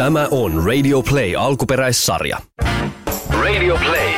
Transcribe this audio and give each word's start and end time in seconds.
Tämä 0.00 0.28
on 0.30 0.66
Radio 0.66 1.02
Play 1.02 1.36
alkuperäissarja. 1.36 2.38
Radio 3.30 3.76
Play. 3.76 4.14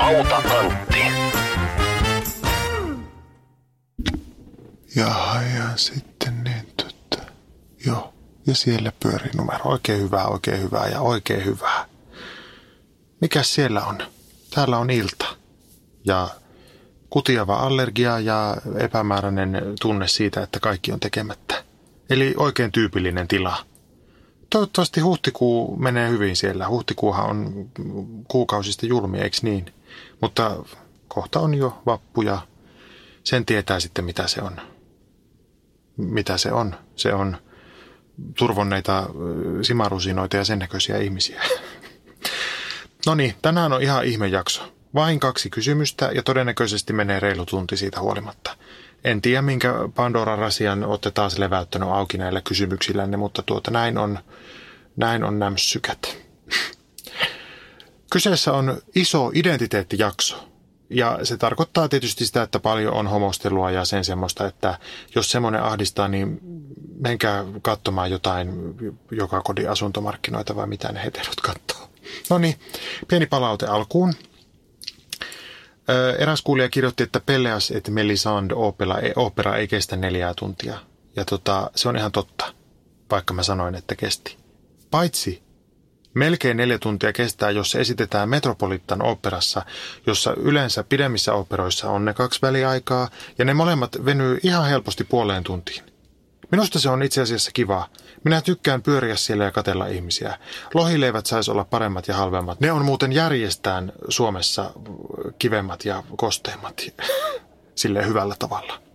Auta 0.00 0.36
Antti. 0.36 0.98
Jaha, 4.96 5.42
ja 5.42 5.76
sitten 5.76 6.44
niin, 6.44 6.66
tota, 6.76 7.22
joo. 7.86 8.14
Ja 8.46 8.54
siellä 8.54 8.92
pyörii 9.02 9.30
numero. 9.36 9.64
Oikein 9.64 10.00
hyvää, 10.00 10.26
oikein 10.26 10.62
hyvää 10.62 10.88
ja 10.88 11.00
oikein 11.00 11.44
hyvää. 11.44 11.84
Mikäs 13.20 13.54
siellä 13.54 13.84
on? 13.84 13.98
Täällä 14.54 14.78
on 14.78 14.90
ilta. 14.90 15.26
Ja 16.04 16.28
kutiava 17.10 17.56
allergia 17.56 18.18
ja 18.18 18.56
epämääräinen 18.78 19.62
tunne 19.80 20.08
siitä, 20.08 20.42
että 20.42 20.60
kaikki 20.60 20.92
on 20.92 21.00
tekemättä. 21.00 21.64
Eli 22.10 22.34
oikein 22.36 22.72
tyypillinen 22.72 23.28
tila. 23.28 23.69
Toivottavasti 24.50 25.00
huhtikuu 25.00 25.76
menee 25.76 26.10
hyvin 26.10 26.36
siellä. 26.36 26.68
Huhtikuuhan 26.68 27.30
on 27.30 27.70
kuukausista 28.28 28.86
julmi, 28.86 29.18
eikö 29.18 29.36
niin? 29.42 29.72
Mutta 30.20 30.64
kohta 31.08 31.40
on 31.40 31.54
jo 31.54 31.82
vappu 31.86 32.22
ja 32.22 32.38
sen 33.24 33.46
tietää 33.46 33.80
sitten 33.80 34.04
mitä 34.04 34.26
se 34.26 34.42
on. 34.42 34.60
Mitä 35.96 36.38
se 36.38 36.52
on? 36.52 36.74
Se 36.96 37.14
on 37.14 37.36
turvonneita 38.38 39.06
simarusinoita 39.62 40.36
ja 40.36 40.44
sen 40.44 40.58
näköisiä 40.58 40.98
ihmisiä. 40.98 41.42
no 43.06 43.14
niin, 43.14 43.34
tänään 43.42 43.72
on 43.72 43.82
ihan 43.82 44.04
ihmejakso. 44.04 44.72
Vain 44.94 45.20
kaksi 45.20 45.50
kysymystä 45.50 46.10
ja 46.14 46.22
todennäköisesti 46.22 46.92
menee 46.92 47.20
reilu 47.20 47.46
tunti 47.46 47.76
siitä 47.76 48.00
huolimatta. 48.00 48.56
En 49.04 49.22
tiedä, 49.22 49.42
minkä 49.42 49.74
Pandoran 49.94 50.38
rasian 50.38 50.84
olette 50.84 51.10
taas 51.10 51.38
leväyttänyt 51.38 51.88
auki 51.88 52.18
näillä 52.18 52.40
kysymyksillänne, 52.40 53.16
mutta 53.16 53.42
tuota 53.42 53.70
näin 53.70 53.98
on, 53.98 54.18
näin 55.00 55.24
on 55.24 55.38
nämsykät. 55.38 56.16
Kyseessä 58.12 58.52
on 58.52 58.82
iso 58.94 59.30
identiteettijakso. 59.34 60.46
Ja 60.90 61.18
se 61.22 61.36
tarkoittaa 61.36 61.88
tietysti 61.88 62.26
sitä, 62.26 62.42
että 62.42 62.60
paljon 62.60 62.94
on 62.94 63.06
homostelua 63.06 63.70
ja 63.70 63.84
sen 63.84 64.04
semmoista, 64.04 64.46
että 64.46 64.78
jos 65.14 65.30
semmoinen 65.30 65.62
ahdistaa, 65.62 66.08
niin 66.08 66.40
menkää 67.00 67.44
katsomaan 67.62 68.10
jotain 68.10 68.74
joka 69.10 69.42
kodin 69.42 69.70
asuntomarkkinoita 69.70 70.56
vai 70.56 70.66
mitä 70.66 70.92
ne 70.92 71.04
heterot 71.04 71.40
katsoo. 71.40 71.90
No 72.30 72.38
niin, 72.38 72.60
pieni 73.08 73.26
palaute 73.26 73.66
alkuun. 73.66 74.14
Eräs 76.18 76.42
kuulija 76.42 76.68
kirjoitti, 76.68 77.02
että 77.02 77.20
Pelleas 77.20 77.70
et 77.70 77.88
Melisande 77.88 78.54
opera, 78.54 78.94
opera 79.16 79.56
ei 79.56 79.68
kestä 79.68 79.96
neljää 79.96 80.34
tuntia. 80.34 80.78
Ja 81.16 81.24
tota, 81.24 81.70
se 81.74 81.88
on 81.88 81.96
ihan 81.96 82.12
totta, 82.12 82.54
vaikka 83.10 83.34
mä 83.34 83.42
sanoin, 83.42 83.74
että 83.74 83.96
kesti. 83.96 84.39
Paitsi 84.90 85.42
melkein 86.14 86.56
neljä 86.56 86.78
tuntia 86.78 87.12
kestää, 87.12 87.50
jos 87.50 87.70
se 87.70 87.80
esitetään 87.80 88.28
Metropolitan 88.28 89.02
operassa, 89.02 89.62
jossa 90.06 90.34
yleensä 90.36 90.84
pidemmissä 90.84 91.32
operoissa 91.32 91.90
on 91.90 92.04
ne 92.04 92.14
kaksi 92.14 92.42
väliaikaa, 92.42 93.08
ja 93.38 93.44
ne 93.44 93.54
molemmat 93.54 94.04
venyy 94.04 94.38
ihan 94.42 94.68
helposti 94.68 95.04
puoleen 95.04 95.44
tuntiin. 95.44 95.82
Minusta 96.50 96.78
se 96.78 96.88
on 96.88 97.02
itse 97.02 97.20
asiassa 97.20 97.50
kivaa. 97.54 97.88
Minä 98.24 98.40
tykkään 98.40 98.82
pyöriä 98.82 99.16
siellä 99.16 99.44
ja 99.44 99.50
katella 99.50 99.86
ihmisiä. 99.86 100.38
Lohileivät 100.74 101.26
saisi 101.26 101.50
olla 101.50 101.64
paremmat 101.64 102.08
ja 102.08 102.14
halvemmat. 102.14 102.60
Ne 102.60 102.72
on 102.72 102.84
muuten 102.84 103.12
järjestään 103.12 103.92
Suomessa 104.08 104.70
kivemmat 105.38 105.84
ja 105.84 106.02
kosteimmat 106.16 106.82
sille 107.74 108.06
hyvällä 108.06 108.34
tavalla. 108.38 108.89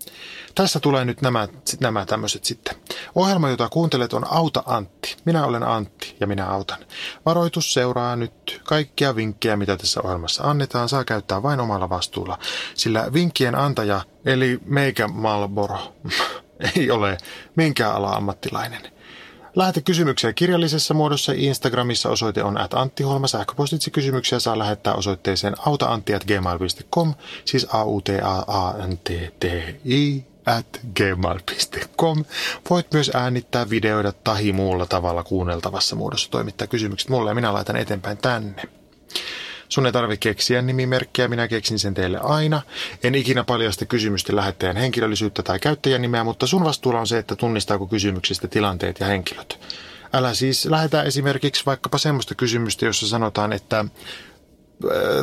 Tässä 0.56 0.80
tulee 0.80 1.06
nyt 1.06 1.22
nämä, 1.22 1.48
nämä 1.80 2.06
tämmöiset 2.06 2.46
sitten. 2.46 2.76
Ohjelma, 3.16 3.50
jota 3.50 3.70
kuuntelet, 3.70 4.14
on 4.14 4.34
Auta 4.34 4.64
Antti. 4.66 5.16
Minä 5.26 5.46
olen 5.46 5.64
Antti 5.64 6.16
ja 6.20 6.28
minä 6.28 6.48
autan. 6.48 6.80
Varoitus 7.26 7.74
seuraa 7.74 8.16
nyt. 8.16 8.62
Kaikkia 8.64 9.16
vinkkejä, 9.16 9.56
mitä 9.56 9.78
tässä 9.78 10.02
ohjelmassa 10.04 10.44
annetaan, 10.44 10.90
saa 10.90 11.04
käyttää 11.04 11.44
vain 11.44 11.60
omalla 11.60 11.90
vastuulla. 11.90 12.40
Sillä 12.76 13.14
vinkkien 13.14 13.56
antaja, 13.56 14.02
eli 14.26 14.60
meikä 14.66 15.08
Malboro, 15.08 15.96
ei 16.76 16.92
ole 16.92 17.18
minkään 17.56 17.96
ala 17.96 18.12
ammattilainen. 18.12 18.96
Lähetä 19.56 19.82
kysymyksiä 19.82 20.34
kirjallisessa 20.34 20.94
muodossa. 20.94 21.34
Instagramissa 21.36 22.10
osoite 22.10 22.44
on 22.44 22.58
at 22.62 22.74
Antti 22.74 23.04
Holma. 23.04 23.28
Sähköpostitse 23.28 23.92
kysymyksiä 23.92 24.40
saa 24.40 24.60
lähettää 24.60 24.94
osoitteeseen 24.94 25.56
autaantti.gmail.com, 25.66 27.14
siis 27.46 27.68
a 27.74 27.84
u 27.84 28.02
t 28.02 28.10
a 28.24 28.44
a 28.48 28.88
n 28.88 28.98
t 28.98 29.10
t 29.40 29.44
i 29.86 30.35
at 30.46 30.80
gmail.com. 30.96 32.26
Voit 32.70 32.94
myös 32.94 33.12
äänittää, 33.14 33.70
videoida 33.70 34.12
tahi 34.12 34.52
muulla 34.52 34.86
tavalla 34.86 35.24
kuunneltavassa 35.24 35.96
muodossa 35.96 36.32
toimittaa 36.32 36.68
kysymykset 36.68 37.10
mulle 37.10 37.32
ja 37.32 37.36
minä 37.36 37.54
laitan 37.54 37.76
eteenpäin 37.76 38.18
tänne. 38.18 38.64
Sun 39.70 39.86
ei 39.86 39.92
tarvitse 39.92 40.30
keksiä 40.30 40.62
nimimerkkiä, 40.62 41.28
minä 41.28 41.48
keksin 41.48 41.80
sen 41.80 41.94
teille 41.94 42.20
aina. 42.24 42.62
En 43.04 43.16
ikinä 43.16 43.44
paljasta 43.44 43.86
kysymysten 43.86 44.36
lähettäjän 44.36 44.78
henkilöllisyyttä 44.78 45.44
tai 45.44 45.60
käyttäjän 45.60 46.02
nimeä, 46.02 46.24
mutta 46.24 46.48
sun 46.48 46.64
vastuulla 46.64 47.00
on 47.00 47.08
se, 47.08 47.18
että 47.18 47.36
tunnistaako 47.36 47.88
kysymyksistä 47.88 48.48
tilanteet 48.48 49.00
ja 49.00 49.06
henkilöt. 49.06 49.60
Älä 50.14 50.34
siis 50.34 50.66
lähetä 50.66 51.04
esimerkiksi 51.04 51.66
vaikkapa 51.66 51.98
semmoista 51.98 52.36
kysymystä, 52.36 52.86
jossa 52.86 53.08
sanotaan, 53.08 53.54
että 53.54 53.86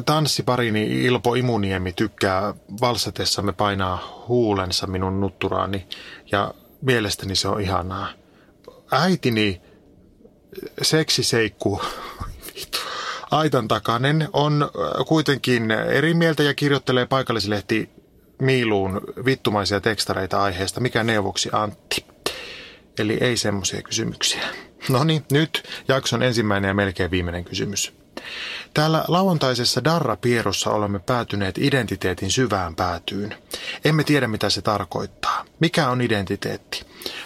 tanssiparini 0.07 1.05
Ilpo 1.05 1.35
Imuniemi 1.35 1.93
tykkää 1.93 2.55
valsatessamme 2.81 3.53
painaa 3.53 4.25
huulensa 4.29 4.87
minun 4.87 5.21
nutturaani 5.21 5.87
ja 6.33 6.55
mielestäni 6.81 7.37
se 7.37 7.49
on 7.49 7.61
ihanaa. 7.61 8.09
Äitini 8.91 9.61
seksiseikku 10.83 11.83
aitan 13.31 13.69
takainen 13.69 14.29
on 14.33 14.63
äh, 14.63 15.07
kuitenkin 15.07 15.71
eri 15.71 16.15
mieltä 16.15 16.43
ja 16.43 16.55
kirjoittelee 16.55 17.07
paikallislehti 17.07 17.91
Miiluun 18.43 19.01
vittumaisia 19.25 19.81
tekstareita 19.81 20.43
aiheesta. 20.43 20.81
Mikä 20.81 21.05
neuvoksi 21.05 21.49
Antti? 21.53 22.05
Eli 22.99 23.19
ei 23.21 23.37
semmoisia 23.37 23.83
kysymyksiä. 23.83 24.43
No 24.89 25.05
niin, 25.05 25.25
nyt 25.33 25.69
jakson 25.89 26.23
ensimmäinen 26.23 26.69
ja 26.69 26.75
melkein 26.75 27.11
viimeinen 27.11 27.45
kysymys. 27.45 28.02
Täällä 28.75 29.05
lauantaisessa 29.09 29.85
Darra-pierossa 29.85 30.71
olemme 30.71 30.99
päätyneet 30.99 31.59
identiteetin 31.59 32.31
syvään 32.31 32.75
päätyyn. 32.77 33.35
Emme 33.85 34.05
tiedä, 34.05 34.29
mitä 34.29 34.51
se 34.51 34.63
tarkoittaa. 34.63 35.45
Mikä 35.61 35.89
on 35.89 36.01
identiteetti? 36.01 36.85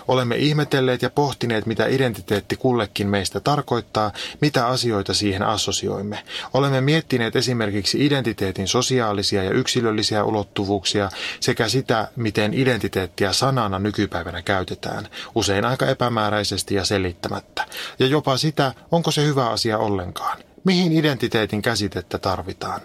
Olemme 0.08 0.36
ihmetelleet 0.36 1.02
ja 1.02 1.10
pohtineet, 1.10 1.66
mitä 1.66 1.86
identiteetti 1.86 2.56
kullekin 2.56 3.06
meistä 3.08 3.40
tarkoittaa, 3.40 4.12
mitä 4.40 4.66
asioita 4.66 5.14
siihen 5.14 5.42
assosioimme. 5.42 6.24
Olemme 6.54 6.80
miettineet 6.80 7.36
esimerkiksi 7.36 8.06
identiteetin 8.06 8.68
sosiaalisia 8.68 9.42
ja 9.42 9.50
yksilöllisiä 9.50 10.24
ulottuvuuksia 10.24 11.08
sekä 11.40 11.68
sitä, 11.68 12.08
miten 12.16 12.54
identiteettiä 12.54 13.32
sanana 13.32 13.78
nykypäivänä 13.78 14.42
käytetään, 14.42 15.08
usein 15.34 15.64
aika 15.64 15.86
epämääräisesti 15.86 16.74
ja 16.74 16.84
selittämättä. 16.84 17.66
Ja 17.98 18.06
jopa 18.06 18.36
sitä, 18.36 18.74
onko 18.90 19.10
se 19.10 19.24
hyvä 19.24 19.50
asia 19.50 19.78
ollenkaan. 19.78 20.45
Mihin 20.66 20.93
identiteetin 20.93 21.62
käsitettä 21.62 22.19
tarvitaan? 22.19 22.81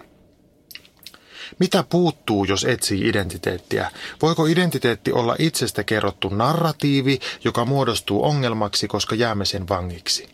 Mitä 1.60 1.84
puuttuu, 1.84 2.46
jos 2.46 2.64
etsii 2.64 3.10
identiteettiä? 3.10 3.92
Voiko 4.22 4.46
identiteetti 4.46 5.12
olla 5.12 5.36
itsestä 5.40 5.84
kerrottu 5.84 6.30
narratiivi, 6.30 7.20
joka 7.44 7.66
muodostuu 7.66 8.24
ongelmaksi, 8.24 8.88
koska 8.88 9.16
jäämme 9.16 9.46
sen 9.46 9.70
vangiksi? 9.70 10.30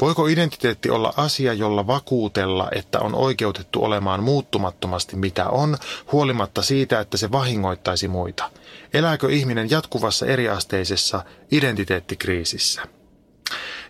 Voiko 0.00 0.26
identiteetti 0.26 0.90
olla 0.90 1.14
asia, 1.16 1.52
jolla 1.52 1.86
vakuutella, 1.86 2.68
että 2.74 3.00
on 3.00 3.14
oikeutettu 3.14 3.84
olemaan 3.84 4.22
muuttumattomasti 4.22 5.16
mitä 5.16 5.48
on, 5.48 5.76
huolimatta 6.12 6.62
siitä, 6.62 7.00
että 7.00 7.16
se 7.16 7.32
vahingoittaisi 7.32 8.08
muita? 8.08 8.50
Elääkö 8.94 9.30
ihminen 9.30 9.70
jatkuvassa 9.70 10.26
eriasteisessa 10.26 11.24
identiteettikriisissä? 11.52 12.82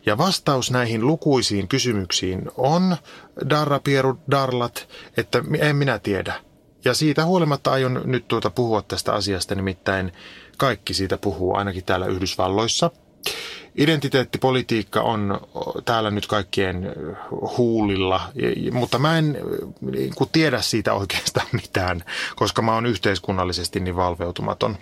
Ja 0.07 0.19
vastaus 0.19 0.71
näihin 0.71 1.07
lukuisiin 1.07 1.69
kysymyksiin 1.69 2.43
on, 2.57 2.97
Darra 3.51 3.81
Pieru 3.81 4.19
Darlat, 4.31 4.89
että 5.17 5.43
en 5.59 5.77
minä 5.77 5.99
tiedä. 5.99 6.35
Ja 6.85 6.95
siitä 6.95 7.25
huolimatta 7.25 7.73
aion 7.73 8.01
nyt 8.05 8.29
tuota 8.29 8.51
puhua 8.51 8.83
tästä 8.83 9.13
asiasta, 9.13 9.55
nimittäin 9.55 10.13
kaikki 10.59 10.95
siitä 10.95 11.19
puhuu, 11.19 11.55
ainakin 11.55 11.85
täällä 11.85 12.07
Yhdysvalloissa. 12.07 12.91
Identiteettipolitiikka 13.79 15.01
on 15.01 15.41
täällä 15.85 16.11
nyt 16.11 16.27
kaikkien 16.27 16.93
huulilla, 17.59 18.21
mutta 18.73 18.99
mä 18.99 19.19
en 19.19 19.39
niin 19.81 20.13
tiedä 20.33 20.61
siitä 20.61 20.95
oikeastaan 20.95 21.47
mitään, 21.63 22.05
koska 22.37 22.63
mä 22.63 22.75
oon 22.75 22.87
yhteiskunnallisesti 22.87 23.81
niin 23.81 23.97
valveutumaton. 23.97 24.79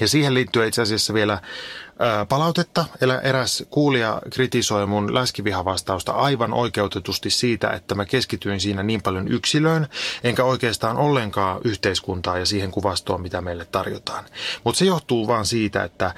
Ja 0.00 0.08
siihen 0.08 0.34
liittyy 0.34 0.66
itse 0.66 0.82
asiassa 0.82 1.14
vielä 1.14 1.40
palautetta. 2.28 2.84
Eräs 3.22 3.64
kuulija 3.70 4.22
kritisoi 4.30 4.86
mun 4.86 5.14
läskivihavastausta 5.14 6.12
aivan 6.12 6.52
oikeutetusti 6.52 7.30
siitä, 7.30 7.70
että 7.70 7.94
mä 7.94 8.04
keskityin 8.04 8.60
siinä 8.60 8.82
niin 8.82 9.02
paljon 9.02 9.28
yksilöön, 9.28 9.86
enkä 10.24 10.44
oikeastaan 10.44 10.96
ollenkaan 10.96 11.60
yhteiskuntaa 11.64 12.38
ja 12.38 12.46
siihen 12.46 12.70
kuvastoon, 12.70 13.20
mitä 13.20 13.40
meille 13.40 13.64
tarjotaan. 13.64 14.24
Mutta 14.64 14.78
se 14.78 14.84
johtuu 14.84 15.26
vaan 15.28 15.46
siitä, 15.46 15.84
että 15.84 16.14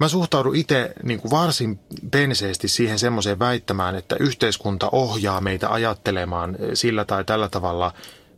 Mä 0.00 0.08
suhtaudun 0.08 0.56
itse 0.56 0.92
niin 1.02 1.20
kuin 1.20 1.30
varsin 1.30 1.80
penseesti 2.10 2.68
siihen 2.68 2.98
semmoiseen 2.98 3.38
väittämään, 3.38 3.94
että 3.94 4.16
yhteiskunta 4.20 4.88
ohjaa 4.92 5.40
meitä 5.40 5.72
ajattelemaan 5.72 6.56
sillä 6.74 7.04
tai 7.04 7.24
tällä 7.24 7.48
tavalla 7.48 7.92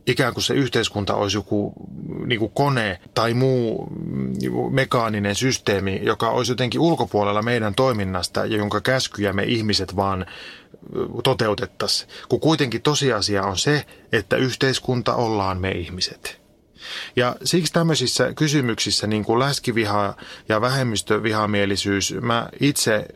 ikään 0.07 0.33
kuin 0.33 0.43
se 0.43 0.53
yhteiskunta 0.53 1.15
olisi 1.15 1.37
joku 1.37 1.73
niin 2.25 2.39
kuin 2.39 2.51
kone 2.51 2.99
tai 3.13 3.33
muu 3.33 3.87
mekaaninen 4.69 5.35
systeemi, 5.35 5.99
joka 6.03 6.29
olisi 6.29 6.51
jotenkin 6.51 6.81
ulkopuolella 6.81 7.41
meidän 7.41 7.75
toiminnasta 7.75 8.45
ja 8.45 8.57
jonka 8.57 8.81
käskyjä 8.81 9.33
me 9.33 9.43
ihmiset 9.43 9.95
vaan 9.95 10.25
toteutettaisiin. 11.23 12.09
Kun 12.29 12.39
kuitenkin 12.39 12.81
tosiasia 12.81 13.43
on 13.43 13.57
se, 13.57 13.85
että 14.11 14.35
yhteiskunta 14.35 15.15
ollaan 15.15 15.61
me 15.61 15.71
ihmiset. 15.71 16.41
Ja 17.15 17.35
siksi 17.43 17.73
tämmöisissä 17.73 18.33
kysymyksissä 18.33 19.07
niin 19.07 19.25
kuin 19.25 19.39
läskiviha 19.39 20.15
ja 20.49 20.61
vähemmistövihamielisyys, 20.61 22.15
mä 22.21 22.49
itse 22.59 23.07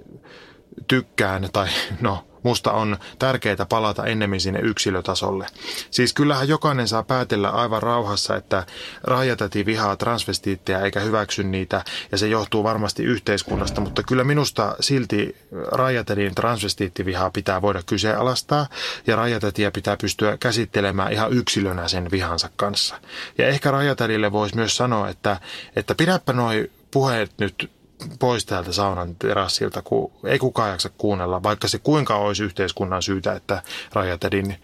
tykkään, 0.88 1.50
tai 1.54 1.68
no 2.02 2.31
musta 2.44 2.72
on 2.72 2.98
tärkeää 3.20 3.66
palata 3.70 4.06
ennemmin 4.06 4.42
sinne 4.42 4.60
yksilötasolle. 4.60 5.48
Siis 5.92 6.14
kyllähän 6.14 6.48
jokainen 6.48 6.88
saa 6.88 7.04
päätellä 7.04 7.50
aivan 7.50 7.84
rauhassa, 7.84 8.36
että 8.36 8.66
Raajatäti 9.04 9.66
vihaa 9.66 9.96
transvestiittejä 9.96 10.80
eikä 10.80 11.00
hyväksy 11.00 11.44
niitä, 11.44 11.84
ja 12.12 12.18
se 12.18 12.28
johtuu 12.28 12.64
varmasti 12.64 13.04
yhteiskunnasta, 13.04 13.82
mutta 13.82 14.04
kyllä 14.04 14.24
minusta 14.24 14.76
silti 14.80 15.36
Raajatädin 15.72 16.36
transvestiittivihaa 16.36 17.32
pitää 17.32 17.62
voida 17.62 17.82
kyseenalaistaa, 17.86 18.68
ja 19.08 19.16
Raajatätiä 19.16 19.72
pitää 19.72 19.98
pystyä 19.98 20.38
käsittelemään 20.38 21.12
ihan 21.12 21.34
yksilönä 21.34 21.88
sen 21.88 22.12
vihansa 22.12 22.50
kanssa. 22.56 22.96
Ja 23.38 23.48
ehkä 23.48 23.72
Raajatädille 23.72 24.32
voisi 24.32 24.56
myös 24.56 24.78
sanoa, 24.78 25.10
että, 25.10 25.38
että 25.76 25.96
pidäpä 25.96 26.34
noi 26.34 26.72
puheet 26.92 27.32
nyt 27.38 27.72
pois 28.20 28.46
täältä 28.46 28.72
saunan 28.72 29.16
terassilta, 29.16 29.82
kun 29.82 30.12
ei 30.26 30.40
kukaan 30.40 30.72
jaksa 30.72 30.90
kuunnella, 30.98 31.44
vaikka 31.44 31.68
se 31.68 31.80
kuinka 31.80 32.16
olisi 32.16 32.44
yhteiskunnan 32.44 33.02
syytä, 33.02 33.34
että 33.34 33.62
Rajatedin 33.94 34.56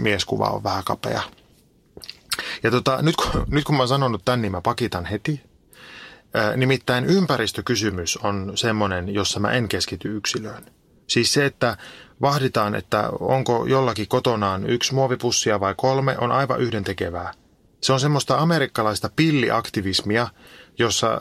mieskuva 0.00 0.46
on 0.46 0.62
vähän 0.62 0.84
kapea. 0.84 1.22
Ja 2.62 2.70
tota, 2.70 3.02
nyt, 3.02 3.16
kun, 3.16 3.46
nyt 3.48 3.64
kun 3.64 3.74
mä 3.74 3.80
oon 3.80 3.88
sanonut 3.88 4.24
tämän, 4.24 4.42
niin 4.42 4.52
mä 4.52 4.60
pakitan 4.60 5.04
heti. 5.04 5.40
Nimittäin 6.56 7.04
ympäristökysymys 7.04 8.16
on 8.16 8.52
semmoinen, 8.54 9.14
jossa 9.14 9.40
mä 9.40 9.52
en 9.52 9.68
keskity 9.68 10.16
yksilöön. 10.16 10.64
Siis 11.06 11.32
se, 11.32 11.46
että 11.46 11.76
vahditaan, 12.20 12.74
että 12.74 13.10
onko 13.20 13.66
jollakin 13.66 14.08
kotonaan 14.08 14.70
yksi 14.70 14.94
muovipussia 14.94 15.60
vai 15.60 15.74
kolme, 15.76 16.18
on 16.18 16.32
aivan 16.32 16.60
yhdentekevää. 16.60 17.32
Se 17.82 17.92
on 17.92 18.00
semmoista 18.00 18.38
amerikkalaista 18.38 19.10
pilliaktivismia, 19.16 20.28
jossa 20.78 21.20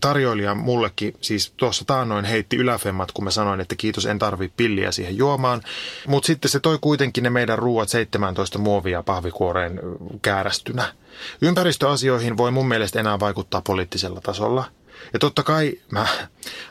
tarjoilija 0.00 0.54
mullekin, 0.54 1.14
siis 1.20 1.52
tuossa 1.56 1.84
taannoin 1.84 2.24
heitti 2.24 2.56
yläfemmat, 2.56 3.12
kun 3.12 3.24
mä 3.24 3.30
sanoin, 3.30 3.60
että 3.60 3.76
kiitos, 3.76 4.06
en 4.06 4.18
tarvi 4.18 4.52
pilliä 4.56 4.92
siihen 4.92 5.16
juomaan. 5.16 5.62
Mutta 6.06 6.26
sitten 6.26 6.50
se 6.50 6.60
toi 6.60 6.78
kuitenkin 6.80 7.24
ne 7.24 7.30
meidän 7.30 7.58
ruuat 7.58 7.88
17 7.88 8.58
muovia 8.58 9.02
pahvikuoreen 9.02 9.80
käärästynä. 10.22 10.94
Ympäristöasioihin 11.42 12.36
voi 12.36 12.50
mun 12.50 12.68
mielestä 12.68 13.00
enää 13.00 13.20
vaikuttaa 13.20 13.62
poliittisella 13.62 14.20
tasolla– 14.20 14.64
ja 15.12 15.18
totta 15.18 15.42
kai 15.42 15.72
mä 15.90 16.06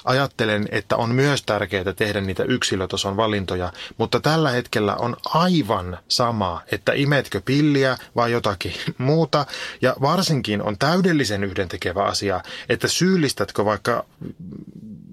ajattelen, 0.06 0.68
että 0.71 0.95
on 0.95 1.15
myös 1.15 1.44
tärkeää 1.44 1.94
tehdä 1.95 2.21
niitä 2.21 2.44
yksilötason 2.44 3.18
valintoja, 3.18 3.74
mutta 3.97 4.19
tällä 4.19 4.50
hetkellä 4.51 4.95
on 4.95 5.15
aivan 5.25 5.97
sama, 6.07 6.62
että 6.71 6.91
imetkö 6.95 7.41
pilliä 7.45 7.97
vai 8.15 8.31
jotakin 8.31 8.74
muuta. 8.97 9.45
Ja 9.81 9.95
varsinkin 10.01 10.62
on 10.62 10.77
täydellisen 10.77 11.44
yhdentekevä 11.44 12.03
asia, 12.03 12.44
että 12.69 12.88
syyllistätkö 12.88 13.65
vaikka 13.65 14.06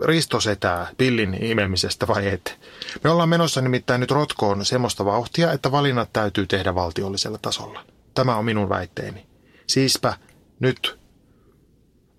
ristosetää 0.04 0.90
pillin 0.98 1.44
imemisestä 1.44 2.06
vai 2.06 2.28
et. 2.28 2.58
Me 3.04 3.10
ollaan 3.10 3.28
menossa 3.28 3.60
nimittäin 3.60 4.00
nyt 4.00 4.10
rotkoon 4.10 4.64
semmoista 4.64 5.04
vauhtia, 5.04 5.52
että 5.52 5.72
valinnat 5.72 6.12
täytyy 6.12 6.46
tehdä 6.46 6.74
valtiollisella 6.74 7.38
tasolla. 7.42 7.84
Tämä 8.14 8.36
on 8.36 8.44
minun 8.44 8.68
väitteeni. 8.68 9.26
Siispä 9.66 10.14
nyt 10.60 11.03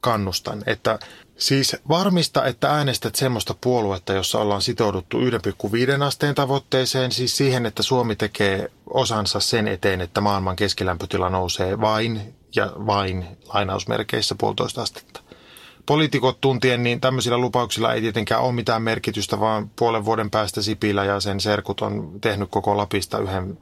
kannustan, 0.05 0.63
että 0.65 0.99
siis 1.37 1.75
varmista, 1.89 2.45
että 2.45 2.71
äänestät 2.71 3.15
semmoista 3.15 3.55
puoluetta, 3.61 4.13
jossa 4.13 4.39
ollaan 4.39 4.61
sitouduttu 4.61 5.19
1,5 5.19 6.03
asteen 6.03 6.35
tavoitteeseen, 6.35 7.11
siis 7.11 7.37
siihen, 7.37 7.65
että 7.65 7.83
Suomi 7.83 8.15
tekee 8.15 8.71
osansa 8.89 9.39
sen 9.39 9.67
eteen, 9.67 10.01
että 10.01 10.21
maailman 10.21 10.55
keskilämpötila 10.55 11.29
nousee 11.29 11.81
vain 11.81 12.35
ja 12.55 12.71
vain 12.85 13.25
lainausmerkeissä 13.53 14.35
puolitoista 14.35 14.81
astetta. 14.81 15.19
Poliitikot 15.85 16.41
tuntien, 16.41 16.83
niin 16.83 17.01
tämmöisillä 17.01 17.37
lupauksilla 17.37 17.93
ei 17.93 18.01
tietenkään 18.01 18.41
ole 18.41 18.51
mitään 18.51 18.81
merkitystä, 18.81 19.39
vaan 19.39 19.69
puolen 19.69 20.05
vuoden 20.05 20.31
päästä 20.31 20.61
Sipilä 20.61 21.05
ja 21.05 21.19
sen 21.19 21.39
serkut 21.39 21.81
on 21.81 22.19
tehnyt 22.21 22.49
koko 22.49 22.77
Lapista 22.77 23.19
yhden 23.19 23.57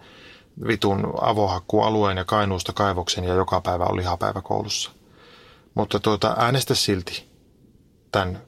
vitun 0.68 1.13
avohakkualueen 1.22 2.18
ja 2.18 2.25
Kainuusta 2.25 2.74
kaivoksen 2.74 3.24
ja 3.24 3.34
joka 3.34 3.62
päivä 3.62 3.86
on 3.86 3.98
lihapäivä 3.98 4.42
koulussa. 4.42 4.92
Mutta 5.75 6.00
tuota, 6.00 6.36
äänestä 6.40 6.75
silti 6.75 7.28
tämän 8.12 8.42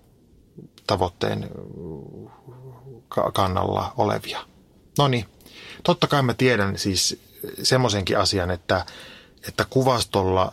tavoitteen 0.88 1.50
kannalla 3.34 3.94
olevia. 3.98 4.40
No 4.98 5.08
niin, 5.08 5.26
totta 5.84 6.08
kai 6.08 6.22
mä 6.22 6.34
tiedän 6.34 6.78
siis 6.78 7.20
semmoisenkin 7.64 8.18
asian, 8.18 8.52
että, 8.52 8.86
että 9.48 9.66
kuvastolla, 9.70 10.52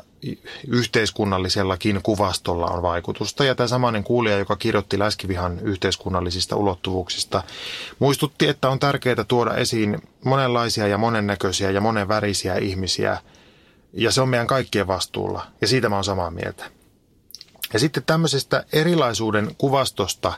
yhteiskunnallisellakin 0.68 2.00
kuvastolla 2.02 2.66
on 2.66 2.82
vaikutusta. 2.82 3.44
Ja 3.44 3.54
tämä 3.54 3.66
samainen 3.66 4.04
kuulija, 4.04 4.38
joka 4.38 4.56
kirjoitti 4.56 4.98
Läskivihan 4.98 5.60
yhteiskunnallisista 5.60 6.56
ulottuvuuksista, 6.56 7.42
muistutti, 7.98 8.48
että 8.48 8.68
on 8.68 8.78
tärkeää 8.78 9.24
tuoda 9.28 9.54
esiin 9.54 10.02
monenlaisia 10.24 10.86
ja 10.86 10.98
monennäköisiä 10.98 11.70
ja 11.70 11.80
monenvärisiä 11.80 12.54
ihmisiä– 12.54 13.18
ja 13.92 14.12
se 14.12 14.20
on 14.20 14.28
meidän 14.28 14.46
kaikkien 14.46 14.86
vastuulla. 14.86 15.46
Ja 15.60 15.68
siitä 15.68 15.88
mä 15.88 15.94
oon 15.94 16.04
samaa 16.04 16.30
mieltä. 16.30 16.64
Ja 17.72 17.78
sitten 17.78 18.02
tämmöisestä 18.06 18.64
erilaisuuden 18.72 19.54
kuvastosta 19.58 20.32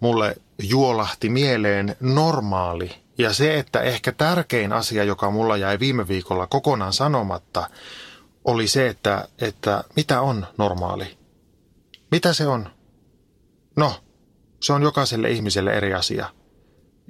mulle 0.00 0.36
juolahti 0.58 1.28
mieleen 1.28 1.96
normaali. 2.00 2.94
Ja 3.18 3.32
se, 3.32 3.58
että 3.58 3.80
ehkä 3.80 4.12
tärkein 4.12 4.72
asia, 4.72 5.04
joka 5.04 5.30
mulla 5.30 5.56
jäi 5.56 5.78
viime 5.78 6.08
viikolla 6.08 6.46
kokonaan 6.46 6.92
sanomatta, 6.92 7.70
oli 8.44 8.68
se, 8.68 8.88
että, 8.88 9.28
että 9.40 9.84
mitä 9.96 10.20
on 10.20 10.46
normaali? 10.58 11.18
Mitä 12.10 12.32
se 12.32 12.46
on? 12.46 12.68
No, 13.76 13.94
se 14.60 14.72
on 14.72 14.82
jokaiselle 14.82 15.30
ihmiselle 15.30 15.72
eri 15.72 15.94
asia– 15.94 16.26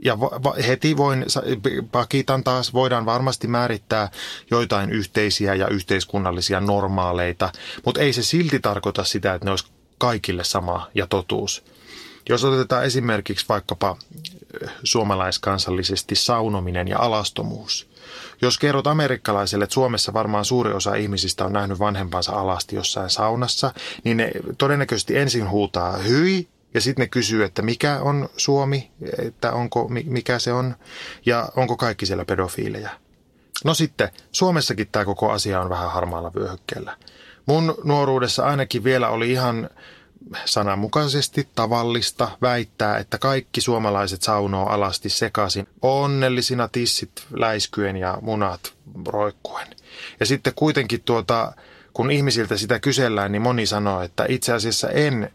ja 0.03 0.19
heti 0.67 0.97
voin, 0.97 1.27
pakitan 1.93 2.45
taas, 2.45 2.73
voidaan 2.75 3.07
varmasti 3.07 3.49
määrittää 3.49 4.11
joitain 4.51 4.91
yhteisiä 4.91 5.55
ja 5.55 5.69
yhteiskunnallisia 5.69 6.61
normaaleita, 6.61 7.53
mutta 7.85 8.01
ei 8.01 8.13
se 8.13 8.23
silti 8.23 8.61
tarkoita 8.61 9.05
sitä, 9.05 9.35
että 9.35 9.45
ne 9.45 9.51
olisi 9.51 9.67
kaikille 9.99 10.45
sama 10.45 10.89
ja 10.95 11.07
totuus. 11.07 11.65
Jos 12.29 12.45
otetaan 12.45 12.85
esimerkiksi 12.85 13.47
vaikkapa 13.49 13.97
suomalaiskansallisesti 14.85 16.15
saunominen 16.15 16.89
ja 16.89 16.99
alastomuus. 16.99 17.89
Jos 18.43 18.59
kerrot 18.59 18.87
amerikkalaiselle, 18.87 19.65
että 19.65 19.75
Suomessa 19.75 20.13
varmaan 20.13 20.45
suuri 20.45 20.73
osa 20.73 20.95
ihmisistä 20.95 21.45
on 21.45 21.53
nähnyt 21.53 21.79
vanhempansa 21.79 22.33
alasti 22.33 22.77
jossain 22.77 23.11
saunassa, 23.11 23.73
niin 24.05 24.17
ne 24.17 24.31
todennäköisesti 24.59 25.17
ensin 25.17 25.51
huutaa 25.51 25.97
hyi 25.97 26.49
ja 26.75 26.81
sitten 26.81 27.03
ne 27.03 27.09
kysyy, 27.09 27.45
että 27.45 27.63
mikä 27.63 28.01
on 28.01 28.29
Suomi, 28.37 28.91
että 29.19 29.53
onko, 29.53 29.89
mikä 30.05 30.39
se 30.39 30.53
on 30.53 30.75
ja 31.27 31.49
onko 31.57 31.77
kaikki 31.77 32.07
siellä 32.07 32.25
pedofiileja. 32.25 32.91
No 33.65 33.75
sitten, 33.75 34.09
Suomessakin 34.33 34.89
tämä 34.93 35.05
koko 35.05 35.31
asia 35.31 35.61
on 35.61 35.71
vähän 35.71 35.91
harmaalla 35.91 36.33
vyöhykkeellä. 36.35 36.97
Mun 37.47 37.75
nuoruudessa 37.85 38.45
ainakin 38.45 38.85
vielä 38.85 39.09
oli 39.09 39.33
ihan 39.33 39.71
sananmukaisesti 40.45 41.49
tavallista 41.55 42.29
väittää, 42.43 42.99
että 42.99 43.19
kaikki 43.19 43.61
suomalaiset 43.61 44.23
saunoo 44.23 44.67
alasti 44.67 45.09
sekaisin 45.09 45.69
onnellisina 45.83 46.69
tissit 46.69 47.11
läiskyen 47.31 47.97
ja 47.97 48.19
munat 48.21 48.75
roikkuen. 49.07 49.67
Ja 50.21 50.27
sitten 50.27 50.53
kuitenkin 50.57 51.03
tuota, 51.03 51.53
kun 51.93 52.11
ihmisiltä 52.11 52.57
sitä 52.57 52.79
kysellään, 52.79 53.33
niin 53.33 53.43
moni 53.43 53.67
sanoo, 53.67 54.03
että 54.03 54.27
itse 54.29 54.53
asiassa 54.53 54.89
en 54.89 55.33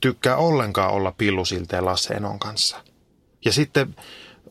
tykkää 0.00 0.36
ollenkaan 0.36 0.92
olla 0.92 1.12
pillusilteen 1.12 1.84
Lasse 1.84 2.14
Enon 2.14 2.38
kanssa. 2.38 2.76
Ja 3.44 3.52
sitten 3.52 3.96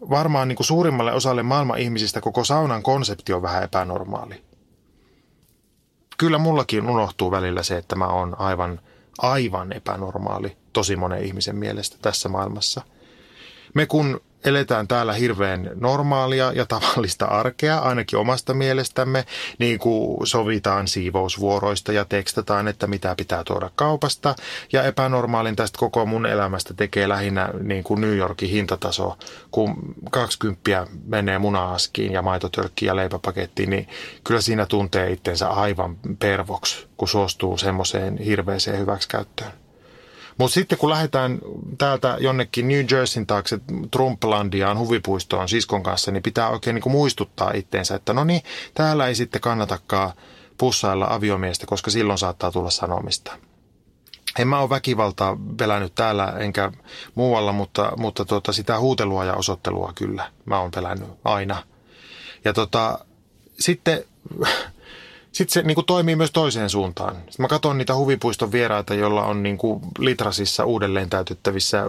varmaan 0.09 0.47
niin 0.47 0.55
kuin 0.55 0.67
suurimmalle 0.67 1.13
osalle 1.13 1.43
maailman 1.43 1.79
ihmisistä 1.79 2.21
koko 2.21 2.43
saunan 2.43 2.83
konsepti 2.83 3.33
on 3.33 3.41
vähän 3.41 3.63
epänormaali. 3.63 4.43
Kyllä 6.17 6.37
mullakin 6.37 6.89
unohtuu 6.89 7.31
välillä 7.31 7.63
se, 7.63 7.77
että 7.77 7.95
mä 7.95 8.07
oon 8.07 8.39
aivan, 8.39 8.79
aivan 9.17 9.73
epänormaali 9.73 10.57
tosi 10.73 10.95
monen 10.95 11.23
ihmisen 11.23 11.55
mielestä 11.55 11.97
tässä 12.01 12.29
maailmassa. 12.29 12.81
Me 13.73 13.85
kun 13.85 14.21
eletään 14.45 14.87
täällä 14.87 15.13
hirveän 15.13 15.71
normaalia 15.75 16.51
ja 16.51 16.65
tavallista 16.65 17.25
arkea, 17.25 17.79
ainakin 17.79 18.19
omasta 18.19 18.53
mielestämme, 18.53 19.25
niin 19.59 19.79
kuin 19.79 20.27
sovitaan 20.27 20.87
siivousvuoroista 20.87 21.91
ja 21.91 22.05
tekstataan, 22.05 22.67
että 22.67 22.87
mitä 22.87 23.15
pitää 23.17 23.43
tuoda 23.43 23.69
kaupasta. 23.75 24.35
Ja 24.73 24.83
epänormaalin 24.83 25.55
tästä 25.55 25.79
koko 25.79 26.05
mun 26.05 26.25
elämästä 26.25 26.73
tekee 26.73 27.09
lähinnä 27.09 27.49
niin 27.61 27.83
kuin 27.83 28.01
New 28.01 28.17
Yorkin 28.17 28.49
hintataso, 28.49 29.17
kun 29.51 29.75
20 30.11 30.87
menee 31.05 31.39
munaaskiin 31.39 32.11
ja 32.11 32.21
maitotölkkiin 32.21 32.87
ja 32.87 32.95
leipäpakettiin, 32.95 33.69
niin 33.69 33.87
kyllä 34.23 34.41
siinä 34.41 34.65
tuntee 34.65 35.11
itsensä 35.11 35.49
aivan 35.49 35.97
pervoksi, 36.19 36.87
kun 36.97 37.07
suostuu 37.07 37.57
semmoiseen 37.57 38.17
hirveäseen 38.17 38.79
hyväksikäyttöön. 38.79 39.62
Mutta 40.37 40.53
sitten 40.53 40.77
kun 40.77 40.89
lähdetään 40.89 41.39
täältä 41.77 42.17
jonnekin 42.19 42.67
New 42.67 42.85
Jerseyn 42.91 43.27
taakse 43.27 43.59
Trumplandiaan 43.91 44.77
huvipuistoon 44.79 45.49
siskon 45.49 45.83
kanssa, 45.83 46.11
niin 46.11 46.23
pitää 46.23 46.49
oikein 46.49 46.75
niin 46.75 46.91
muistuttaa 46.91 47.51
itteensä, 47.51 47.95
että 47.95 48.13
no 48.13 48.23
niin, 48.23 48.41
täällä 48.73 49.07
ei 49.07 49.15
sitten 49.15 49.41
kannatakaan 49.41 50.13
pussailla 50.57 51.07
aviomiestä, 51.09 51.65
koska 51.65 51.91
silloin 51.91 52.19
saattaa 52.19 52.51
tulla 52.51 52.69
sanomista. 52.69 53.37
En 54.39 54.47
mä 54.47 54.59
ole 54.59 54.69
väkivaltaa 54.69 55.37
pelännyt 55.57 55.95
täällä 55.95 56.33
enkä 56.39 56.71
muualla, 57.15 57.51
mutta, 57.51 57.93
mutta 57.97 58.25
tota, 58.25 58.53
sitä 58.53 58.79
huutelua 58.79 59.25
ja 59.25 59.33
osoittelua 59.33 59.93
kyllä 59.95 60.31
mä 60.45 60.59
oon 60.59 60.71
pelännyt 60.71 61.09
aina. 61.23 61.63
Ja 62.45 62.53
tota, 62.53 63.05
sitten 63.59 64.03
sitten 65.33 65.53
se 65.53 65.61
niin 65.61 65.75
kuin 65.75 65.85
toimii 65.85 66.15
myös 66.15 66.31
toiseen 66.31 66.69
suuntaan. 66.69 67.15
Sitten 67.15 67.43
mä 67.43 67.47
katson 67.47 67.77
niitä 67.77 67.95
huvipuiston 67.95 68.51
vieraita, 68.51 68.93
joilla 68.93 69.25
on 69.25 69.43
niin 69.43 69.57
kuin 69.57 69.81
litrasissa 69.99 70.65
uudelleen 70.65 71.09
täytettävissä 71.09 71.83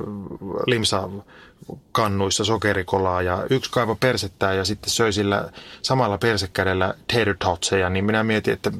limsakannuissa 0.66 2.44
sokerikolaa 2.44 3.22
ja 3.22 3.46
yksi 3.50 3.70
kaivo 3.70 3.94
persettää 3.94 4.54
ja 4.54 4.64
sitten 4.64 4.90
söi 4.90 5.12
sillä 5.12 5.50
samalla 5.82 6.18
persekädellä 6.18 6.94
tater 7.06 7.36
totseja, 7.38 7.90
niin 7.90 8.04
minä 8.04 8.24
mietin, 8.24 8.54
että 8.54 8.72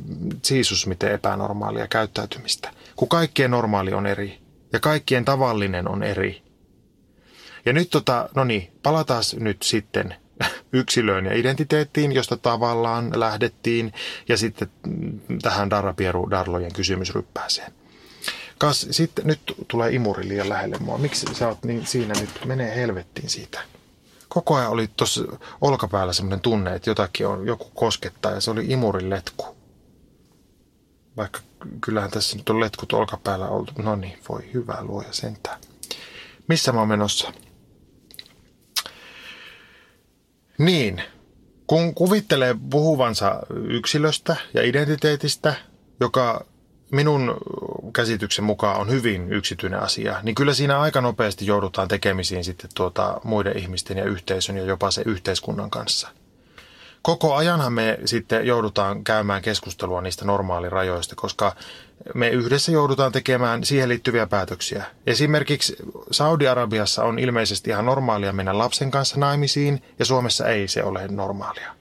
siisus 0.42 0.86
miten 0.86 1.12
epänormaalia 1.12 1.88
käyttäytymistä. 1.88 2.70
Kun 2.96 3.08
kaikkien 3.08 3.50
normaali 3.50 3.92
on 3.92 4.06
eri 4.06 4.38
ja 4.72 4.80
kaikkien 4.80 5.24
tavallinen 5.24 5.88
on 5.88 6.02
eri. 6.02 6.42
Ja 7.66 7.72
nyt 7.72 7.90
tota, 7.90 8.28
no 8.34 8.44
niin, 8.44 8.72
palataan 8.82 9.22
nyt 9.38 9.62
sitten 9.62 10.14
yksilöön 10.74 11.26
ja 11.26 11.34
identiteettiin, 11.34 12.12
josta 12.12 12.36
tavallaan 12.36 13.20
lähdettiin, 13.20 13.92
ja 14.28 14.36
sitten 14.36 14.70
tähän 15.42 15.70
Darapieru 15.70 16.30
Darlojen 16.30 16.72
kysymysryppääseen. 16.72 17.72
Kas, 18.58 18.86
sitten 18.90 19.26
nyt 19.26 19.40
tulee 19.68 19.90
imuri 19.92 20.28
liian 20.28 20.48
lähelle 20.48 20.76
mua. 20.78 20.98
Miksi 20.98 21.26
sä 21.34 21.48
oot 21.48 21.64
niin 21.64 21.86
siinä 21.86 22.14
nyt? 22.20 22.30
Menee 22.44 22.76
helvettiin 22.76 23.30
siitä. 23.30 23.60
Koko 24.28 24.54
ajan 24.54 24.70
oli 24.70 24.90
tuossa 24.96 25.24
olkapäällä 25.60 26.12
semmoinen 26.12 26.40
tunne, 26.40 26.74
että 26.74 26.90
jotakin 26.90 27.26
on, 27.26 27.46
joku 27.46 27.70
koskettaa 27.74 28.32
ja 28.32 28.40
se 28.40 28.50
oli 28.50 28.64
imurin 28.68 29.10
letku. 29.10 29.56
Vaikka 31.16 31.40
kyllähän 31.80 32.10
tässä 32.10 32.36
nyt 32.36 32.48
on 32.48 32.60
letkut 32.60 32.92
olkapäällä 32.92 33.48
oltu. 33.48 33.72
No 33.82 33.96
niin, 33.96 34.18
voi 34.28 34.40
hyvää 34.54 34.84
luoja 34.84 35.12
sentään. 35.12 35.60
Missä 36.48 36.72
mä 36.72 36.78
oon 36.78 36.88
menossa? 36.88 37.32
Niin, 40.58 41.02
kun 41.66 41.94
kuvittelee 41.94 42.56
puhuvansa 42.70 43.40
yksilöstä 43.54 44.36
ja 44.54 44.62
identiteetistä, 44.62 45.54
joka 46.00 46.44
minun 46.92 47.36
käsityksen 47.92 48.44
mukaan 48.44 48.80
on 48.80 48.90
hyvin 48.90 49.32
yksityinen 49.32 49.80
asia, 49.80 50.20
niin 50.22 50.34
kyllä 50.34 50.54
siinä 50.54 50.80
aika 50.80 51.00
nopeasti 51.00 51.46
joudutaan 51.46 51.88
tekemisiin 51.88 52.44
sitten 52.44 52.70
tuota 52.74 53.20
muiden 53.24 53.58
ihmisten 53.58 53.98
ja 53.98 54.04
yhteisön 54.04 54.56
ja 54.56 54.64
jopa 54.64 54.90
se 54.90 55.02
yhteiskunnan 55.06 55.70
kanssa– 55.70 56.08
koko 57.04 57.34
ajanhan 57.34 57.72
me 57.72 57.98
sitten 58.04 58.46
joudutaan 58.46 59.04
käymään 59.04 59.42
keskustelua 59.42 60.00
niistä 60.00 60.24
normaalirajoista, 60.24 61.14
koska 61.16 61.56
me 62.14 62.28
yhdessä 62.28 62.72
joudutaan 62.72 63.12
tekemään 63.12 63.64
siihen 63.64 63.88
liittyviä 63.88 64.26
päätöksiä. 64.26 64.84
Esimerkiksi 65.06 65.76
Saudi-Arabiassa 66.10 67.04
on 67.04 67.18
ilmeisesti 67.18 67.70
ihan 67.70 67.86
normaalia 67.86 68.32
mennä 68.32 68.58
lapsen 68.58 68.90
kanssa 68.90 69.20
naimisiin 69.20 69.82
ja 69.98 70.04
Suomessa 70.04 70.48
ei 70.48 70.68
se 70.68 70.84
ole 70.84 71.08
normaalia. 71.08 71.74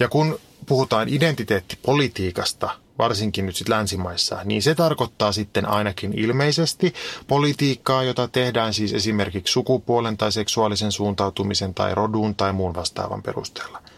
Ja 0.00 0.08
kun 0.08 0.38
puhutaan 0.66 1.08
identiteettipolitiikasta, 1.08 2.70
varsinkin 2.98 3.46
nyt 3.46 3.56
sitten 3.56 3.76
länsimaissa, 3.76 4.38
niin 4.44 4.62
se 4.62 4.74
tarkoittaa 4.74 5.32
sitten 5.32 5.68
ainakin 5.68 6.18
ilmeisesti 6.18 6.94
politiikkaa, 7.26 8.02
jota 8.02 8.28
tehdään 8.28 8.74
siis 8.74 8.92
esimerkiksi 8.92 9.52
sukupuolen 9.52 10.16
tai 10.16 10.32
seksuaalisen 10.32 10.92
suuntautumisen 10.92 11.74
tai 11.74 11.94
rodun 11.94 12.34
tai 12.34 12.52
muun 12.52 12.74
vastaavan 12.74 13.22
perusteella– 13.22 13.82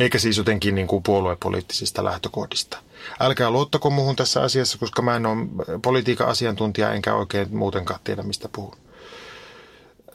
eikä 0.00 0.18
siis 0.18 0.36
jotenkin 0.38 0.74
niin 0.74 0.86
kuin 0.86 1.02
puoluepoliittisista 1.02 2.04
lähtökohdista. 2.04 2.78
Älkää 3.20 3.50
luottako 3.50 3.90
muuhun 3.90 4.16
tässä 4.16 4.42
asiassa, 4.42 4.78
koska 4.78 5.02
mä 5.02 5.16
en 5.16 5.26
ole 5.26 5.36
politiikan 5.82 6.28
asiantuntija 6.28 6.92
enkä 6.92 7.14
oikein 7.14 7.56
muutenkaan 7.56 8.00
tiedä, 8.04 8.22
mistä 8.22 8.48
puhun. 8.52 8.76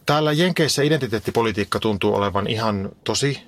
Täällä 0.05 0.31
Jenkeissä 0.31 0.83
identiteettipolitiikka 0.83 1.79
tuntuu 1.79 2.15
olevan 2.15 2.47
ihan 2.47 2.89
tosi 3.03 3.39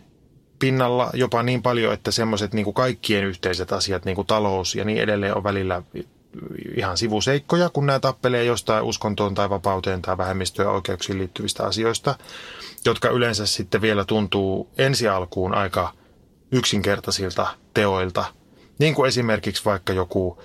pinnalla 0.59 1.09
jopa 1.13 1.43
niin 1.43 1.61
paljon, 1.61 1.93
että 1.93 2.11
semmoiset 2.11 2.53
niin 2.53 2.63
kuin 2.63 2.73
kaikkien 2.73 3.23
yhteiset 3.23 3.73
asiat, 3.73 4.05
niin 4.05 4.15
kuin 4.15 4.27
talous 4.27 4.75
ja 4.75 4.85
niin 4.85 5.01
edelleen 5.01 5.37
on 5.37 5.43
välillä 5.43 5.81
ihan 6.77 6.97
sivuseikkoja, 6.97 7.69
kun 7.69 7.85
nämä 7.85 7.99
tappelee 7.99 8.43
jostain 8.43 8.83
uskontoon 8.83 9.35
tai 9.35 9.49
vapauteen 9.49 10.01
tai 10.01 10.17
vähemmistöön 10.17 10.69
oikeuksiin 10.69 11.17
liittyvistä 11.17 11.63
asioista, 11.63 12.15
jotka 12.85 13.09
yleensä 13.09 13.45
sitten 13.45 13.81
vielä 13.81 14.05
tuntuu 14.05 14.69
ensi 14.77 15.07
alkuun 15.07 15.55
aika– 15.55 15.91
yksinkertaisilta 16.53 17.47
teoilta, 17.73 18.25
niin 18.79 18.95
kuin 18.95 19.07
esimerkiksi 19.07 19.65
vaikka 19.65 19.93
joku 19.93 20.43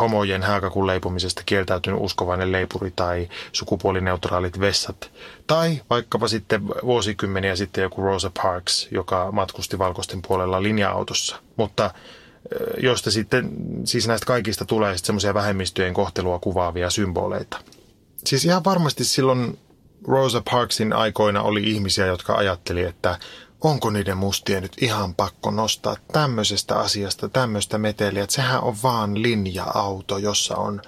homojen 0.00 0.42
hääkakun 0.42 0.86
leipomisesta 0.86 1.42
kieltäytynyt 1.46 2.00
uskovainen 2.02 2.52
leipuri 2.52 2.92
tai 2.96 3.28
sukupuolineutraalit 3.52 4.60
vessat. 4.60 5.10
Tai 5.46 5.80
vaikkapa 5.90 6.28
sitten 6.28 6.68
vuosikymmeniä 6.68 7.56
sitten 7.56 7.82
joku 7.82 8.02
Rosa 8.02 8.30
Parks, 8.42 8.88
joka 8.90 9.32
matkusti 9.32 9.78
valkoisten 9.78 10.22
puolella 10.28 10.62
linja-autossa. 10.62 11.36
Mutta 11.56 11.90
josta 12.82 13.10
sitten, 13.10 13.50
siis 13.84 14.08
näistä 14.08 14.26
kaikista 14.26 14.64
tulee 14.64 14.92
sitten 14.92 15.06
semmoisia 15.06 15.34
vähemmistöjen 15.34 15.94
kohtelua 15.94 16.38
kuvaavia 16.38 16.90
symboleita. 16.90 17.60
Siis 18.24 18.44
ihan 18.44 18.64
varmasti 18.64 19.04
silloin 19.04 19.58
Rosa 20.08 20.42
Parksin 20.50 20.92
aikoina 20.92 21.42
oli 21.42 21.62
ihmisiä, 21.70 22.06
jotka 22.06 22.34
ajatteli, 22.34 22.82
että 22.82 23.18
onko 23.64 23.90
niiden 23.90 24.16
mustien 24.16 24.62
nyt 24.62 24.82
ihan 24.82 25.14
pakko 25.14 25.50
nostaa 25.50 25.96
tämmöisestä 26.12 26.78
asiasta 26.78 27.28
tämmöistä 27.28 27.78
meteliä, 27.78 28.22
että 28.22 28.34
sehän 28.34 28.60
on 28.62 28.76
vaan 28.82 29.22
linja-auto, 29.22 30.18
jossa 30.18 30.56
on 30.56 30.82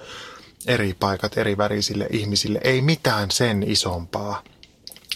eri 0.67 0.93
paikat 0.99 1.37
eri 1.37 1.57
värisille 1.57 2.07
ihmisille, 2.11 2.59
ei 2.63 2.81
mitään 2.81 3.31
sen 3.31 3.63
isompaa. 3.63 4.43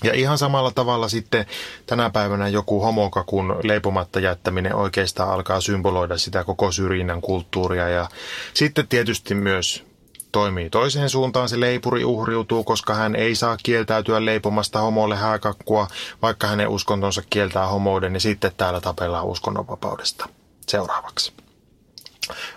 Ja 0.04 0.14
ihan 0.14 0.38
samalla 0.38 0.72
tavalla 0.72 1.10
sitten 1.10 1.46
tänä 1.86 2.10
päivänä 2.10 2.48
joku 2.48 2.82
homokakun 2.82 3.60
leipomatta 3.64 4.20
jättäminen 4.20 4.76
oikeastaan 4.76 5.30
alkaa 5.30 5.62
symboloida 5.62 6.18
sitä 6.18 6.44
koko 6.44 6.72
syrjinnän 6.72 7.22
kulttuuria. 7.22 7.90
Ja 7.90 8.10
sitten 8.54 8.88
tietysti 8.88 9.36
myös 9.36 9.91
toimii 10.32 10.70
toiseen 10.70 11.10
suuntaan, 11.10 11.50
se 11.50 11.60
leipuri 11.60 12.06
uhriutuu, 12.06 12.64
koska 12.64 12.94
hän 12.94 13.16
ei 13.16 13.36
saa 13.36 13.58
kieltäytyä 13.64 14.26
leipomasta 14.26 14.80
homolle 14.80 15.16
hääkakkua, 15.16 15.88
vaikka 16.22 16.48
hänen 16.48 16.68
uskontonsa 16.68 17.22
kieltää 17.30 17.68
homouden, 17.68 18.14
niin 18.14 18.22
sitten 18.22 18.52
täällä 18.58 18.82
tapellaan 18.82 19.26
uskonnonvapaudesta. 19.26 20.30
Seuraavaksi. 20.68 21.34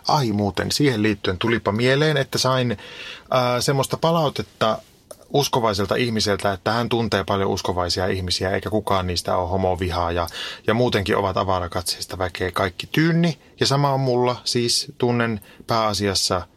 Ai 0.08 0.32
muuten, 0.32 0.72
siihen 0.72 1.02
liittyen 1.02 1.38
tulipa 1.38 1.72
mieleen, 1.72 2.16
että 2.16 2.38
sain 2.38 2.78
ää, 3.30 3.60
semmoista 3.60 3.96
palautetta 3.96 4.78
uskovaiselta 5.28 5.94
ihmiseltä, 5.94 6.52
että 6.52 6.72
hän 6.72 6.88
tuntee 6.88 7.24
paljon 7.24 7.50
uskovaisia 7.50 8.06
ihmisiä, 8.06 8.50
eikä 8.50 8.70
kukaan 8.70 9.06
niistä 9.06 9.36
ole 9.36 9.48
homovihaa 9.48 10.12
ja, 10.12 10.26
ja 10.66 10.74
muutenkin 10.74 11.16
ovat 11.16 11.36
avarakatseista 11.36 12.18
väkeä 12.18 12.50
kaikki 12.50 12.86
tyynni. 12.92 13.38
Ja 13.60 13.66
sama 13.66 13.92
on 13.92 14.00
mulla, 14.00 14.36
siis 14.44 14.92
tunnen 14.98 15.40
pääasiassa– 15.66 16.42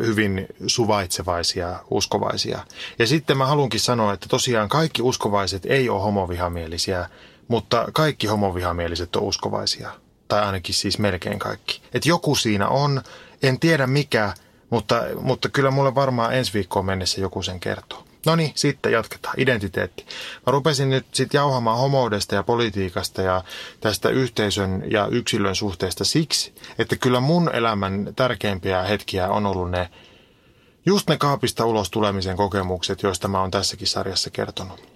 hyvin 0.00 0.46
suvaitsevaisia, 0.66 1.78
uskovaisia. 1.90 2.58
Ja 2.98 3.06
sitten 3.06 3.36
mä 3.36 3.46
haluankin 3.46 3.80
sanoa, 3.80 4.12
että 4.12 4.26
tosiaan 4.28 4.68
kaikki 4.68 5.02
uskovaiset 5.02 5.66
ei 5.66 5.88
ole 5.88 6.02
homovihamielisiä, 6.02 7.08
mutta 7.48 7.88
kaikki 7.92 8.26
homovihamieliset 8.26 9.16
on 9.16 9.22
uskovaisia. 9.22 9.90
Tai 10.28 10.42
ainakin 10.42 10.74
siis 10.74 10.98
melkein 10.98 11.38
kaikki. 11.38 11.82
Että 11.94 12.08
joku 12.08 12.34
siinä 12.34 12.68
on, 12.68 13.02
en 13.42 13.60
tiedä 13.60 13.86
mikä, 13.86 14.34
mutta, 14.70 15.02
mutta 15.20 15.48
kyllä 15.48 15.70
mulle 15.70 15.94
varmaan 15.94 16.34
ensi 16.34 16.54
viikkoon 16.54 16.86
mennessä 16.86 17.20
joku 17.20 17.42
sen 17.42 17.60
kertoo. 17.60 18.04
No 18.26 18.36
niin, 18.36 18.52
sitten 18.54 18.92
jatketaan. 18.92 19.34
Identiteetti. 19.38 20.06
Mä 20.46 20.50
rupesin 20.50 20.90
nyt 20.90 21.06
sitten 21.12 21.38
jauhamaan 21.38 21.78
homoudesta 21.78 22.34
ja 22.34 22.42
politiikasta 22.42 23.22
ja 23.22 23.44
tästä 23.80 24.08
yhteisön 24.08 24.82
ja 24.90 25.06
yksilön 25.06 25.56
suhteesta 25.56 26.04
siksi, 26.04 26.54
että 26.78 26.96
kyllä 26.96 27.20
mun 27.20 27.50
elämän 27.54 28.12
tärkeimpiä 28.16 28.82
hetkiä 28.82 29.28
on 29.28 29.46
ollut 29.46 29.70
ne 29.70 29.90
just 30.86 31.08
ne 31.08 31.16
kaapista 31.16 31.64
ulos 31.64 31.90
tulemisen 31.90 32.36
kokemukset, 32.36 33.02
joista 33.02 33.28
mä 33.28 33.40
oon 33.40 33.50
tässäkin 33.50 33.86
sarjassa 33.86 34.30
kertonut. 34.30 34.88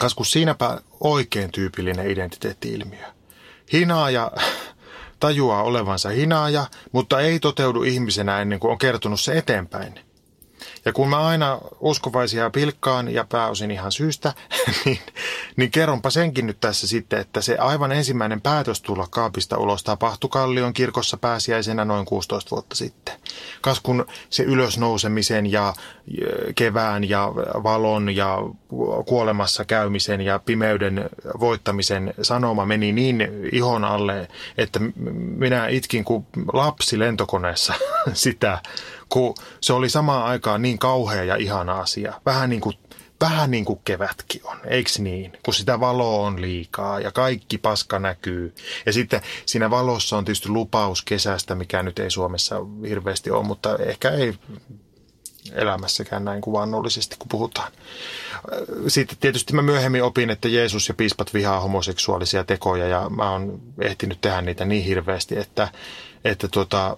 Kas 0.00 0.14
kun 0.14 0.26
siinäpä 0.26 0.80
oikein 1.00 1.52
tyypillinen 1.52 2.10
identiteetti-ilmiö. 2.10 3.06
Hinaaja 3.72 4.32
tajuaa 5.20 5.62
olevansa 5.62 6.08
hinaaja, 6.08 6.66
mutta 6.92 7.20
ei 7.20 7.40
toteudu 7.40 7.82
ihmisenä 7.82 8.40
ennen 8.40 8.60
kuin 8.60 8.72
on 8.72 8.78
kertonut 8.78 9.20
se 9.20 9.38
eteenpäin– 9.38 9.98
ja 10.84 10.92
kun 10.92 11.08
mä 11.08 11.26
aina 11.26 11.58
uskovaisia 11.80 12.50
pilkkaan 12.50 13.14
ja 13.14 13.24
pääosin 13.24 13.70
ihan 13.70 13.92
syystä, 13.92 14.32
niin, 14.84 14.98
niin 15.56 15.70
kerronpa 15.70 16.10
senkin 16.10 16.46
nyt 16.46 16.60
tässä 16.60 16.86
sitten, 16.86 17.20
että 17.20 17.40
se 17.40 17.56
aivan 17.56 17.92
ensimmäinen 17.92 18.40
päätös 18.40 18.82
tulla 18.82 19.06
kaapista 19.10 19.58
ulos 19.58 19.84
tapahtui 19.84 20.30
Kallion 20.30 20.72
kirkossa 20.72 21.16
pääsiäisenä 21.16 21.84
noin 21.84 22.06
16 22.06 22.50
vuotta 22.50 22.76
sitten. 22.76 23.14
Kas 23.60 23.80
kun 23.80 24.06
se 24.30 24.42
ylösnousemisen 24.42 25.52
ja 25.52 25.74
kevään 26.54 27.08
ja 27.08 27.28
valon 27.62 28.16
ja 28.16 28.38
kuolemassa 29.06 29.64
käymisen 29.64 30.20
ja 30.20 30.38
pimeyden 30.38 31.10
voittamisen 31.40 32.14
sanoma 32.22 32.66
meni 32.66 32.92
niin 32.92 33.28
ihon 33.52 33.84
alle, 33.84 34.28
että 34.58 34.80
minä 35.36 35.68
itkin 35.68 36.04
kuin 36.04 36.26
lapsi 36.52 36.98
lentokoneessa 36.98 37.74
sitä 38.12 38.58
kun 39.12 39.34
se 39.60 39.72
oli 39.72 39.88
samaan 39.88 40.24
aikaan 40.24 40.62
niin 40.62 40.78
kauhea 40.78 41.24
ja 41.24 41.36
ihana 41.36 41.80
asia. 41.80 42.20
Vähän 42.26 42.50
niin 42.50 42.60
kuin, 42.60 42.78
vähän 43.20 43.50
niin 43.50 43.64
kuin 43.64 43.80
kevätkin 43.84 44.40
on, 44.44 44.56
eikö 44.66 44.90
niin? 44.98 45.32
Kun 45.42 45.54
sitä 45.54 45.80
valoa 45.80 46.26
on 46.26 46.40
liikaa 46.40 47.00
ja 47.00 47.12
kaikki 47.12 47.58
paska 47.58 47.98
näkyy. 47.98 48.54
Ja 48.86 48.92
sitten 48.92 49.20
siinä 49.46 49.70
valossa 49.70 50.16
on 50.16 50.24
tietysti 50.24 50.48
lupaus 50.48 51.02
kesästä, 51.02 51.54
mikä 51.54 51.82
nyt 51.82 51.98
ei 51.98 52.10
Suomessa 52.10 52.56
hirveästi 52.88 53.30
ole, 53.30 53.44
mutta 53.44 53.76
ehkä 53.76 54.10
ei 54.10 54.34
elämässäkään 55.52 56.24
näin 56.24 56.40
kuvannollisesti, 56.40 57.16
kun 57.18 57.28
puhutaan. 57.28 57.72
Sitten 58.88 59.18
tietysti 59.20 59.52
mä 59.52 59.62
myöhemmin 59.62 60.02
opin, 60.02 60.30
että 60.30 60.48
Jeesus 60.48 60.88
ja 60.88 60.94
piispat 60.94 61.34
vihaa 61.34 61.60
homoseksuaalisia 61.60 62.44
tekoja 62.44 62.86
ja 62.86 63.10
mä 63.10 63.30
oon 63.30 63.60
ehtinyt 63.80 64.20
tehdä 64.20 64.40
niitä 64.40 64.64
niin 64.64 64.84
hirveästi, 64.84 65.38
että, 65.38 65.68
että 66.24 66.48
tuota, 66.48 66.96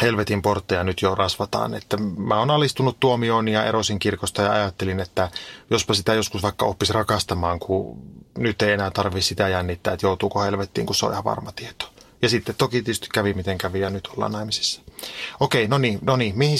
helvetin 0.00 0.42
portteja 0.42 0.84
nyt 0.84 1.02
jo 1.02 1.14
rasvataan. 1.14 1.74
Että 1.74 1.96
mä 2.16 2.38
oon 2.38 2.50
alistunut 2.50 3.00
tuomioon 3.00 3.48
ja 3.48 3.64
erosin 3.64 3.98
kirkosta 3.98 4.42
ja 4.42 4.52
ajattelin, 4.52 5.00
että 5.00 5.30
jospa 5.70 5.94
sitä 5.94 6.14
joskus 6.14 6.42
vaikka 6.42 6.66
oppisi 6.66 6.92
rakastamaan, 6.92 7.58
kun 7.58 8.02
nyt 8.38 8.62
ei 8.62 8.72
enää 8.72 8.90
tarvi 8.90 9.22
sitä 9.22 9.48
jännittää, 9.48 9.94
että 9.94 10.06
joutuuko 10.06 10.42
helvettiin, 10.42 10.86
kun 10.86 10.96
se 10.96 11.06
on 11.06 11.12
ihan 11.12 11.24
varma 11.24 11.52
tieto. 11.52 11.88
Ja 12.22 12.28
sitten 12.28 12.54
toki 12.58 12.82
tietysti 12.82 13.08
kävi 13.14 13.34
miten 13.34 13.58
kävi 13.58 13.80
ja 13.80 13.90
nyt 13.90 14.06
ollaan 14.06 14.32
naimisissa. 14.32 14.82
Okei, 15.40 15.68
no 15.68 15.78
niin, 15.78 15.98
no 16.02 16.16
niin, 16.16 16.38
mihin 16.38 16.58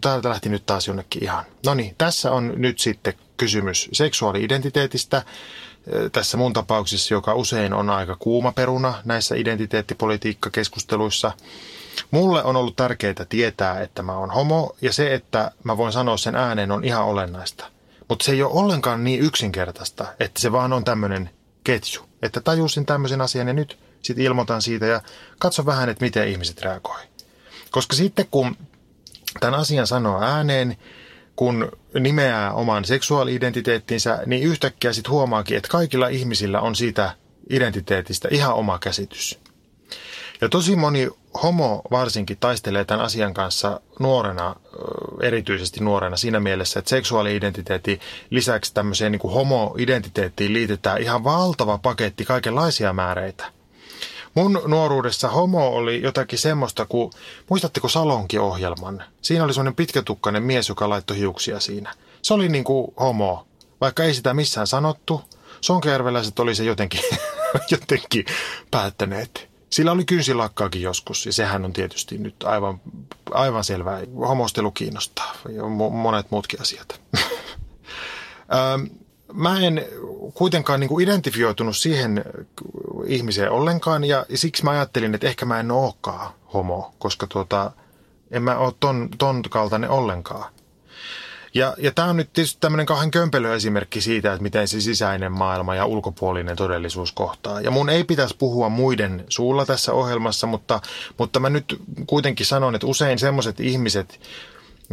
täältä 0.00 0.28
lähti 0.28 0.48
nyt 0.48 0.66
taas 0.66 0.86
jonnekin 0.86 1.24
ihan. 1.24 1.44
No 1.66 1.74
niin, 1.74 1.94
tässä 1.98 2.32
on 2.32 2.52
nyt 2.56 2.78
sitten 2.78 3.14
kysymys 3.36 3.88
seksuaali-identiteetistä. 3.92 5.22
Tässä 6.12 6.36
mun 6.36 6.52
tapauksessa, 6.52 7.14
joka 7.14 7.34
usein 7.34 7.74
on 7.74 7.90
aika 7.90 8.16
kuuma 8.18 8.52
peruna 8.52 8.94
näissä 9.04 9.34
identiteettipolitiikkakeskusteluissa. 9.34 11.28
keskusteluissa 11.28 11.77
Mulle 12.10 12.44
on 12.44 12.56
ollut 12.56 12.76
tärkeää 12.76 13.26
tietää, 13.28 13.80
että 13.80 14.02
mä 14.02 14.18
oon 14.18 14.30
homo 14.30 14.76
ja 14.80 14.92
se, 14.92 15.14
että 15.14 15.50
mä 15.64 15.76
voin 15.76 15.92
sanoa 15.92 16.16
sen 16.16 16.36
ääneen 16.36 16.72
on 16.72 16.84
ihan 16.84 17.04
olennaista. 17.04 17.66
Mutta 18.08 18.24
se 18.24 18.32
ei 18.32 18.42
ole 18.42 18.52
ollenkaan 18.52 19.04
niin 19.04 19.20
yksinkertaista, 19.20 20.06
että 20.20 20.40
se 20.40 20.52
vaan 20.52 20.72
on 20.72 20.84
tämmöinen 20.84 21.30
ketju. 21.64 22.02
Että 22.22 22.40
tajusin 22.40 22.86
tämmöisen 22.86 23.20
asian 23.20 23.48
ja 23.48 23.54
nyt 23.54 23.78
sitten 24.02 24.24
ilmoitan 24.24 24.62
siitä 24.62 24.86
ja 24.86 25.00
katso 25.38 25.66
vähän, 25.66 25.88
että 25.88 26.04
miten 26.04 26.28
ihmiset 26.28 26.62
reagoi. 26.62 27.00
Koska 27.70 27.96
sitten 27.96 28.26
kun 28.30 28.56
tämän 29.40 29.60
asian 29.60 29.86
sanoo 29.86 30.22
ääneen, 30.22 30.76
kun 31.36 31.72
nimeää 32.00 32.52
oman 32.52 32.84
seksuaali-identiteettinsä, 32.84 34.22
niin 34.26 34.42
yhtäkkiä 34.42 34.92
sitten 34.92 35.12
huomaakin, 35.12 35.56
että 35.56 35.68
kaikilla 35.68 36.08
ihmisillä 36.08 36.60
on 36.60 36.76
siitä 36.76 37.14
identiteetistä 37.50 38.28
ihan 38.30 38.54
oma 38.54 38.78
käsitys. 38.78 39.40
Ja 40.40 40.48
tosi 40.48 40.76
moni 40.76 41.08
homo 41.42 41.82
varsinkin 41.90 42.36
taistelee 42.40 42.84
tämän 42.84 43.04
asian 43.04 43.34
kanssa 43.34 43.80
nuorena, 43.98 44.56
erityisesti 45.22 45.80
nuorena 45.80 46.16
siinä 46.16 46.40
mielessä, 46.40 46.78
että 46.78 46.88
seksuaali-identiteetti 46.88 48.00
lisäksi 48.30 48.74
tämmöiseen 48.74 49.12
niin 49.12 49.20
kuin 49.20 49.34
homo-identiteettiin 49.34 50.52
liitetään 50.52 51.02
ihan 51.02 51.24
valtava 51.24 51.78
paketti 51.78 52.24
kaikenlaisia 52.24 52.92
määreitä. 52.92 53.52
Mun 54.34 54.62
nuoruudessa 54.66 55.28
homo 55.28 55.68
oli 55.68 56.02
jotakin 56.02 56.38
semmoista 56.38 56.86
kuin, 56.86 57.10
muistatteko 57.50 57.88
Salonki-ohjelman? 57.88 59.02
Siinä 59.22 59.44
oli 59.44 59.54
semmoinen 59.54 59.74
pitkätukkainen 59.74 60.42
mies, 60.42 60.68
joka 60.68 60.88
laittoi 60.88 61.18
hiuksia 61.18 61.60
siinä. 61.60 61.94
Se 62.22 62.34
oli 62.34 62.48
niin 62.48 62.64
kuin 62.64 62.92
homo, 63.00 63.46
vaikka 63.80 64.04
ei 64.04 64.14
sitä 64.14 64.34
missään 64.34 64.66
sanottu. 64.66 65.22
Sonkajärveläiset 65.60 66.38
oli 66.38 66.54
se 66.54 66.64
jotenkin, 66.64 67.00
jotenkin 67.70 68.24
päättäneet. 68.70 69.47
Sillä 69.70 69.92
oli 69.92 70.04
kynsilakkaakin 70.04 70.82
joskus 70.82 71.26
ja 71.26 71.32
sehän 71.32 71.64
on 71.64 71.72
tietysti 71.72 72.18
nyt 72.18 72.34
aivan, 72.44 72.80
aivan 73.30 73.64
selvää. 73.64 74.00
Homostelu 74.28 74.70
kiinnostaa 74.70 75.34
ja 75.54 75.62
monet 75.90 76.30
muutkin 76.30 76.60
asiat. 76.60 77.00
Mä 79.32 79.60
en 79.60 79.86
kuitenkaan 80.34 80.80
niin 80.80 80.88
kuin 80.88 81.08
identifioitunut 81.08 81.76
siihen 81.76 82.24
ihmiseen 83.06 83.50
ollenkaan 83.50 84.04
ja 84.04 84.26
siksi 84.34 84.64
mä 84.64 84.70
ajattelin, 84.70 85.14
että 85.14 85.26
ehkä 85.26 85.46
mä 85.46 85.60
en 85.60 85.70
olekaan 85.70 86.30
homo, 86.54 86.94
koska 86.98 87.26
tuota, 87.26 87.72
en 88.30 88.42
mä 88.42 88.58
ole 88.58 88.72
ton, 88.80 89.08
ton 89.18 89.42
kaltainen 89.50 89.90
ollenkaan. 89.90 90.52
Ja, 91.58 91.74
ja 91.78 91.92
tämä 91.92 92.08
on 92.08 92.16
nyt 92.16 92.32
tietysti 92.32 92.60
tämmöinen 92.60 92.86
kahden 92.86 93.10
kömpelö 93.10 93.54
esimerkki 93.54 94.00
siitä, 94.00 94.32
että 94.32 94.42
miten 94.42 94.68
se 94.68 94.80
sisäinen 94.80 95.32
maailma 95.32 95.74
ja 95.74 95.86
ulkopuolinen 95.86 96.56
todellisuus 96.56 97.12
kohtaa. 97.12 97.60
Ja 97.60 97.70
mun 97.70 97.90
ei 97.90 98.04
pitäisi 98.04 98.36
puhua 98.38 98.68
muiden 98.68 99.24
suulla 99.28 99.66
tässä 99.66 99.92
ohjelmassa, 99.92 100.46
mutta, 100.46 100.80
mutta 101.18 101.40
mä 101.40 101.50
nyt 101.50 101.80
kuitenkin 102.06 102.46
sanon, 102.46 102.74
että 102.74 102.86
usein 102.86 103.18
semmoiset 103.18 103.60
ihmiset, 103.60 104.20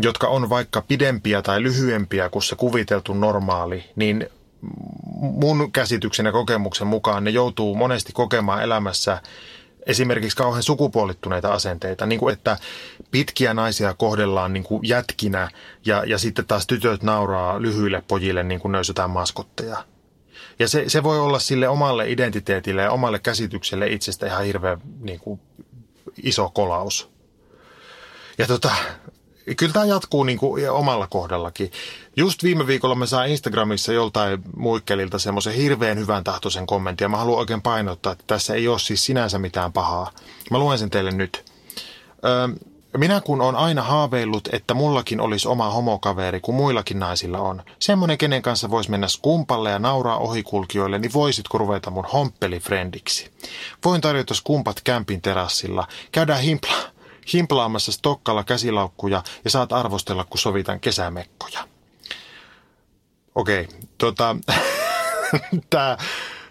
jotka 0.02 0.28
on 0.28 0.50
vaikka 0.50 0.82
pidempiä 0.82 1.42
tai 1.42 1.64
lyhyempiä 1.64 2.30
kuin 2.30 2.44
se 2.44 2.56
kuviteltu 2.56 3.14
normaali, 3.14 3.84
niin 3.96 4.30
mun 5.22 5.72
käsityksen 5.72 6.26
ja 6.26 6.32
kokemuksen 6.32 6.88
mukaan 6.88 7.24
ne 7.24 7.30
joutuu 7.30 7.76
monesti 7.76 8.14
kokemaan 8.14 8.64
elämässä 8.64 9.22
esimerkiksi 9.86 10.38
kauhean 10.38 10.64
sukupuolittuneita 10.64 11.54
asenteita, 11.54 12.06
niin 12.06 12.20
kuin 12.20 12.34
että 12.34 12.58
pitkiä 13.12 13.54
naisia 13.54 13.94
kohdellaan 13.94 14.54
niin 14.54 14.64
kuin 14.64 14.88
jätkinä 14.88 15.50
ja, 15.86 16.04
ja 16.06 16.18
sitten 16.18 16.46
taas 16.46 16.68
tytöt 16.68 17.04
nauraa 17.04 17.62
lyhyille 17.62 18.04
pojille 18.08 18.44
niin 18.44 18.60
kuin 18.60 18.72
ne 18.72 19.08
maskotteja. 19.08 19.78
Ja 20.60 20.68
se, 20.68 20.84
se 20.88 21.04
voi 21.04 21.20
olla 21.20 21.40
sille 21.40 21.68
omalle 21.68 22.12
identiteetille 22.12 22.82
ja 22.82 22.92
omalle 22.92 23.20
käsitykselle 23.20 23.88
itsestä 23.88 24.28
ihan 24.28 24.46
hirveän 24.46 24.82
niin 25.00 25.20
kuin, 25.20 25.40
iso 26.24 26.50
kolaus. 26.50 27.10
Ja 28.38 28.48
tota, 28.48 28.72
kyllä 29.58 29.74
tämä 29.74 29.86
jatkuu 29.86 30.24
niin 30.24 30.38
kuin 30.38 30.72
omalla 30.72 31.08
kohdallakin. 31.08 31.72
Just 32.16 32.44
viime 32.44 32.68
viikolla 32.68 32.96
mä 32.96 33.06
sain 33.06 33.32
Instagramissa 33.32 33.94
joltain 33.94 34.42
muikkelilta 34.56 35.20
semmoisen 35.20 35.54
hirveän 35.54 35.98
hyvän 35.98 36.24
tahtoisen 36.24 36.68
kommentin 36.68 37.06
ja 37.06 37.10
mä 37.10 37.18
haluan 37.18 37.40
oikein 37.40 37.62
painottaa, 37.62 38.12
että 38.12 38.24
tässä 38.28 38.54
ei 38.54 38.68
ole 38.68 38.80
siis 38.80 39.06
sinänsä 39.06 39.40
mitään 39.40 39.74
pahaa. 39.74 40.12
Mä 40.52 40.60
luen 40.60 40.80
sen 40.80 40.90
teille 40.90 41.12
nyt. 41.12 41.46
Öö, 42.26 42.48
minä 42.98 43.22
kun 43.22 43.42
on 43.42 43.56
aina 43.56 43.82
haaveillut, 43.82 44.50
että 44.52 44.74
mullakin 44.74 45.22
olisi 45.22 45.48
oma 45.48 45.70
homokaveri, 45.70 46.40
kuin 46.40 46.56
muillakin 46.56 47.00
naisilla 47.00 47.40
on. 47.40 47.64
Semmonen, 47.80 48.18
kenen 48.18 48.42
kanssa 48.42 48.70
voisi 48.70 48.92
mennä 48.92 49.08
skumpalle 49.08 49.72
ja 49.72 49.80
nauraa 49.80 50.18
ohikulkijoille, 50.18 51.00
niin 51.00 51.14
voisitko 51.14 51.58
ruveta 51.58 51.92
mun 51.92 52.06
homppelifrendiksi? 52.06 53.32
Voin 53.86 54.02
tarjota 54.02 54.34
skumpat 54.34 54.82
kämpin 54.84 55.22
terassilla. 55.22 55.88
Käydään 56.12 56.42
himpla, 56.42 56.76
himplaamassa 57.34 57.92
stokkalla 57.92 58.44
käsilaukkuja 58.44 59.24
ja 59.44 59.50
saat 59.50 59.74
arvostella, 59.74 60.24
kun 60.24 60.40
sovitan 60.40 60.80
kesämekkoja. 60.80 61.68
Okei, 63.36 63.68
tota, 63.98 64.36
tämä 65.70 65.98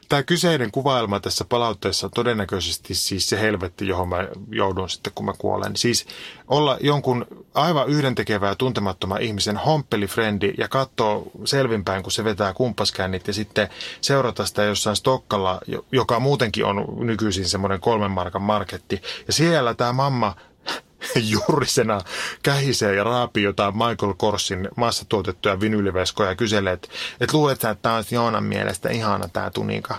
tämä 0.09 0.23
kyseinen 0.23 0.71
kuvailma 0.71 1.21
tässä 1.21 1.45
palautteessa 1.49 2.07
on 2.07 2.11
todennäköisesti 2.11 2.95
siis 2.95 3.29
se 3.29 3.41
helvetti, 3.41 3.89
johon 3.89 4.09
mä 4.09 4.29
joudun 4.51 4.91
sitten, 4.91 5.13
kun 5.15 5.27
mä 5.27 5.33
kuolen. 5.39 5.77
Siis 5.77 6.07
olla 6.49 6.79
jonkun 6.81 7.27
aivan 7.55 7.89
yhdentekevää 7.89 8.49
ja 8.49 8.55
tuntemattoman 8.55 9.23
ihmisen 9.23 9.57
homppelifrendi 9.57 10.55
ja 10.59 10.69
katsoa 10.69 11.23
selvinpäin, 11.45 12.03
kun 12.03 12.13
se 12.13 12.25
vetää 12.25 12.55
kumpaskännit 12.55 13.27
ja 13.27 13.33
sitten 13.33 13.69
seurata 14.01 14.47
sitä 14.47 14.63
jossain 14.63 14.97
Stokkalla, 14.97 15.61
joka 15.93 16.21
muutenkin 16.21 16.65
on 16.65 16.87
nykyisin 16.99 17.49
semmoinen 17.49 17.81
kolmen 17.81 18.11
markan 18.11 18.43
marketti. 18.43 19.03
Ja 19.27 19.33
siellä 19.33 19.75
tämä 19.75 19.93
mamma 19.93 20.37
juurisena 21.33 22.01
kähisee 22.43 22.95
ja 22.95 23.05
raapii 23.05 23.45
jotain 23.45 23.75
Michael 23.75 24.14
Korsin 24.17 24.69
massatuotettuja 24.77 25.61
vinyyliveskoja 25.61 26.29
ja 26.29 26.37
kyselee, 26.37 26.73
että, 26.73 26.88
että 27.21 27.37
luulet 27.37 27.55
että 27.55 27.75
tämä 27.75 27.95
on 27.95 28.05
Joonan 28.11 28.45
mielestä 28.45 28.88
ihana 28.90 29.29
tämä 29.29 29.51
tunika. 29.51 29.99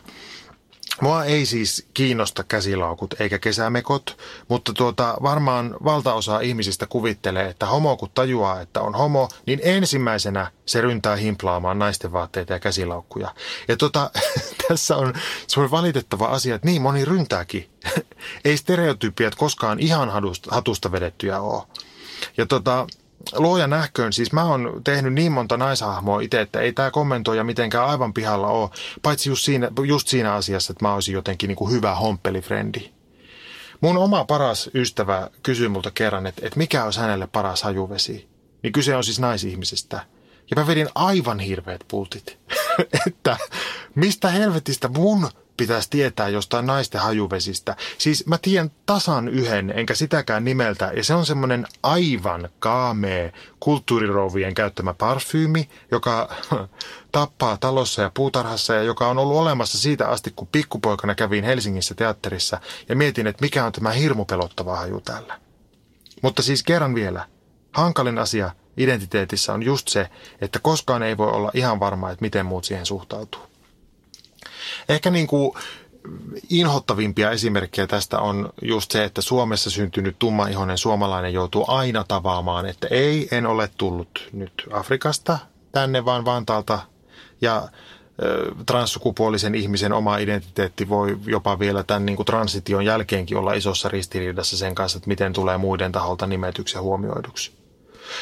Mua 1.01 1.23
ei 1.23 1.45
siis 1.45 1.87
kiinnosta 1.93 2.43
käsilaukut 2.43 3.15
eikä 3.21 3.39
kesämekot, 3.39 4.17
mutta 4.47 4.73
tuota, 4.73 5.17
varmaan 5.23 5.75
valtaosa 5.83 6.39
ihmisistä 6.39 6.87
kuvittelee, 6.87 7.49
että 7.49 7.65
homo 7.65 7.97
kun 7.97 8.09
tajuaa, 8.13 8.61
että 8.61 8.81
on 8.81 8.95
homo, 8.95 9.29
niin 9.45 9.59
ensimmäisenä 9.63 10.51
se 10.65 10.81
ryntää 10.81 11.15
himplaamaan 11.15 11.79
naisten 11.79 12.11
vaatteita 12.11 12.53
ja 12.53 12.59
käsilaukkuja. 12.59 13.33
Ja 13.67 13.77
tuota, 13.77 14.11
tässä 14.67 14.97
on 14.97 15.13
semmoinen 15.47 15.71
valitettava 15.71 16.25
asia, 16.25 16.55
että 16.55 16.67
niin 16.67 16.81
moni 16.81 17.05
ryntääkin. 17.05 17.69
ei 18.45 18.57
stereotypiat 18.57 19.35
koskaan 19.35 19.79
ihan 19.79 20.11
hatusta 20.49 20.91
vedettyjä 20.91 21.41
ole. 21.41 21.63
Ja 22.37 22.45
tota, 22.45 22.87
luoja 23.33 23.67
nähköön, 23.67 24.13
siis 24.13 24.31
mä 24.31 24.43
oon 24.43 24.81
tehnyt 24.83 25.13
niin 25.13 25.31
monta 25.31 25.57
naishahmoa 25.57 26.21
itse, 26.21 26.41
että 26.41 26.59
ei 26.59 26.73
tämä 26.73 26.91
kommentoija 26.91 27.43
mitenkään 27.43 27.87
aivan 27.87 28.13
pihalla 28.13 28.47
ole, 28.47 28.69
paitsi 29.01 29.29
just 29.29 29.45
siinä, 29.45 29.71
just 29.87 30.07
siinä 30.07 30.33
asiassa, 30.33 30.71
että 30.71 30.85
mä 30.85 30.93
olisin 30.93 31.13
jotenkin 31.13 31.47
niin 31.47 31.55
kuin 31.55 31.71
hyvä 31.71 31.95
homppelifrendi. 31.95 32.91
Mun 33.81 33.97
oma 33.97 34.25
paras 34.25 34.69
ystävä 34.73 35.29
kysyi 35.43 35.69
multa 35.69 35.91
kerran, 35.91 36.27
että, 36.27 36.41
että 36.45 36.57
mikä 36.57 36.83
olisi 36.83 36.99
hänelle 36.99 37.27
paras 37.27 37.63
hajuvesi. 37.63 38.29
Niin 38.63 38.73
kyse 38.73 38.95
on 38.95 39.03
siis 39.03 39.19
naisihmisestä. 39.19 40.05
Ja 40.51 40.61
mä 40.61 40.67
vedin 40.67 40.89
aivan 40.95 41.39
hirveät 41.39 41.81
pultit. 41.87 42.39
että 43.07 43.37
mistä 43.95 44.29
helvetistä 44.29 44.87
mun 44.87 45.29
pitäisi 45.57 45.89
tietää 45.89 46.29
jostain 46.29 46.65
naisten 46.65 47.01
hajuvesistä. 47.01 47.75
Siis 47.97 48.25
mä 48.27 48.37
tiedän 48.41 48.71
tasan 48.85 49.27
yhden, 49.27 49.73
enkä 49.75 49.95
sitäkään 49.95 50.45
nimeltä, 50.45 50.91
ja 50.95 51.03
se 51.03 51.13
on 51.13 51.25
semmoinen 51.25 51.67
aivan 51.83 52.49
kaamee 52.59 53.33
kulttuurirouvien 53.59 54.53
käyttämä 54.53 54.93
parfyymi, 54.93 55.69
joka 55.91 56.35
tappaa 57.11 57.57
talossa 57.57 58.01
ja 58.01 58.11
puutarhassa 58.13 58.73
ja 58.73 58.83
joka 58.83 59.07
on 59.07 59.17
ollut 59.17 59.37
olemassa 59.37 59.77
siitä 59.77 60.07
asti, 60.07 60.33
kun 60.35 60.47
pikkupoikana 60.51 61.15
kävin 61.15 61.43
Helsingissä 61.43 61.95
teatterissa 61.95 62.59
ja 62.89 62.95
mietin, 62.95 63.27
että 63.27 63.41
mikä 63.41 63.65
on 63.65 63.71
tämä 63.71 63.91
hirmu 63.91 64.25
pelottava 64.25 64.75
haju 64.75 65.01
täällä. 65.01 65.39
Mutta 66.21 66.41
siis 66.41 66.63
kerran 66.63 66.95
vielä, 66.95 67.25
hankalin 67.71 68.19
asia 68.19 68.51
identiteetissä 68.77 69.53
on 69.53 69.63
just 69.63 69.87
se, 69.87 70.09
että 70.41 70.59
koskaan 70.59 71.03
ei 71.03 71.17
voi 71.17 71.31
olla 71.31 71.51
ihan 71.53 71.79
varma, 71.79 72.11
että 72.11 72.21
miten 72.21 72.45
muut 72.45 72.63
siihen 72.65 72.85
suhtautuu. 72.85 73.54
Ehkä 74.89 75.09
niin 75.09 75.27
kuin 75.27 75.51
inhottavimpia 76.49 77.31
esimerkkejä 77.31 77.87
tästä 77.87 78.19
on 78.19 78.49
just 78.61 78.91
se, 78.91 79.03
että 79.03 79.21
Suomessa 79.21 79.69
syntynyt 79.69 80.15
tummaihoinen 80.19 80.77
suomalainen 80.77 81.33
joutuu 81.33 81.65
aina 81.67 82.05
tavaamaan, 82.07 82.65
että 82.65 82.87
ei, 82.91 83.27
en 83.31 83.45
ole 83.45 83.69
tullut 83.77 84.29
nyt 84.33 84.53
Afrikasta 84.71 85.37
tänne, 85.71 86.05
vaan 86.05 86.25
Vantaalta 86.25 86.79
ja 87.41 87.69
transsukupuolisen 88.65 89.55
ihmisen 89.55 89.93
oma 89.93 90.17
identiteetti 90.17 90.89
voi 90.89 91.17
jopa 91.25 91.59
vielä 91.59 91.83
tämän 91.83 92.05
niin 92.05 92.15
kuin 92.15 92.25
transition 92.25 92.85
jälkeenkin 92.85 93.37
olla 93.37 93.53
isossa 93.53 93.89
ristiriidassa 93.89 94.57
sen 94.57 94.75
kanssa, 94.75 94.97
että 94.97 95.07
miten 95.07 95.33
tulee 95.33 95.57
muiden 95.57 95.91
taholta 95.91 96.27
nimetyksi 96.27 96.77
ja 96.77 96.81
huomioiduksi. 96.81 97.64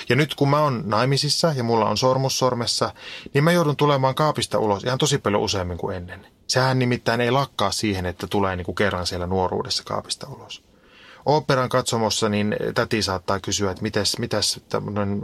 Ja 0.10 0.15
nyt 0.15 0.36
kun 0.36 0.50
mä 0.50 0.62
oon 0.62 0.84
naimisissa 0.86 1.54
ja 1.56 1.63
mulla 1.63 1.89
on 1.89 1.98
sormus 1.98 2.39
sormessa, 2.39 2.93
niin 3.34 3.43
mä 3.43 3.52
joudun 3.52 3.76
tulemaan 3.76 4.15
kaapista 4.15 4.60
ulos 4.60 4.84
ihan 4.84 4.98
tosi 4.98 5.17
paljon 5.17 5.41
useammin 5.41 5.78
kuin 5.78 5.96
ennen. 5.98 6.28
Sehän 6.48 6.80
nimittäin 6.80 7.22
ei 7.22 7.32
lakkaa 7.32 7.72
siihen, 7.72 8.06
että 8.06 8.28
tulee 8.28 8.56
niin 8.56 8.65
kuin 8.65 8.76
kerran 8.76 9.08
siellä 9.08 9.28
nuoruudessa 9.28 9.84
kaapista 9.84 10.28
ulos 10.30 10.63
operan 11.25 11.69
katsomossa, 11.69 12.29
niin 12.29 12.55
täti 12.75 13.01
saattaa 13.01 13.39
kysyä, 13.39 13.71
että 13.71 13.83
mitäs, 13.83 14.17
mitäs 14.19 14.59
tämmöinen 14.69 15.21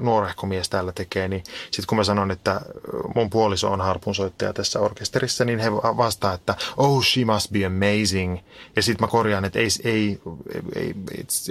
nuorehko 0.00 0.46
mies 0.46 0.68
täällä 0.70 0.92
tekee, 0.92 1.28
niin 1.28 1.44
sitten 1.64 1.86
kun 1.86 1.98
mä 1.98 2.04
sanon, 2.04 2.30
että 2.30 2.60
mun 3.14 3.30
puoliso 3.30 3.70
on 3.72 3.80
harpunsoittaja 3.80 4.52
tässä 4.52 4.80
orkesterissa, 4.80 5.44
niin 5.44 5.58
he 5.58 5.72
vastaa, 5.72 6.34
että 6.34 6.54
oh, 6.76 7.04
she 7.04 7.24
must 7.24 7.52
be 7.52 7.64
amazing. 7.66 8.38
Ja 8.76 8.82
sitten 8.82 9.06
mä 9.06 9.10
korjaan, 9.10 9.44
että 9.44 9.58
ei, 9.58 9.68
ei, 9.84 10.20
ei, 10.74 10.94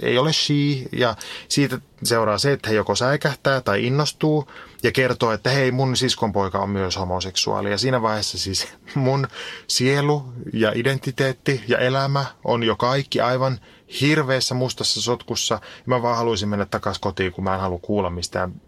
ei 0.01 0.17
ole 0.17 0.33
she, 0.33 0.53
ja 0.91 1.15
siitä 1.47 1.79
seuraa 2.03 2.37
se, 2.37 2.51
että 2.51 2.69
he 2.69 2.75
joko 2.75 2.95
säikähtää 2.95 3.61
tai 3.61 3.85
innostuu, 3.85 4.47
ja 4.83 4.91
kertoo, 4.91 5.31
että 5.31 5.49
hei, 5.49 5.71
mun 5.71 5.97
siskonpoika 5.97 6.59
on 6.59 6.69
myös 6.69 6.97
homoseksuaali. 6.97 7.71
Ja 7.71 7.77
siinä 7.77 8.01
vaiheessa 8.01 8.37
siis 8.37 8.67
mun 8.95 9.27
sielu 9.67 10.33
ja 10.53 10.71
identiteetti 10.75 11.63
ja 11.67 11.77
elämä 11.77 12.25
on 12.43 12.63
jo 12.63 12.75
kaikki 12.75 13.21
aivan 13.21 13.59
hirveässä 14.01 14.55
mustassa 14.55 15.01
sotkussa. 15.01 15.55
Ja 15.55 15.83
mä 15.85 16.01
vaan 16.01 16.17
haluaisin 16.17 16.49
mennä 16.49 16.65
takaisin 16.65 17.01
kotiin, 17.01 17.31
kun 17.31 17.43
mä 17.43 17.53
en 17.53 17.61
halua 17.61 17.79
kuulla 17.81 18.09
mistään 18.09 18.61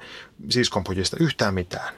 siskonpojista 0.49 1.17
yhtään 1.19 1.53
mitään. 1.53 1.93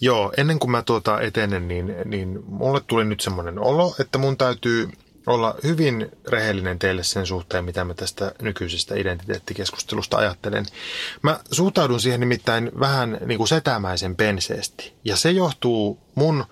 Joo, 0.00 0.32
ennen 0.36 0.58
kuin 0.58 0.70
mä 0.70 0.82
tuota 0.82 1.20
etenen, 1.20 1.68
niin, 1.68 1.94
niin 2.04 2.38
mulle 2.46 2.80
tuli 2.86 3.04
nyt 3.04 3.20
semmoinen 3.20 3.58
olo, 3.58 3.94
että 4.00 4.18
mun 4.18 4.36
täytyy 4.36 4.88
olla 5.28 5.54
hyvin 5.62 6.10
rehellinen 6.28 6.78
teille 6.78 7.04
sen 7.04 7.26
suhteen, 7.26 7.64
mitä 7.64 7.84
mä 7.84 7.94
tästä 7.94 8.32
nykyisestä 8.42 8.94
identiteettikeskustelusta 8.94 10.16
ajattelen. 10.16 10.66
Mä 11.22 11.40
suhtaudun 11.50 12.00
siihen 12.00 12.20
nimittäin 12.20 12.70
vähän 12.80 13.18
niin 13.26 13.38
kuin 13.38 13.48
setämäisen 13.48 14.16
penseesti. 14.16 14.92
Ja 15.04 15.16
se 15.16 15.30
johtuu 15.30 15.98
mun 16.14 16.44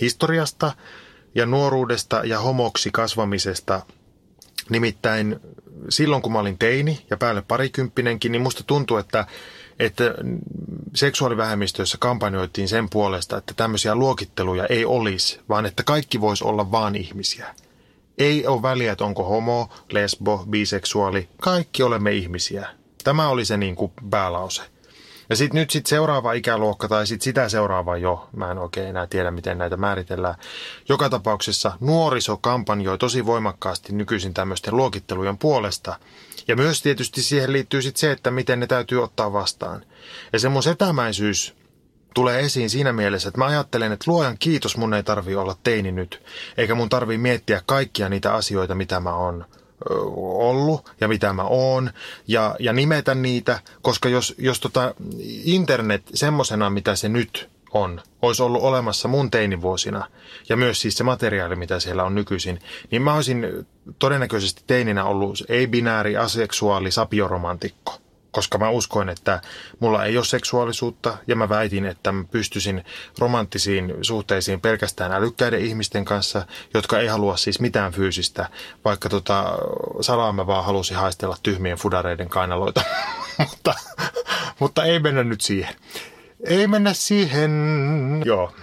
historiasta 0.00 0.72
ja 1.34 1.46
nuoruudesta 1.46 2.20
ja 2.24 2.40
homoksi 2.40 2.90
kasvamisesta. 2.90 3.82
Nimittäin 4.70 5.40
silloin, 5.88 6.22
kun 6.22 6.32
mä 6.32 6.38
olin 6.38 6.58
teini 6.58 7.06
ja 7.10 7.16
päälle 7.16 7.42
parikymppinenkin, 7.42 8.32
niin 8.32 8.42
musta 8.42 8.62
tuntuu, 8.66 8.96
että 8.96 9.26
että 9.78 10.14
seksuaalivähemmistöissä 10.94 11.98
kampanjoitiin 12.00 12.68
sen 12.68 12.90
puolesta, 12.90 13.36
että 13.36 13.54
tämmöisiä 13.56 13.94
luokitteluja 13.94 14.66
ei 14.66 14.84
olisi, 14.84 15.40
vaan 15.48 15.66
että 15.66 15.82
kaikki 15.82 16.20
voisi 16.20 16.44
olla 16.44 16.70
vaan 16.70 16.94
ihmisiä. 16.96 17.54
Ei 18.18 18.46
ole 18.46 18.62
väliä, 18.62 18.92
että 18.92 19.04
onko 19.04 19.24
homo, 19.24 19.68
lesbo, 19.92 20.44
biseksuaali. 20.50 21.28
Kaikki 21.40 21.82
olemme 21.82 22.12
ihmisiä. 22.12 22.68
Tämä 23.04 23.28
oli 23.28 23.44
se 23.44 23.56
niin 23.56 23.76
kuin 23.76 23.92
päälause. 24.10 24.62
Ja 25.30 25.36
sitten 25.36 25.60
nyt 25.60 25.70
sit 25.70 25.86
seuraava 25.86 26.32
ikäluokka 26.32 26.88
tai 26.88 27.06
sit 27.06 27.22
sitä 27.22 27.48
seuraava 27.48 27.96
jo, 27.96 28.28
mä 28.36 28.50
en 28.50 28.58
oikein 28.58 28.88
enää 28.88 29.06
tiedä 29.06 29.30
miten 29.30 29.58
näitä 29.58 29.76
määritellään. 29.76 30.34
Joka 30.88 31.08
tapauksessa 31.08 31.72
nuoriso 31.80 32.36
kampanjoi 32.36 32.98
tosi 32.98 33.26
voimakkaasti 33.26 33.92
nykyisin 33.92 34.34
tämmöisten 34.34 34.76
luokittelujen 34.76 35.38
puolesta. 35.38 35.98
Ja 36.48 36.56
myös 36.56 36.82
tietysti 36.82 37.22
siihen 37.22 37.52
liittyy 37.52 37.82
sitten 37.82 38.00
se, 38.00 38.12
että 38.12 38.30
miten 38.30 38.60
ne 38.60 38.66
täytyy 38.66 39.02
ottaa 39.02 39.32
vastaan. 39.32 39.84
Ja 40.32 40.38
se 40.38 40.48
mun 40.48 40.62
setämäisyys 40.62 41.54
tulee 42.14 42.40
esiin 42.40 42.70
siinä 42.70 42.92
mielessä, 42.92 43.28
että 43.28 43.38
mä 43.38 43.46
ajattelen, 43.46 43.92
että 43.92 44.10
luojan 44.10 44.36
kiitos 44.38 44.76
mun 44.76 44.94
ei 44.94 45.02
tarvi 45.02 45.36
olla 45.36 45.56
teini 45.62 45.92
nyt, 45.92 46.22
eikä 46.56 46.74
mun 46.74 46.88
tarvi 46.88 47.18
miettiä 47.18 47.62
kaikkia 47.66 48.08
niitä 48.08 48.34
asioita, 48.34 48.74
mitä 48.74 49.00
mä 49.00 49.14
oon 49.14 49.44
ollut 50.20 50.92
ja 51.00 51.08
mitä 51.08 51.32
mä 51.32 51.42
oon 51.42 51.90
ja, 52.28 52.56
ja 52.60 52.72
nimetä 52.72 53.14
niitä, 53.14 53.60
koska 53.82 54.08
jos, 54.08 54.34
jos 54.38 54.60
tota 54.60 54.94
internet 55.44 56.02
semmosena, 56.14 56.70
mitä 56.70 56.96
se 56.96 57.08
nyt 57.08 57.48
on, 57.72 58.00
olisi 58.22 58.42
ollut 58.42 58.62
olemassa 58.62 59.08
mun 59.08 59.30
teinivuosina 59.30 60.06
ja 60.48 60.56
myös 60.56 60.80
siis 60.80 60.94
se 60.94 61.04
materiaali, 61.04 61.56
mitä 61.56 61.80
siellä 61.80 62.04
on 62.04 62.14
nykyisin, 62.14 62.58
niin 62.90 63.02
mä 63.02 63.14
olisin 63.14 63.66
todennäköisesti 63.98 64.62
teininä 64.66 65.04
ollut 65.04 65.44
ei-binääri, 65.48 66.16
aseksuaali, 66.16 66.90
sapioromantikko 66.90 68.03
koska 68.34 68.58
mä 68.58 68.70
uskoin, 68.70 69.08
että 69.08 69.40
mulla 69.80 70.04
ei 70.04 70.16
ole 70.16 70.24
seksuaalisuutta 70.24 71.16
ja 71.26 71.36
mä 71.36 71.48
väitin, 71.48 71.86
että 71.86 72.12
mä 72.12 72.24
pystyisin 72.24 72.84
romanttisiin 73.18 73.94
suhteisiin 74.02 74.60
pelkästään 74.60 75.12
älykkäiden 75.12 75.60
ihmisten 75.60 76.04
kanssa, 76.04 76.46
jotka 76.74 76.98
ei 76.98 77.06
halua 77.06 77.36
siis 77.36 77.60
mitään 77.60 77.92
fyysistä, 77.92 78.48
vaikka 78.84 79.08
tota, 79.08 79.58
salaa 80.00 80.32
mä 80.32 80.46
vaan 80.46 80.64
halusin 80.64 80.96
haistella 80.96 81.36
tyhmien 81.42 81.78
fudareiden 81.78 82.28
kainaloita, 82.28 82.82
mutta, 83.50 83.74
mutta 84.58 84.84
ei 84.84 84.98
mennä 84.98 85.24
nyt 85.24 85.40
siihen. 85.40 85.74
Ei 86.44 86.66
mennä 86.66 86.92
siihen, 86.94 87.52
joo. 88.24 88.54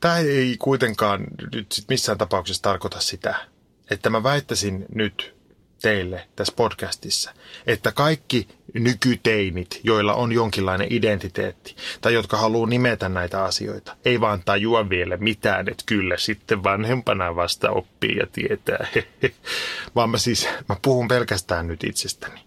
Tämä 0.00 0.18
ei 0.18 0.56
kuitenkaan 0.58 1.24
nyt 1.52 1.72
sit 1.72 1.88
missään 1.88 2.18
tapauksessa 2.18 2.62
tarkoita 2.62 3.00
sitä, 3.00 3.34
että 3.90 4.10
mä 4.10 4.22
väittäisin 4.22 4.86
nyt 4.94 5.35
teille 5.82 6.28
tässä 6.36 6.52
podcastissa, 6.56 7.32
että 7.66 7.92
kaikki 7.92 8.48
nykyteinit, 8.74 9.80
joilla 9.84 10.14
on 10.14 10.32
jonkinlainen 10.32 10.86
identiteetti 10.90 11.76
tai 12.00 12.14
jotka 12.14 12.36
haluaa 12.36 12.68
nimetä 12.68 13.08
näitä 13.08 13.44
asioita, 13.44 13.96
ei 14.04 14.20
vaan 14.20 14.42
tajua 14.44 14.88
vielä 14.88 15.16
mitään, 15.16 15.68
että 15.68 15.82
kyllä 15.86 16.16
sitten 16.16 16.64
vanhempana 16.64 17.36
vasta 17.36 17.70
oppii 17.70 18.16
ja 18.16 18.26
tietää, 18.32 18.86
vaan 19.94 20.10
mä 20.10 20.18
siis, 20.18 20.48
mä 20.68 20.76
puhun 20.82 21.08
pelkästään 21.08 21.66
nyt 21.66 21.84
itsestäni. 21.84 22.40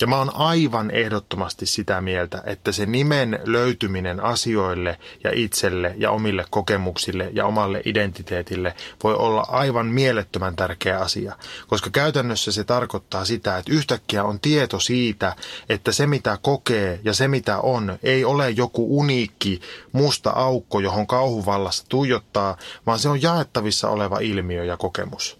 Ja 0.00 0.06
mä 0.06 0.18
oon 0.18 0.36
aivan 0.36 0.90
ehdottomasti 0.90 1.66
sitä 1.66 2.00
mieltä, 2.00 2.42
että 2.46 2.72
se 2.72 2.86
nimen 2.86 3.38
löytyminen 3.44 4.20
asioille 4.20 4.98
ja 5.24 5.30
itselle 5.34 5.94
ja 5.98 6.10
omille 6.10 6.44
kokemuksille 6.50 7.30
ja 7.32 7.46
omalle 7.46 7.82
identiteetille 7.84 8.74
voi 9.02 9.14
olla 9.14 9.46
aivan 9.48 9.86
mielettömän 9.86 10.56
tärkeä 10.56 10.98
asia, 10.98 11.36
koska 11.68 11.90
käytännössä 11.90 12.52
se 12.52 12.64
tarkoittaa 12.64 13.24
sitä, 13.24 13.58
että 13.58 13.72
yhtäkkiä 13.72 14.24
on 14.24 14.40
tieto 14.40 14.80
siitä, 14.80 15.36
että 15.68 15.92
se 15.92 16.06
mitä 16.06 16.38
kokee 16.42 17.00
ja 17.04 17.14
se 17.14 17.28
mitä 17.28 17.58
on 17.58 17.98
ei 18.02 18.24
ole 18.24 18.50
joku 18.50 18.98
uniikki 18.98 19.60
musta 19.92 20.30
aukko, 20.30 20.80
johon 20.80 21.06
kauhuvallassa 21.06 21.84
tuijottaa, 21.88 22.56
vaan 22.86 22.98
se 22.98 23.08
on 23.08 23.22
jaettavissa 23.22 23.90
oleva 23.90 24.18
ilmiö 24.18 24.64
ja 24.64 24.76
kokemus. 24.76 25.38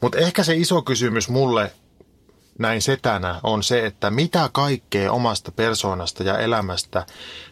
Mutta 0.00 0.18
ehkä 0.18 0.42
se 0.42 0.54
iso 0.56 0.82
kysymys 0.82 1.28
mulle 1.28 1.72
näin 2.58 2.82
setänä 2.82 3.40
on 3.42 3.62
se, 3.62 3.86
että 3.86 4.10
mitä 4.10 4.50
kaikkea 4.52 5.12
omasta 5.12 5.52
persoonasta 5.52 6.22
ja 6.22 6.38
elämästä 6.38 7.06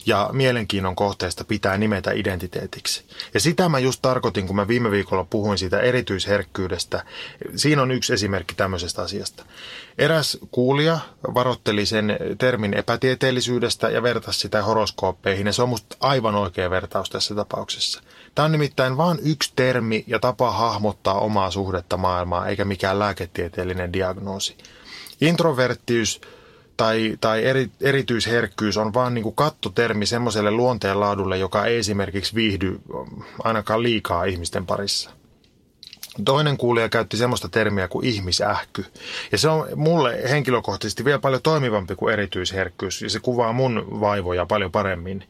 ja 0.06 0.30
mielenkiinnon 0.32 0.96
kohteesta 0.96 1.44
pitää 1.44 1.78
nimetä 1.78 2.10
identiteetiksi. 2.12 3.04
Ja 3.34 3.40
sitä 3.40 3.68
mä 3.68 3.78
just 3.78 4.02
tarkoitin, 4.02 4.46
kun 4.46 4.56
mä 4.56 4.68
viime 4.68 4.90
viikolla 4.90 5.24
puhuin 5.24 5.58
siitä 5.58 5.80
erityisherkkyydestä. 5.80 7.04
Siinä 7.56 7.82
on 7.82 7.90
yksi 7.90 8.12
esimerkki 8.12 8.54
tämmöisestä 8.54 9.02
asiasta. 9.02 9.44
Eräs 9.98 10.38
kuulija 10.50 10.98
varotteli 11.34 11.86
sen 11.86 12.16
termin 12.38 12.74
epätieteellisyydestä 12.74 13.88
ja 13.88 14.02
vertasi 14.02 14.40
sitä 14.40 14.62
horoskooppeihin, 14.62 15.46
ja 15.46 15.52
se 15.52 15.62
on 15.62 15.68
musta 15.68 15.96
aivan 16.00 16.34
oikea 16.34 16.70
vertaus 16.70 17.10
tässä 17.10 17.34
tapauksessa. 17.34 18.02
Tämä 18.34 18.46
on 18.46 18.52
nimittäin 18.52 18.96
vain 18.96 19.18
yksi 19.24 19.52
termi 19.56 20.04
ja 20.06 20.18
tapa 20.18 20.50
hahmottaa 20.50 21.20
omaa 21.20 21.50
suhdetta 21.50 21.96
maailmaa, 21.96 22.46
eikä 22.46 22.64
mikään 22.64 22.98
lääketieteellinen 22.98 23.92
diagnoosi. 23.92 24.56
Introverttiys 25.20 26.20
tai, 26.76 27.16
tai 27.20 27.44
eri, 27.44 27.70
erityisherkkyys 27.80 28.76
on 28.76 28.94
vaan 28.94 29.14
niin 29.14 29.22
kuin 29.22 29.34
kattotermi 29.34 30.06
semmoiselle 30.06 30.50
luonteenlaadulle, 30.50 31.38
joka 31.38 31.64
ei 31.64 31.76
esimerkiksi 31.76 32.34
viihdy 32.34 32.80
ainakaan 33.44 33.82
liikaa 33.82 34.24
ihmisten 34.24 34.66
parissa. 34.66 35.10
Toinen 36.24 36.56
kuulija 36.56 36.88
käytti 36.88 37.16
semmoista 37.16 37.48
termiä 37.48 37.88
kuin 37.88 38.06
ihmisähky. 38.06 38.84
Ja 39.32 39.38
se 39.38 39.48
on 39.48 39.68
mulle 39.76 40.20
henkilökohtaisesti 40.30 41.04
vielä 41.04 41.18
paljon 41.18 41.42
toimivampi 41.42 41.94
kuin 41.94 42.12
erityisherkkyys. 42.12 43.02
Ja 43.02 43.10
se 43.10 43.20
kuvaa 43.20 43.52
mun 43.52 44.00
vaivoja 44.00 44.46
paljon 44.46 44.72
paremmin. 44.72 45.24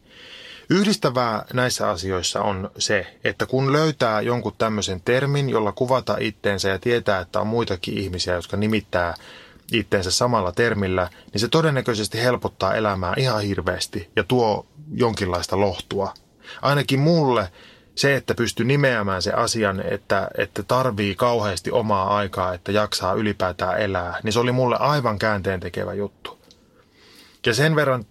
Yhdistävää 0.70 1.44
näissä 1.52 1.88
asioissa 1.88 2.42
on 2.42 2.70
se, 2.78 3.16
että 3.24 3.46
kun 3.46 3.72
löytää 3.72 4.20
jonkun 4.20 4.54
tämmöisen 4.58 5.00
termin, 5.00 5.50
jolla 5.50 5.72
kuvata 5.72 6.16
itteensä 6.20 6.68
ja 6.68 6.78
tietää, 6.78 7.20
että 7.20 7.40
on 7.40 7.46
muitakin 7.46 7.98
ihmisiä, 7.98 8.34
jotka 8.34 8.56
nimittää 8.56 9.14
itteensä 9.72 10.10
samalla 10.10 10.52
termillä, 10.52 11.08
niin 11.32 11.40
se 11.40 11.48
todennäköisesti 11.48 12.22
helpottaa 12.22 12.74
elämää 12.74 13.14
ihan 13.16 13.42
hirveästi 13.42 14.10
ja 14.16 14.24
tuo 14.24 14.66
jonkinlaista 14.92 15.60
lohtua. 15.60 16.14
Ainakin 16.62 17.00
mulle 17.00 17.48
se, 17.94 18.16
että 18.16 18.34
pystyy 18.34 18.66
nimeämään 18.66 19.22
se 19.22 19.32
asian, 19.32 19.80
että, 19.80 20.28
että 20.38 20.62
tarvii 20.62 21.14
kauheasti 21.14 21.70
omaa 21.70 22.16
aikaa, 22.16 22.54
että 22.54 22.72
jaksaa 22.72 23.14
ylipäätään 23.14 23.80
elää, 23.80 24.20
niin 24.22 24.32
se 24.32 24.38
oli 24.40 24.52
mulle 24.52 24.76
aivan 24.76 25.18
käänteen 25.18 25.60
tekevä 25.60 25.94
juttu. 25.94 26.38
Ja 27.46 27.54
sen 27.54 27.76
verran, 27.76 28.04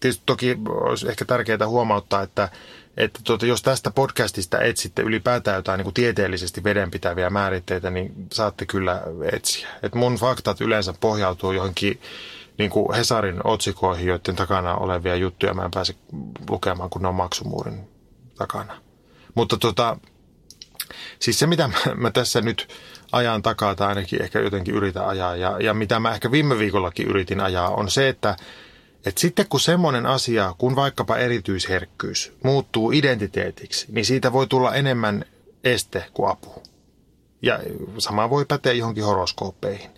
tietysti 0.00 0.22
toki 0.26 0.58
olisi 0.68 1.08
ehkä 1.08 1.24
tärkeää 1.24 1.68
huomauttaa, 1.68 2.22
että 2.22 2.48
että 2.96 3.20
tuota, 3.24 3.46
jos 3.46 3.62
tästä 3.62 3.90
podcastista 3.90 4.60
etsitte 4.60 5.02
ylipäätään 5.02 5.56
jotain 5.56 5.78
niin 5.78 5.84
kuin 5.84 5.94
tieteellisesti 5.94 6.64
vedenpitäviä 6.64 7.30
määritteitä, 7.30 7.90
niin 7.90 8.12
saatte 8.32 8.66
kyllä 8.66 9.02
etsiä. 9.32 9.68
Et 9.82 9.94
mun 9.94 10.14
faktat 10.14 10.60
yleensä 10.60 10.94
pohjautuu 11.00 11.52
johonkin 11.52 12.00
niin 12.58 12.70
kuin 12.70 12.94
Hesarin 12.94 13.40
otsikoihin, 13.44 14.06
joiden 14.06 14.36
takana 14.36 14.74
olevia 14.74 15.16
juttuja 15.16 15.54
mä 15.54 15.64
en 15.64 15.70
pääse 15.70 15.94
lukemaan, 16.50 16.90
kun 16.90 17.02
ne 17.02 17.08
on 17.08 17.14
maksumuurin 17.14 17.80
takana. 18.38 18.74
Mutta 19.34 19.56
tota, 19.56 19.96
siis 21.18 21.38
se, 21.38 21.46
mitä 21.46 21.68
mä, 21.68 21.94
mä 21.94 22.10
tässä 22.10 22.40
nyt 22.40 22.68
ajan 23.12 23.42
takaa, 23.42 23.74
tai 23.74 23.88
ainakin 23.88 24.22
ehkä 24.22 24.40
jotenkin 24.40 24.74
yritän 24.74 25.06
ajaa, 25.06 25.36
ja, 25.36 25.56
ja 25.60 25.74
mitä 25.74 26.00
mä 26.00 26.14
ehkä 26.14 26.30
viime 26.30 26.58
viikollakin 26.58 27.06
yritin 27.06 27.40
ajaa, 27.40 27.68
on 27.68 27.90
se, 27.90 28.08
että 28.08 28.36
et 29.06 29.18
sitten 29.18 29.46
kun 29.48 29.60
semmoinen 29.60 30.06
asia, 30.06 30.54
kun 30.58 30.76
vaikkapa 30.76 31.16
erityisherkkyys, 31.16 32.32
muuttuu 32.42 32.92
identiteetiksi, 32.92 33.86
niin 33.88 34.04
siitä 34.04 34.32
voi 34.32 34.46
tulla 34.46 34.74
enemmän 34.74 35.24
este 35.64 36.04
kuin 36.14 36.30
apu. 36.30 36.62
Ja 37.42 37.60
sama 37.98 38.30
voi 38.30 38.44
päteä 38.44 38.72
johonkin 38.72 39.04
horoskooppeihin. 39.04 39.90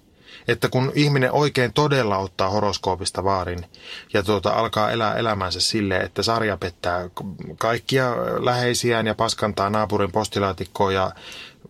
Että 0.48 0.68
kun 0.68 0.92
ihminen 0.94 1.32
oikein 1.32 1.72
todella 1.72 2.18
ottaa 2.18 2.50
horoskoopista 2.50 3.24
vaarin 3.24 3.66
ja 4.12 4.22
tuota, 4.22 4.50
alkaa 4.50 4.90
elää 4.90 5.14
elämänsä 5.14 5.60
sille, 5.60 5.96
että 5.96 6.22
sarja 6.22 6.56
pettää 6.56 7.10
kaikkia 7.58 8.16
läheisiään 8.44 9.06
ja 9.06 9.14
paskantaa 9.14 9.70
naapurin 9.70 10.12
postilaatikkoon 10.12 10.94
ja 10.94 11.12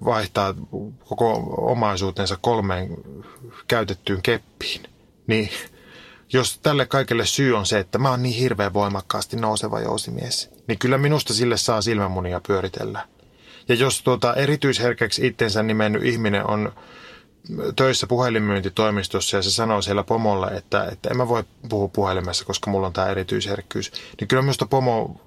vaihtaa 0.04 0.54
koko 1.08 1.32
omaisuutensa 1.56 2.38
kolmeen 2.40 2.96
käytettyyn 3.68 4.22
keppiin, 4.22 4.82
niin 5.26 5.50
jos 6.32 6.58
tälle 6.58 6.86
kaikelle 6.86 7.26
syy 7.26 7.56
on 7.56 7.66
se, 7.66 7.78
että 7.78 7.98
mä 7.98 8.10
oon 8.10 8.22
niin 8.22 8.34
hirveän 8.34 8.72
voimakkaasti 8.74 9.36
nouseva 9.36 9.80
jousimies, 9.80 10.50
niin 10.66 10.78
kyllä 10.78 10.98
minusta 10.98 11.34
sille 11.34 11.56
saa 11.56 11.82
silmämunia 11.82 12.40
pyöritellä. 12.46 13.08
Ja 13.68 13.74
jos 13.74 14.02
tuota 14.02 14.34
erityisherkäksi 14.34 15.26
itsensä 15.26 15.62
nimennyt 15.62 16.04
ihminen 16.04 16.50
on 16.50 16.72
töissä 17.76 18.06
puhelinmyyntitoimistossa 18.06 19.36
ja 19.36 19.42
se 19.42 19.50
sanoo 19.50 19.82
siellä 19.82 20.02
pomolle, 20.02 20.46
että, 20.46 20.84
että 20.92 21.08
en 21.10 21.16
mä 21.16 21.28
voi 21.28 21.44
puhua 21.68 21.88
puhelimessa, 21.88 22.44
koska 22.44 22.70
mulla 22.70 22.86
on 22.86 22.92
tämä 22.92 23.06
erityisherkkyys, 23.06 23.92
niin 24.20 24.28
kyllä 24.28 24.42
minusta 24.42 24.66
pomo, 24.66 25.20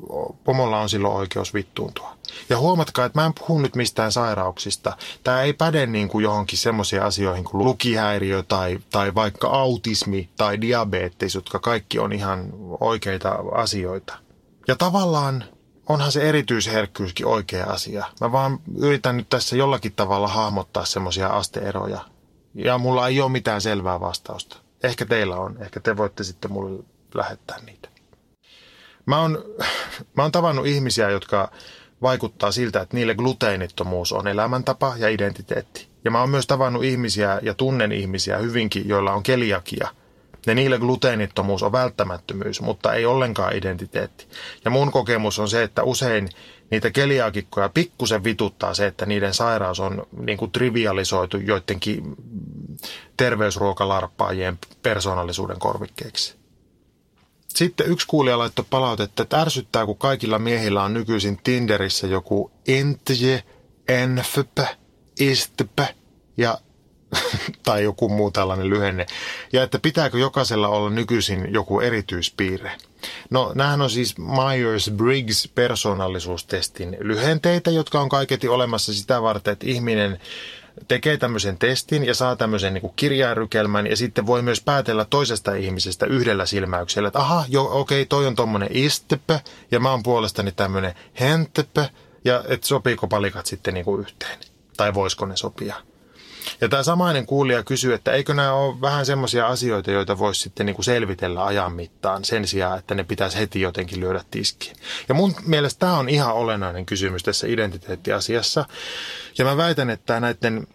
pomolla 0.43 0.79
on 0.79 0.89
silloin 0.89 1.13
oikeus 1.13 1.53
vittuuntua. 1.53 2.16
Ja 2.49 2.57
huomatkaa, 2.59 3.05
että 3.05 3.19
mä 3.19 3.25
en 3.25 3.33
puhu 3.33 3.59
nyt 3.59 3.75
mistään 3.75 4.11
sairauksista. 4.11 4.97
Tämä 5.23 5.41
ei 5.41 5.53
päde 5.53 5.85
niin 5.85 6.09
kuin 6.09 6.23
johonkin 6.23 6.57
semmoisiin 6.57 7.01
asioihin 7.01 7.43
kuin 7.43 7.65
lukihäiriö 7.65 8.43
tai, 8.43 8.79
tai 8.91 9.15
vaikka 9.15 9.47
autismi 9.47 10.29
tai 10.37 10.61
diabetes, 10.61 11.35
jotka 11.35 11.59
kaikki 11.59 11.99
on 11.99 12.13
ihan 12.13 12.49
oikeita 12.79 13.35
asioita. 13.51 14.17
Ja 14.67 14.75
tavallaan 14.75 15.43
onhan 15.89 16.11
se 16.11 16.29
erityisherkkyyskin 16.29 17.25
oikea 17.25 17.65
asia. 17.65 18.05
Mä 18.21 18.31
vaan 18.31 18.59
yritän 18.77 19.17
nyt 19.17 19.29
tässä 19.29 19.55
jollakin 19.55 19.93
tavalla 19.95 20.27
hahmottaa 20.27 20.85
semmoisia 20.85 21.27
asteeroja. 21.27 21.99
Ja 22.53 22.77
mulla 22.77 23.07
ei 23.07 23.21
ole 23.21 23.31
mitään 23.31 23.61
selvää 23.61 23.99
vastausta. 23.99 24.57
Ehkä 24.83 25.05
teillä 25.05 25.35
on. 25.35 25.57
Ehkä 25.61 25.79
te 25.79 25.97
voitte 25.97 26.23
sitten 26.23 26.51
mulle 26.51 26.83
lähettää 27.13 27.57
niitä. 27.65 27.89
Mä 29.05 29.21
oon, 29.21 29.43
mä 30.15 30.21
oon 30.23 30.31
tavannut 30.31 30.65
ihmisiä, 30.65 31.09
jotka 31.09 31.51
vaikuttaa 32.01 32.51
siltä, 32.51 32.81
että 32.81 32.95
niille 32.97 33.15
gluteenittomuus 33.15 34.13
on 34.13 34.27
elämäntapa 34.27 34.93
ja 34.97 35.09
identiteetti. 35.09 35.87
Ja 36.05 36.11
mä 36.11 36.19
oon 36.19 36.29
myös 36.29 36.47
tavannut 36.47 36.83
ihmisiä 36.83 37.39
ja 37.41 37.53
tunnen 37.53 37.91
ihmisiä 37.91 38.37
hyvinkin, 38.37 38.87
joilla 38.87 39.13
on 39.13 39.23
keliakia– 39.23 39.87
ja 40.47 40.55
niille 40.55 40.79
gluteenittomuus 40.79 41.63
on 41.63 41.71
välttämättömyys, 41.71 42.61
mutta 42.61 42.93
ei 42.93 43.05
ollenkaan 43.05 43.55
identiteetti. 43.55 44.27
Ja 44.65 44.71
mun 44.71 44.91
kokemus 44.91 45.39
on 45.39 45.49
se, 45.49 45.63
että 45.63 45.83
usein 45.83 46.29
niitä 46.71 46.91
keliaakikkoja 46.91 47.69
pikkusen 47.69 48.23
vituttaa 48.23 48.73
se, 48.73 48.87
että 48.87 49.05
niiden 49.05 49.33
sairaus 49.33 49.79
on 49.79 50.07
niin 50.19 50.37
kuin 50.37 50.51
trivialisoitu 50.51 51.37
joidenkin 51.37 52.15
terveysruokalarppaajien 53.17 54.59
persoonallisuuden 54.83 55.59
korvikkeeksi. 55.59 56.35
Sitten 57.47 57.87
yksi 57.87 58.07
kuulija 58.07 58.37
laittoi 58.37 58.65
palautetta, 58.69 59.23
että 59.23 59.41
ärsyttää, 59.41 59.85
kun 59.85 59.97
kaikilla 59.97 60.39
miehillä 60.39 60.83
on 60.83 60.93
nykyisin 60.93 61.39
Tinderissä 61.43 62.07
joku 62.07 62.51
entje, 62.67 63.43
enfp, 63.87 64.59
istp 65.19 65.79
ja 66.37 66.57
tai 67.65 67.83
joku 67.83 68.09
muu 68.09 68.31
tällainen 68.31 68.69
lyhenne, 68.69 69.05
ja 69.53 69.63
että 69.63 69.79
pitääkö 69.79 70.17
jokaisella 70.19 70.67
olla 70.67 70.89
nykyisin 70.89 71.53
joku 71.53 71.79
erityispiirre. 71.79 72.71
No, 73.29 73.51
nämähän 73.55 73.81
on 73.81 73.89
siis 73.89 74.15
Myers-Briggs 74.17 75.51
persoonallisuustestin 75.55 76.97
lyhenteitä, 76.99 77.71
jotka 77.71 77.99
on 77.99 78.09
kaiketi 78.09 78.47
olemassa 78.47 78.93
sitä 78.93 79.21
varten, 79.21 79.51
että 79.51 79.65
ihminen 79.69 80.19
tekee 80.87 81.17
tämmöisen 81.17 81.57
testin 81.57 82.05
ja 82.05 82.13
saa 82.13 82.35
tämmöisen 82.35 82.73
niin 82.73 82.93
kirjairykelmän 82.95 83.87
ja 83.87 83.95
sitten 83.95 84.25
voi 84.25 84.41
myös 84.41 84.61
päätellä 84.61 85.05
toisesta 85.05 85.53
ihmisestä 85.53 86.05
yhdellä 86.05 86.45
silmäyksellä, 86.45 87.07
että 87.07 87.19
aha, 87.19 87.45
jo, 87.49 87.69
okei, 87.71 88.05
toi 88.05 88.27
on 88.27 88.35
tommonen 88.35 88.69
istepö 88.71 89.39
ja 89.71 89.79
mä 89.79 89.91
oon 89.91 90.03
puolestani 90.03 90.51
tämmöinen 90.51 90.93
hentepö 91.19 91.85
ja 92.25 92.43
että 92.47 92.67
sopiiko 92.67 93.07
palikat 93.07 93.45
sitten 93.45 93.73
niin 93.73 93.85
kuin 93.85 94.01
yhteen 94.01 94.39
tai 94.77 94.93
voisiko 94.93 95.25
ne 95.25 95.37
sopia. 95.37 95.75
Ja 96.61 96.69
tämä 96.69 96.83
samainen 96.83 97.25
kuulija 97.25 97.63
kysyy, 97.63 97.93
että 97.93 98.11
eikö 98.11 98.33
nämä 98.33 98.53
ole 98.53 98.81
vähän 98.81 99.05
semmoisia 99.05 99.47
asioita, 99.47 99.91
joita 99.91 100.17
voisi 100.17 100.41
sitten 100.41 100.65
niin 100.65 100.75
kuin 100.75 100.85
selvitellä 100.85 101.45
ajan 101.45 101.73
mittaan 101.73 102.25
sen 102.25 102.47
sijaan, 102.47 102.79
että 102.79 102.95
ne 102.95 103.03
pitäisi 103.03 103.37
heti 103.37 103.61
jotenkin 103.61 103.99
lyödä 103.99 104.23
tiskiin. 104.31 104.75
Ja 105.09 105.15
mun 105.15 105.35
mielestä 105.45 105.79
tämä 105.79 105.97
on 105.97 106.09
ihan 106.09 106.33
olennainen 106.33 106.85
kysymys 106.85 107.23
tässä 107.23 107.47
identiteettiasiassa. 107.47 108.65
Ja 109.37 109.45
mä 109.45 109.57
väitän, 109.57 109.89
että 109.89 110.19
näiden 110.19 110.67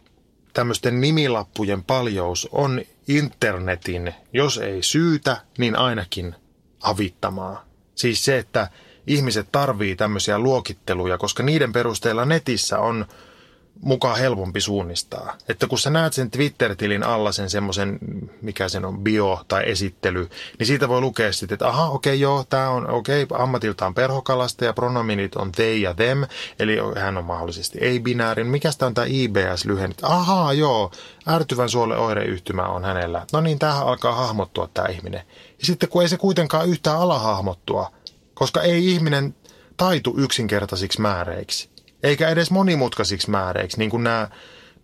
tämmöisten 0.52 1.00
nimilappujen 1.00 1.84
paljous 1.84 2.48
on 2.52 2.82
internetin, 3.08 4.14
jos 4.32 4.58
ei 4.58 4.82
syytä, 4.82 5.36
niin 5.58 5.76
ainakin 5.76 6.34
avittamaa. 6.80 7.64
Siis 7.94 8.24
se, 8.24 8.38
että 8.38 8.68
ihmiset 9.06 9.48
tarvii 9.52 9.96
tämmöisiä 9.96 10.38
luokitteluja, 10.38 11.18
koska 11.18 11.42
niiden 11.42 11.72
perusteella 11.72 12.24
netissä 12.24 12.78
on 12.78 13.06
mukaan 13.80 14.18
helpompi 14.18 14.60
suunnistaa. 14.60 15.36
Että 15.48 15.66
kun 15.66 15.78
sä 15.78 15.90
näet 15.90 16.12
sen 16.12 16.30
Twitter-tilin 16.30 17.02
alla 17.02 17.32
sen 17.32 17.50
semmoisen, 17.50 17.98
mikä 18.42 18.68
sen 18.68 18.84
on, 18.84 18.98
bio 18.98 19.40
tai 19.48 19.62
esittely, 19.66 20.28
niin 20.58 20.66
siitä 20.66 20.88
voi 20.88 21.00
lukea 21.00 21.32
sitten, 21.32 21.54
että 21.54 21.68
aha, 21.68 21.88
okei 21.88 22.10
okay, 22.10 22.20
joo, 22.20 22.44
tämä 22.48 22.70
on 22.70 22.90
okei, 22.90 23.22
okay, 23.22 23.38
ammatiltaan 23.42 23.94
perhokalasta 23.94 24.64
ja 24.64 24.72
pronominit 24.72 25.36
on 25.36 25.52
they 25.52 25.76
ja 25.76 25.94
them, 25.94 26.24
eli 26.58 26.76
hän 26.96 27.18
on 27.18 27.24
mahdollisesti 27.24 27.78
ei-binäärin. 27.78 28.46
Mikä 28.46 28.70
on 28.82 28.94
tämä 28.94 29.06
IBS-lyhenne? 29.06 29.96
Ahaa, 30.02 30.52
joo, 30.52 30.90
ärtyvän 31.28 31.68
suolle 31.68 31.96
oireyhtymä 31.96 32.62
on 32.62 32.84
hänellä. 32.84 33.26
No 33.32 33.40
niin, 33.40 33.58
tähän 33.58 33.86
alkaa 33.86 34.14
hahmottua 34.14 34.68
tämä 34.74 34.88
ihminen. 34.88 35.22
Ja 35.58 35.66
sitten 35.66 35.88
kun 35.88 36.02
ei 36.02 36.08
se 36.08 36.16
kuitenkaan 36.16 36.68
yhtään 36.68 36.98
ala 36.98 37.18
hahmottua, 37.18 37.92
koska 38.34 38.62
ei 38.62 38.92
ihminen 38.92 39.34
taitu 39.76 40.14
yksinkertaisiksi 40.18 41.00
määreiksi 41.00 41.71
eikä 42.02 42.28
edes 42.28 42.50
monimutkaisiksi 42.50 43.30
määreiksi, 43.30 43.78
niin 43.78 43.90
kuin 43.90 44.04
nämä 44.04 44.28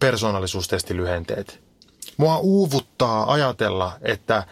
persoonallisuustestilyhenteet. 0.01 1.61
Mua 2.17 2.39
uuvuttaa 2.39 3.33
ajatella, 3.33 3.93
että 4.03 4.45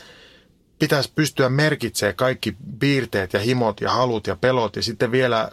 pitäisi 0.79 1.13
pystyä 1.15 1.49
merkitsemään 1.49 2.17
kaikki 2.17 2.57
piirteet 2.79 3.33
ja 3.33 3.41
himot 3.41 3.81
ja 3.81 3.91
halut 3.91 4.27
ja 4.27 4.37
pelot 4.37 4.77
ja 4.77 4.83
sitten 4.83 5.13
vielä 5.13 5.51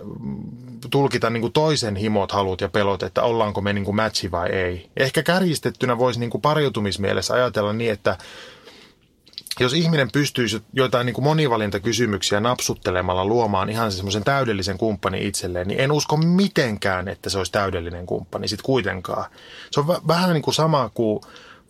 tulkita 0.89 1.30
niin 1.30 1.41
kuin 1.41 1.54
toisen 1.54 1.95
himot, 1.95 2.32
halut 2.32 2.62
ja 2.62 2.69
pelot, 2.69 3.04
että 3.04 3.23
ollaanko 3.23 3.62
me 3.62 3.73
niin 3.73 3.86
kuin 3.86 3.95
matchi 3.95 4.32
vai 4.32 4.49
ei. 4.49 4.89
Ehkä 4.97 5.23
kärjistettynä 5.23 5.97
voisi 5.97 6.19
niin 6.19 6.30
kuin 6.30 6.41
pariutumismielessä 6.41 7.34
ajatella 7.34 7.73
niin, 7.73 7.91
että 7.91 8.17
jos 9.60 9.74
ihminen 9.74 10.12
pystyisi 10.12 10.62
joitain 10.74 11.06
niin 11.06 11.13
kuin 11.13 11.26
monivalintakysymyksiä 11.26 12.39
napsuttelemalla 12.39 13.26
luomaan 13.26 13.70
ihan 13.70 13.92
semmoisen 13.92 14.24
täydellisen 14.24 14.78
kumppanin 14.78 15.22
itselleen, 15.24 15.68
niin 15.68 15.80
en 15.80 15.92
usko 15.92 16.18
mitenkään, 16.18 17.08
että 17.08 17.30
se 17.30 17.38
olisi 17.38 17.52
täydellinen 17.52 18.06
kumppani 18.06 18.48
sitten 18.48 18.66
kuitenkaan. 18.66 19.32
Se 19.72 19.80
on 19.80 19.88
v- 19.88 20.08
vähän 20.08 20.34
niin 20.34 20.42
kuin 20.44 20.54
sama 20.54 20.92
kuin 20.94 21.22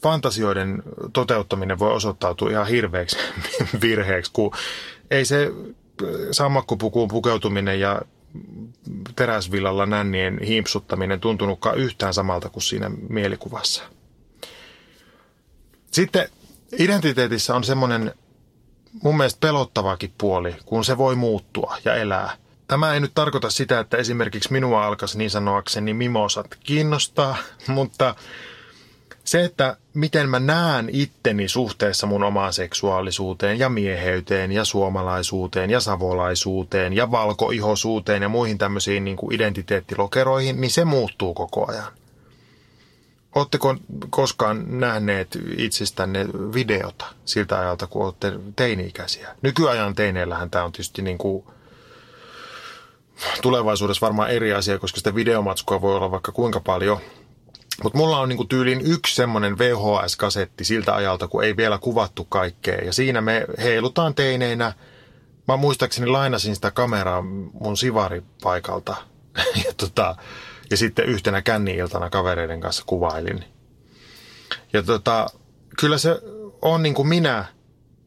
fantasioiden 0.03 0.83
toteuttaminen 1.13 1.79
voi 1.79 1.91
osoittautua 1.91 2.49
ihan 2.49 2.67
hirveäksi 2.67 3.17
virheeksi, 3.81 4.31
kun 4.31 4.51
ei 5.11 5.25
se 5.25 5.51
sammakkopukuun 6.31 7.07
pukeutuminen 7.07 7.79
ja 7.79 8.01
teräsvillalla 9.15 9.85
nännien 9.85 10.39
hiipsuttaminen 10.39 11.19
tuntunutkaan 11.19 11.77
yhtään 11.77 12.13
samalta 12.13 12.49
kuin 12.49 12.63
siinä 12.63 12.91
mielikuvassa. 13.09 13.83
Sitten 15.91 16.29
identiteetissä 16.77 17.55
on 17.55 17.63
semmoinen 17.63 18.13
mun 19.03 19.17
mielestä 19.17 19.39
pelottavakin 19.39 20.13
puoli, 20.17 20.55
kun 20.65 20.85
se 20.85 20.97
voi 20.97 21.15
muuttua 21.15 21.77
ja 21.85 21.95
elää. 21.95 22.31
Tämä 22.67 22.93
ei 22.93 22.99
nyt 22.99 23.11
tarkoita 23.15 23.49
sitä, 23.49 23.79
että 23.79 23.97
esimerkiksi 23.97 24.51
minua 24.51 24.85
alkaisi 24.85 25.17
niin 25.17 25.29
sanoakseni 25.29 25.93
mimosat 25.93 26.57
kiinnostaa, 26.63 27.35
mutta 27.67 28.15
se, 29.23 29.43
että 29.43 29.77
miten 29.93 30.29
mä 30.29 30.39
näen 30.39 30.89
itteni 30.91 31.47
suhteessa 31.47 32.07
mun 32.07 32.23
omaan 32.23 32.53
seksuaalisuuteen 32.53 33.59
ja 33.59 33.69
mieheyteen 33.69 34.51
ja 34.51 34.65
suomalaisuuteen 34.65 35.69
ja 35.69 35.79
savolaisuuteen 35.79 36.93
ja 36.93 37.11
valkoihosuuteen 37.11 38.21
ja 38.21 38.29
muihin 38.29 38.57
tämmöisiin 38.57 39.03
niin 39.05 39.17
kuin 39.17 39.35
identiteettilokeroihin, 39.35 40.61
niin 40.61 40.71
se 40.71 40.85
muuttuu 40.85 41.33
koko 41.33 41.71
ajan. 41.71 42.02
Oletteko 43.35 43.75
koskaan 44.09 44.79
nähneet 44.79 45.37
itsestänne 45.57 46.25
videota 46.53 47.05
siltä 47.25 47.59
ajalta, 47.59 47.87
kun 47.87 48.05
olette 48.05 48.31
teini-ikäisiä? 48.55 49.35
Nykyajan 49.41 49.95
teineillähän 49.95 50.49
tämä 50.49 50.63
on 50.63 50.71
tietysti 50.71 51.01
niin 51.01 51.17
kuin 51.17 51.45
tulevaisuudessa 53.41 54.05
varmaan 54.05 54.29
eri 54.29 54.53
asia, 54.53 54.79
koska 54.79 54.97
sitä 54.97 55.15
videomatskua 55.15 55.81
voi 55.81 55.95
olla 55.95 56.11
vaikka 56.11 56.31
kuinka 56.31 56.59
paljon. 56.59 56.97
Mutta 57.83 57.97
mulla 57.97 58.19
on 58.19 58.29
niinku 58.29 58.45
tyylin 58.45 58.81
yksi 58.81 59.15
semmoinen 59.15 59.57
VHS-kasetti 59.57 60.63
siltä 60.63 60.95
ajalta, 60.95 61.27
kun 61.27 61.43
ei 61.43 61.57
vielä 61.57 61.77
kuvattu 61.77 62.25
kaikkea. 62.25 62.77
Ja 62.85 62.93
siinä 62.93 63.21
me 63.21 63.45
heilutaan 63.57 64.15
teineinä. 64.15 64.73
Mä 65.47 65.57
muistaakseni 65.57 66.07
lainasin 66.07 66.55
sitä 66.55 66.71
kameraa 66.71 67.21
mun 67.53 67.77
sivaripaikalta. 67.77 68.95
ja 69.65 69.73
tota, 69.77 70.15
ja 70.73 70.77
sitten 70.77 71.05
yhtenä 71.05 71.41
känni-iltana 71.41 72.09
kavereiden 72.09 72.61
kanssa 72.61 72.83
kuvailin. 72.85 73.43
Ja 74.73 74.83
tota, 74.83 75.27
kyllä 75.79 75.97
se 75.97 76.19
on 76.61 76.83
niin 76.83 76.93
kuin 76.93 77.07
minä 77.07 77.45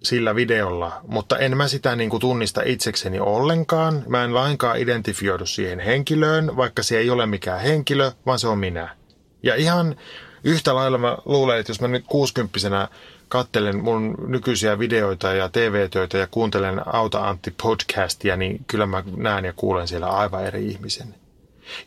sillä 0.02 0.34
videolla, 0.34 1.00
mutta 1.08 1.38
en 1.38 1.56
mä 1.56 1.68
sitä 1.68 1.96
niin 1.96 2.10
kuin 2.10 2.20
tunnista 2.20 2.62
itsekseni 2.64 3.20
ollenkaan. 3.20 4.04
Mä 4.08 4.24
en 4.24 4.34
lainkaan 4.34 4.78
identifioidu 4.78 5.46
siihen 5.46 5.80
henkilöön, 5.80 6.56
vaikka 6.56 6.82
se 6.82 6.98
ei 6.98 7.10
ole 7.10 7.26
mikään 7.26 7.60
henkilö, 7.60 8.12
vaan 8.26 8.38
se 8.38 8.48
on 8.48 8.58
minä. 8.58 8.96
Ja 9.42 9.54
ihan 9.54 9.96
yhtä 10.44 10.74
lailla 10.74 10.98
mä 10.98 11.18
luulen, 11.24 11.58
että 11.58 11.70
jos 11.70 11.80
mä 11.80 11.88
nyt 11.88 12.04
kuusikymppisenä 12.06 12.88
kattelen 13.28 13.84
mun 13.84 14.14
nykyisiä 14.26 14.78
videoita 14.78 15.32
ja 15.32 15.48
TV-töitä 15.48 16.18
ja 16.18 16.26
kuuntelen 16.26 16.94
Auta 16.94 17.28
Antti 17.28 17.54
podcastia, 17.62 18.36
niin 18.36 18.64
kyllä 18.66 18.86
mä 18.86 19.02
näen 19.16 19.44
ja 19.44 19.52
kuulen 19.52 19.88
siellä 19.88 20.06
aivan 20.06 20.44
eri 20.44 20.66
ihmisen. 20.66 21.14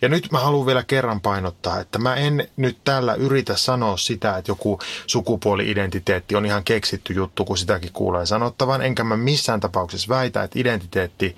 Ja 0.02 0.10
nyt 0.10 0.32
mä 0.32 0.40
haluan 0.40 0.66
vielä 0.66 0.84
kerran 0.84 1.22
painottaa, 1.22 1.80
että 1.80 2.00
mä 2.00 2.16
en 2.16 2.48
nyt 2.58 2.78
tällä 2.84 3.14
yritä 3.14 3.56
sanoa 3.56 3.98
sitä, 3.98 4.38
että 4.38 4.52
joku 4.52 4.80
sukupuoli-identiteetti 5.08 6.36
on 6.36 6.46
ihan 6.46 6.64
keksitty 6.64 7.14
juttu, 7.14 7.46
kun 7.46 7.58
sitäkin 7.58 7.94
kuulee 7.94 8.26
sanottavan. 8.26 8.82
Enkä 8.82 9.04
mä 9.04 9.18
missään 9.18 9.60
tapauksessa 9.60 10.10
väitä, 10.10 10.44
että 10.44 10.60
identiteetti 10.60 11.36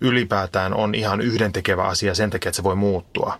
ylipäätään 0.00 0.74
on 0.74 0.94
ihan 0.94 1.20
yhdentekevä 1.20 1.82
asia 1.82 2.14
sen 2.14 2.30
takia, 2.30 2.48
että 2.48 2.56
se 2.56 2.62
voi 2.62 2.76
muuttua. 2.76 3.38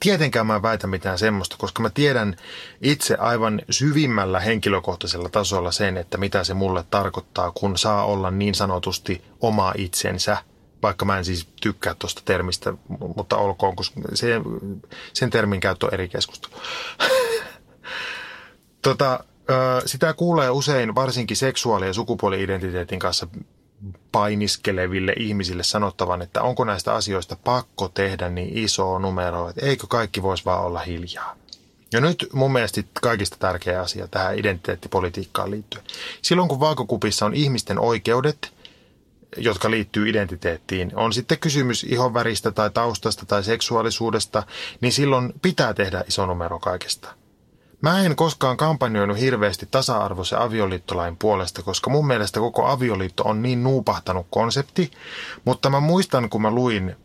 Tietenkään 0.00 0.46
mä 0.46 0.56
en 0.56 0.62
väitä 0.62 0.86
mitään 0.86 1.18
semmoista, 1.18 1.56
koska 1.58 1.82
mä 1.82 1.90
tiedän 1.90 2.36
itse 2.80 3.14
aivan 3.14 3.62
syvimmällä 3.70 4.40
henkilökohtaisella 4.40 5.28
tasolla 5.28 5.72
sen, 5.72 5.96
että 5.96 6.18
mitä 6.18 6.44
se 6.44 6.54
mulle 6.54 6.84
tarkoittaa, 6.90 7.50
kun 7.50 7.78
saa 7.78 8.04
olla 8.04 8.30
niin 8.30 8.54
sanotusti 8.54 9.24
oma 9.40 9.72
itsensä– 9.76 10.36
vaikka 10.82 11.04
mä 11.04 11.18
en 11.18 11.24
siis 11.24 11.48
tykkää 11.60 11.94
tuosta 11.94 12.22
termistä, 12.24 12.74
mutta 13.16 13.36
olkoon, 13.36 13.76
koska 13.76 14.00
se, 14.14 14.40
sen 15.12 15.30
termin 15.30 15.60
käyttö 15.60 15.86
on 15.86 15.94
eri 15.94 16.08
keskustelu. 16.08 16.52
tota, 18.82 19.24
sitä 19.86 20.14
kuulee 20.14 20.50
usein 20.50 20.94
varsinkin 20.94 21.36
seksuaali- 21.36 21.86
ja 21.86 21.92
sukupuoli-identiteetin 21.92 22.98
kanssa 22.98 23.26
painiskeleville 24.12 25.14
ihmisille 25.18 25.62
sanottavan, 25.62 26.22
että 26.22 26.42
onko 26.42 26.64
näistä 26.64 26.94
asioista 26.94 27.36
pakko 27.44 27.88
tehdä 27.88 28.28
niin 28.28 28.58
iso 28.58 28.98
numero, 28.98 29.48
että 29.48 29.66
eikö 29.66 29.86
kaikki 29.86 30.22
voisi 30.22 30.44
vaan 30.44 30.64
olla 30.64 30.80
hiljaa. 30.80 31.36
Ja 31.92 32.00
nyt 32.00 32.28
mun 32.32 32.52
mielestä 32.52 32.82
kaikista 33.02 33.36
tärkeä 33.38 33.80
asia 33.80 34.08
tähän 34.08 34.38
identiteettipolitiikkaan 34.38 35.50
liittyen. 35.50 35.84
Silloin 36.22 36.48
kun 36.48 36.60
vaakakupissa 36.60 37.26
on 37.26 37.34
ihmisten 37.34 37.78
oikeudet– 37.78 38.38
jotka 39.36 39.70
liittyy 39.70 40.08
identiteettiin, 40.08 40.92
on 40.94 41.12
sitten 41.12 41.38
kysymys 41.38 41.84
ihonväristä 41.84 42.50
tai 42.50 42.70
taustasta 42.70 43.26
tai 43.26 43.44
seksuaalisuudesta, 43.44 44.42
niin 44.80 44.92
silloin 44.92 45.32
pitää 45.42 45.74
tehdä 45.74 46.04
iso 46.08 46.26
numero 46.26 46.58
kaikesta. 46.58 47.14
Mä 47.82 48.02
en 48.02 48.16
koskaan 48.16 48.56
kampanjoinut 48.56 49.20
hirveästi 49.20 49.66
tasa-arvoisen 49.70 50.38
avioliittolain 50.38 51.16
puolesta, 51.16 51.62
koska 51.62 51.90
mun 51.90 52.06
mielestä 52.06 52.40
koko 52.40 52.66
avioliitto 52.66 53.22
on 53.22 53.42
niin 53.42 53.62
nuupahtanut 53.62 54.26
konsepti, 54.30 54.90
mutta 55.44 55.70
mä 55.70 55.80
muistan, 55.80 56.28
kun 56.28 56.42
mä 56.42 56.50
luin 56.50 56.96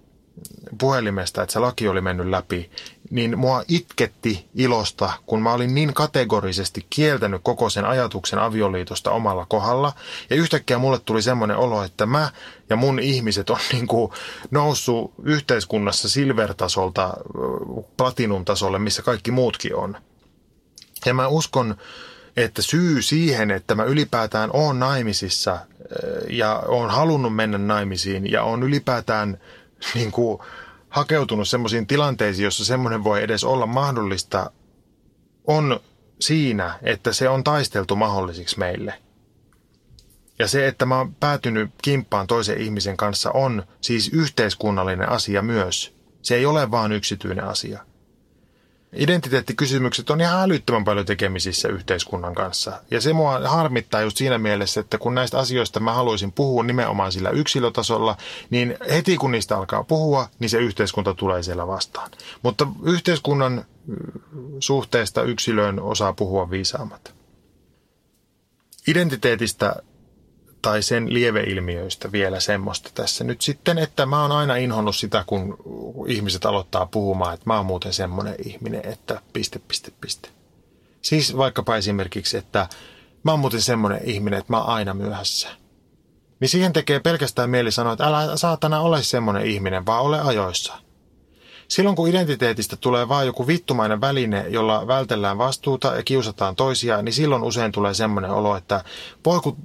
puhelimesta, 0.80 1.42
että 1.44 1.54
se 1.54 1.60
laki 1.60 1.88
oli 1.88 2.02
mennyt 2.02 2.28
läpi, 2.28 2.72
niin 3.10 3.40
mua 3.40 3.64
itketti 3.68 4.48
ilosta, 4.56 5.14
kun 5.26 5.42
mä 5.42 5.54
olin 5.54 5.76
niin 5.76 5.94
kategorisesti 5.94 6.86
kieltänyt 6.90 7.42
koko 7.44 7.70
sen 7.70 7.86
ajatuksen 7.86 8.40
avioliitosta 8.40 9.12
omalla 9.12 9.46
kohdalla. 9.46 9.94
Ja 10.30 10.36
yhtäkkiä 10.36 10.78
mulle 10.78 11.00
tuli 11.00 11.22
semmoinen 11.22 11.58
olo, 11.58 11.84
että 11.84 12.06
mä 12.06 12.32
ja 12.70 12.76
mun 12.76 13.00
ihmiset 13.00 13.50
on 13.50 13.60
niin 13.74 13.88
kuin 13.88 14.12
noussut 14.52 15.14
yhteiskunnassa 15.24 16.10
silvertasolta 16.10 17.14
platinum-tasolle, 17.98 18.80
missä 18.80 19.02
kaikki 19.02 19.32
muutkin 19.32 19.76
on. 19.76 19.98
Ja 21.06 21.14
mä 21.14 21.28
uskon, 21.28 21.76
että 22.38 22.62
syy 22.62 23.02
siihen, 23.02 23.52
että 23.52 23.76
mä 23.76 23.84
ylipäätään 23.84 24.50
oon 24.54 24.80
naimisissa 24.80 25.60
ja 26.30 26.64
oon 26.68 26.90
halunnut 26.90 27.36
mennä 27.36 27.58
naimisiin 27.58 28.32
ja 28.32 28.44
on 28.44 28.64
ylipäätään 28.64 29.38
niin 29.96 30.12
kuin 30.12 30.40
hakeutunut 30.90 31.48
semmoisiin 31.48 31.88
tilanteisiin, 31.88 32.44
jossa 32.44 32.66
semmoinen 32.66 33.04
voi 33.04 33.24
edes 33.24 33.44
olla 33.44 33.66
mahdollista, 33.66 34.52
on 35.48 35.80
siinä, 36.20 36.80
että 36.84 37.14
se 37.14 37.30
on 37.30 37.44
taisteltu 37.44 37.96
mahdollisiksi 37.96 38.60
meille. 38.60 38.94
Ja 40.40 40.48
se, 40.48 40.68
että 40.68 40.86
mä 40.86 40.98
oon 40.98 41.16
päätynyt 41.16 41.72
kimppaan 41.82 42.28
toisen 42.28 42.62
ihmisen 42.62 42.98
kanssa, 42.98 43.32
on 43.32 43.64
siis 43.82 44.10
yhteiskunnallinen 44.14 45.10
asia 45.10 45.42
myös. 45.42 45.96
Se 46.22 46.36
ei 46.36 46.46
ole 46.46 46.72
vaan 46.72 46.92
yksityinen 46.92 47.46
asia. 47.46 47.86
Identiteettikysymykset 48.94 50.10
on 50.10 50.22
ihan 50.22 50.42
älyttömän 50.44 50.84
paljon 50.84 51.06
tekemisissä 51.06 51.68
yhteiskunnan 51.68 52.36
kanssa. 52.36 52.82
Ja 52.92 53.02
se 53.02 53.14
mua 53.14 53.40
harmittaa 53.46 54.02
just 54.02 54.18
siinä 54.18 54.38
mielessä, 54.38 54.80
että 54.80 54.98
kun 54.98 55.16
näistä 55.16 55.40
asioista 55.40 55.80
mä 55.80 55.94
haluaisin 55.94 56.32
puhua 56.32 56.64
nimenomaan 56.64 57.12
sillä 57.12 57.30
yksilötasolla, 57.30 58.18
niin 58.50 58.78
heti 58.92 59.18
kun 59.18 59.32
niistä 59.32 59.58
alkaa 59.58 59.84
puhua, 59.84 60.30
niin 60.40 60.50
se 60.50 60.58
yhteiskunta 60.58 61.14
tulee 61.14 61.44
siellä 61.44 61.68
vastaan. 61.68 62.12
Mutta 62.44 62.68
yhteiskunnan 62.84 63.66
suhteesta 64.60 65.22
yksilöön 65.24 65.80
osaa 65.80 66.14
puhua 66.14 66.50
viisaammat. 66.50 67.14
Identiteetistä 68.88 69.76
tai 70.68 70.82
sen 70.82 71.14
lieveilmiöistä 71.14 72.12
vielä 72.12 72.40
semmoista 72.40 72.90
tässä 72.94 73.24
nyt 73.24 73.42
sitten, 73.42 73.78
että 73.78 74.06
mä 74.06 74.22
oon 74.22 74.32
aina 74.32 74.56
inhonnut 74.56 74.96
sitä, 74.96 75.24
kun 75.28 75.58
ihmiset 76.08 76.46
aloittaa 76.46 76.86
puhumaan, 76.86 77.34
että 77.34 77.44
mä 77.46 77.58
oon 77.58 77.66
muuten 77.66 77.94
semmoinen 77.94 78.36
ihminen, 78.46 78.82
että 78.86 79.22
piste, 79.34 79.60
piste, 79.68 79.92
piste. 80.02 80.30
Siis 81.02 81.38
vaikkapa 81.38 81.76
esimerkiksi, 81.76 82.38
että 82.38 82.68
mä 83.24 83.32
oon 83.32 83.40
muuten 83.40 83.62
semmoinen 83.62 84.02
ihminen, 84.04 84.40
että 84.40 84.54
mä 84.54 84.62
oon 84.62 84.70
aina 84.70 84.94
myöhässä. 84.94 85.50
Niin 86.40 86.50
siihen 86.50 86.74
tekee 86.74 87.00
pelkästään 87.00 87.50
mieli 87.50 87.72
sanoa, 87.72 87.94
että 87.94 88.06
älä 88.06 88.38
saatana 88.38 88.80
ole 88.80 89.04
semmoinen 89.04 89.46
ihminen, 89.46 89.86
vaan 89.86 90.04
ole 90.04 90.22
ajoissa. 90.22 90.74
Silloin 91.68 91.96
kun 91.96 92.10
identiteetistä 92.10 92.76
tulee 92.76 93.08
vain 93.08 93.26
joku 93.26 93.48
vittumainen 93.48 94.02
väline, 94.02 94.46
jolla 94.50 94.88
vältellään 94.88 95.38
vastuuta 95.38 95.96
ja 95.96 96.04
kiusataan 96.04 96.56
toisia, 96.56 97.02
niin 97.02 97.14
silloin 97.14 97.44
usein 97.44 97.72
tulee 97.72 97.94
semmoinen 97.94 98.32
olo, 98.32 98.56
että 98.56 98.84
voi 99.26 99.40
kun 99.40 99.58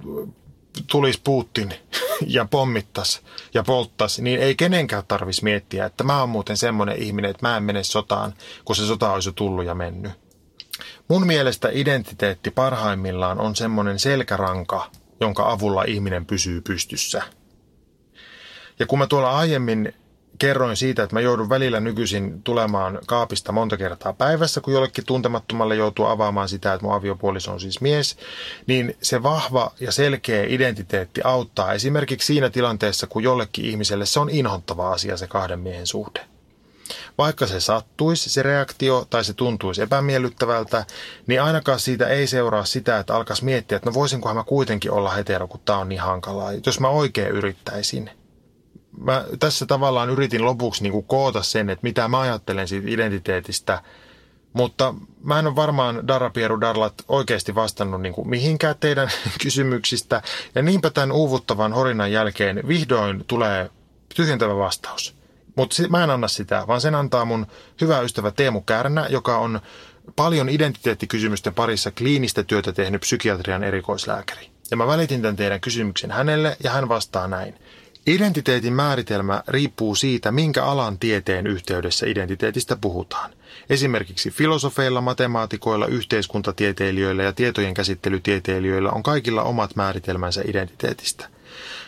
tulisi 0.91 1.21
Putin 1.25 1.75
ja 2.27 2.45
pommittas 2.45 3.23
ja 3.55 3.63
polttas, 3.63 4.19
niin 4.19 4.41
ei 4.41 4.55
kenenkään 4.55 5.05
tarvitsisi 5.09 5.45
miettiä, 5.45 5.87
että 5.87 6.05
mä 6.05 6.21
oon 6.21 6.29
muuten 6.29 6.57
semmoinen 6.57 6.97
ihminen, 6.97 7.31
että 7.31 7.49
mä 7.49 7.57
en 7.57 7.63
mene 7.63 7.85
sotaan, 7.85 8.35
kun 8.65 8.77
se 8.77 8.87
sota 8.87 9.13
olisi 9.13 9.33
tullut 9.33 9.65
ja 9.65 9.75
mennyt. 9.75 10.13
Mun 11.09 11.27
mielestä 11.27 11.69
identiteetti 11.73 12.51
parhaimmillaan 12.51 13.41
on 13.41 13.57
semmoinen 13.57 13.99
selkäranka, 13.99 14.91
jonka 15.21 15.51
avulla 15.51 15.83
ihminen 15.83 16.27
pysyy 16.27 16.61
pystyssä. 16.61 17.23
Ja 18.79 18.87
kun 18.87 18.99
mä 18.99 19.07
tuolla 19.07 19.31
aiemmin 19.31 19.95
kerroin 20.43 20.77
siitä, 20.77 21.03
että 21.03 21.17
mä 21.17 21.21
joudun 21.21 21.49
välillä 21.49 21.81
nykyisin 21.81 22.43
tulemaan 22.43 22.99
kaapista 23.07 23.53
monta 23.53 23.77
kertaa 23.77 24.13
päivässä, 24.13 24.61
kun 24.61 24.75
jollekin 24.75 25.05
tuntemattomalle 25.05 25.77
joutuu 25.77 26.07
avaamaan 26.07 26.49
sitä, 26.49 26.73
että 26.73 26.87
mun 26.87 26.95
aviopuoliso 26.95 27.53
on 27.53 27.61
siis 27.61 27.81
mies, 27.81 28.17
niin 28.67 28.97
se 29.03 29.23
vahva 29.23 29.73
ja 29.81 29.93
selkeä 29.93 30.45
identiteetti 30.49 31.21
auttaa 31.25 31.73
esimerkiksi 31.73 32.27
siinä 32.27 32.51
tilanteessa, 32.51 33.07
kun 33.07 33.23
jollekin 33.23 33.65
ihmiselle 33.65 34.07
se 34.07 34.21
on 34.21 34.31
inhottava 34.31 34.93
asia 34.93 35.17
se 35.17 35.27
kahden 35.27 35.61
miehen 35.61 35.87
suhde. 35.87 36.21
Vaikka 37.19 37.47
se 37.47 37.61
sattuisi, 37.61 38.31
se 38.31 38.43
reaktio, 38.43 39.07
tai 39.11 39.25
se 39.25 39.35
tuntuisi 39.35 39.83
epämiellyttävältä, 39.83 40.85
niin 41.27 41.43
ainakaan 41.43 41.81
siitä 41.81 42.07
ei 42.07 42.27
seuraa 42.27 42.65
sitä, 42.65 42.99
että 42.99 43.15
alkaisi 43.15 43.45
miettiä, 43.45 43.77
että 43.77 43.91
no 43.91 43.95
voisinkohan 43.95 44.37
mä 44.37 44.45
kuitenkin 44.45 44.91
olla 44.91 45.11
hetero, 45.11 45.49
kun 45.49 45.61
tää 45.65 45.79
on 45.79 45.89
niin 45.89 46.01
hankalaa, 46.01 46.53
jos 46.67 46.81
mä 46.81 46.89
oikein 46.89 47.29
yrittäisin– 47.29 48.11
mä 48.99 49.25
tässä 49.39 49.67
tavallaan 49.67 50.11
yritin 50.11 50.45
lopuksi 50.45 50.83
niin 50.83 50.93
kuin 50.93 51.07
koota 51.07 51.43
sen, 51.43 51.71
että 51.71 51.83
mitä 51.83 52.09
mä 52.09 52.21
ajattelen 52.21 52.69
siitä 52.69 52.89
identiteetistä, 52.91 53.83
mutta 54.53 54.95
mä 55.25 55.39
en 55.39 55.47
ole 55.47 55.57
varmaan 55.57 56.09
Dara 56.09 56.31
Pieru 56.31 56.61
Darlat 56.61 56.95
oikeasti 57.09 57.55
vastannut 57.55 58.01
niin 58.01 58.15
kuin 58.15 58.29
mihinkään 58.29 58.75
teidän 58.81 59.11
kysymyksistä. 59.43 60.23
Ja 60.55 60.63
niinpä 60.63 60.91
tämän 60.91 61.13
uuvuttavan 61.13 61.73
horinan 61.73 62.13
jälkeen 62.13 62.69
vihdoin 62.69 63.25
tulee 63.27 63.71
tyhjentävä 64.17 64.57
vastaus. 64.57 65.15
Mutta 65.57 65.83
mä 65.89 66.05
en 66.05 66.11
anna 66.11 66.29
sitä, 66.29 66.65
vaan 66.67 66.81
sen 66.81 66.95
antaa 66.95 67.25
mun 67.25 67.47
hyvä 67.81 68.01
ystävä 68.01 68.31
Teemu 68.31 68.61
Kärnä, 68.61 69.07
joka 69.11 69.39
on 69.39 69.61
paljon 70.17 70.49
identiteettikysymysten 70.49 71.55
parissa 71.55 71.91
kliinistä 71.91 72.43
työtä 72.43 72.73
tehnyt 72.73 73.01
psykiatrian 73.01 73.65
erikoislääkäri. 73.65 74.51
Ja 74.71 74.77
mä 74.77 74.87
välitin 74.87 75.23
tämän 75.23 75.37
teidän 75.37 75.61
kysymyksen 75.61 76.11
hänelle 76.11 76.57
ja 76.65 76.71
hän 76.71 76.89
vastaa 76.89 77.29
näin. 77.29 77.55
Identiteetin 78.07 78.73
määritelmä 78.73 79.43
riippuu 79.49 79.95
siitä, 79.95 80.33
minkä 80.33 80.65
alan 80.65 80.99
tieteen 80.99 81.47
yhteydessä 81.47 82.07
identiteetistä 82.07 82.77
puhutaan. 82.77 83.31
Esimerkiksi 83.71 84.31
filosofeilla, 84.31 85.01
matemaatikoilla, 85.01 85.87
yhteiskuntatieteilijöillä 85.87 87.23
ja 87.23 87.33
tietojen 87.33 87.75
käsittelytieteilijöillä 87.75 88.91
on 88.91 89.03
kaikilla 89.03 89.43
omat 89.43 89.77
määritelmänsä 89.77 90.43
identiteetistä. 90.47 91.29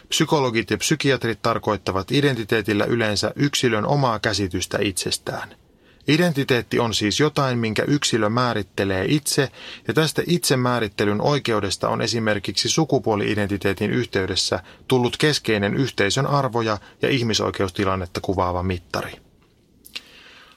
Psykologit 0.09 0.71
ja 0.71 0.79
psykiatrit 0.79 1.43
tarkoittavat 1.43 2.13
identiteetillä 2.13 2.85
yleensä 2.85 3.33
yksilön 3.37 3.87
omaa 3.87 4.19
käsitystä 4.19 4.79
itsestään– 4.81 5.55
Identiteetti 6.09 6.79
on 6.79 6.95
siis 6.95 7.21
jotain, 7.21 7.59
minkä 7.59 7.83
yksilö 7.87 8.29
määrittelee 8.29 9.05
itse, 9.09 9.51
ja 9.89 9.95
tästä 9.95 10.23
itsemäärittelyn 10.27 11.21
oikeudesta 11.21 11.89
on 11.89 12.03
esimerkiksi 12.03 12.69
sukupuoli-identiteetin 12.69 13.91
yhteydessä 13.91 14.61
tullut 14.89 15.17
keskeinen 15.17 15.75
yhteisön 15.75 16.27
arvoja 16.27 16.79
ja 17.03 17.09
ihmisoikeustilannetta 17.09 18.21
kuvaava 18.21 18.63
mittari. 18.63 19.13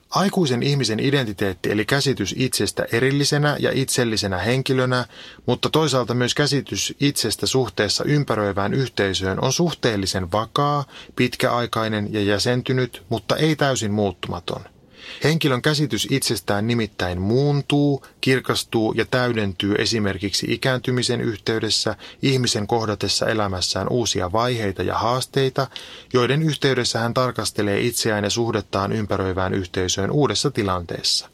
Aikuisen 0.09 0.63
ihmisen 0.63 0.99
identiteetti 0.99 1.71
eli 1.71 1.85
käsitys 1.85 2.35
itsestä 2.37 2.85
erillisenä 2.91 3.57
ja 3.59 3.71
itsellisenä 3.73 4.37
henkilönä, 4.37 5.05
mutta 5.45 5.69
toisaalta 5.69 6.13
myös 6.13 6.35
käsitys 6.35 6.95
itsestä 6.99 7.45
suhteessa 7.45 8.03
ympäröivään 8.03 8.73
yhteisöön 8.73 9.43
on 9.43 9.53
suhteellisen 9.53 10.31
vakaa, 10.31 10.85
pitkäaikainen 11.15 12.13
ja 12.13 12.21
jäsentynyt, 12.21 13.03
mutta 13.09 13.35
ei 13.35 13.55
täysin 13.55 13.91
muuttumaton– 13.91 14.61
Henkilön 15.23 15.61
käsitys 15.61 16.07
itsestään 16.11 16.67
nimittäin 16.67 17.21
muuntuu, 17.21 18.05
kirkastuu 18.21 18.93
ja 18.93 19.05
täydentyy 19.05 19.75
esimerkiksi 19.77 20.45
ikääntymisen 20.49 21.21
yhteydessä 21.21 21.95
ihmisen 22.21 22.67
kohdatessa 22.67 23.25
elämässään 23.27 23.87
uusia 23.89 24.31
vaiheita 24.31 24.83
ja 24.83 24.97
haasteita, 24.97 25.67
joiden 26.13 26.43
yhteydessä 26.43 26.99
hän 26.99 27.13
tarkastelee 27.13 27.79
itseään 27.79 28.23
ja 28.23 28.29
suhdettaan 28.29 28.91
ympäröivään 28.91 29.53
yhteisöön 29.53 30.11
uudessa 30.11 30.51
tilanteessa. 30.51 31.29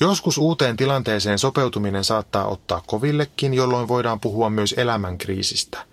Joskus 0.00 0.38
uuteen 0.38 0.76
tilanteeseen 0.76 1.38
sopeutuminen 1.38 2.04
saattaa 2.04 2.46
ottaa 2.46 2.82
kovillekin, 2.86 3.54
jolloin 3.54 3.88
voidaan 3.88 4.20
puhua 4.20 4.50
myös 4.50 4.74
elämänkriisistä– 4.78 5.84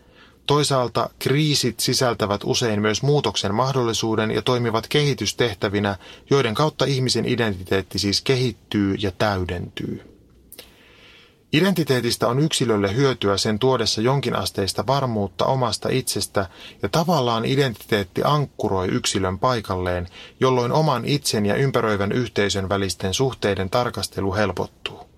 Toisaalta 0.50 1.10
kriisit 1.20 1.80
sisältävät 1.80 2.41
usein 2.43 2.82
myös 2.82 3.02
muutoksen 3.04 3.56
mahdollisuuden 3.56 4.32
ja 4.32 4.41
toimivat 4.41 4.88
kehitystehtävinä, 4.88 5.95
joiden 6.30 6.54
kautta 6.54 6.86
ihmisen 6.86 7.26
identiteetti 7.26 8.00
siis 8.00 8.22
kehittyy 8.22 8.95
ja 9.00 9.12
täydentyy. 9.12 10.02
Identiteetistä 11.54 12.28
on 12.28 12.39
yksilölle 12.39 12.95
hyötyä 12.95 13.38
sen 13.38 13.60
tuodessa 13.60 14.02
jonkinasteista 14.02 14.88
varmuutta 14.88 15.45
omasta 15.45 15.89
itsestä 15.91 16.50
ja 16.82 16.89
tavallaan 16.89 17.45
identiteetti 17.45 18.22
ankkuroi 18.24 18.88
yksilön 18.88 19.39
paikalleen, 19.39 20.08
jolloin 20.39 20.72
oman 20.72 21.06
itsen 21.06 21.45
ja 21.45 21.56
ympäröivän 21.56 22.12
yhteisön 22.12 22.70
välisten 22.70 23.14
suhteiden 23.14 23.70
tarkastelu 23.70 24.34
helpottuu. 24.34 25.09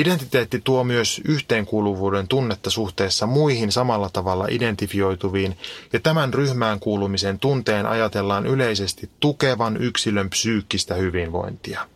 Identiteetti 0.00 0.60
tuo 0.64 0.84
myös 0.84 1.20
yhteenkuuluvuuden 1.24 2.28
tunnetta 2.28 2.70
suhteessa 2.70 3.26
muihin 3.26 3.72
samalla 3.72 4.08
tavalla 4.12 4.46
identifioituviin, 4.50 5.58
ja 5.92 6.00
tämän 6.00 6.34
ryhmään 6.34 6.80
kuulumisen 6.80 7.38
tunteen 7.38 7.86
ajatellaan 7.86 8.46
yleisesti 8.46 9.10
tukevan 9.20 9.76
yksilön 9.76 10.30
psyykkistä 10.30 10.94
hyvinvointia. 10.94 11.88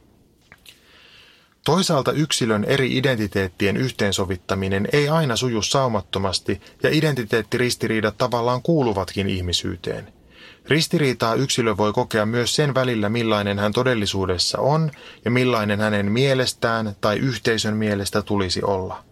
Toisaalta 1.65 2.13
yksilön 2.13 2.65
eri 2.65 2.97
identiteettien 2.97 3.77
yhteensovittaminen 3.77 4.89
ei 4.93 5.09
aina 5.09 5.37
suju 5.37 5.63
saumattomasti, 5.63 6.61
ja 6.83 6.91
identiteettiristiriidat 6.93 8.19
tavallaan 8.19 8.63
kuuluvatkin 8.63 9.29
ihmisyyteen– 9.29 10.13
Ristiriitaa 10.69 11.35
yksilö 11.35 11.77
voi 11.77 11.93
kokea 11.93 12.27
myös 12.27 12.57
sen 12.57 12.75
välillä, 12.75 13.09
millainen 13.09 13.59
hän 13.59 13.73
todellisuudessa 13.73 14.59
on 14.59 14.91
ja 15.25 15.31
millainen 15.31 15.81
hänen 15.81 16.13
mielestään 16.13 16.97
tai 17.01 17.19
yhteisön 17.19 17.77
mielestä 17.77 18.23
tulisi 18.23 18.63
olla. 18.63 19.05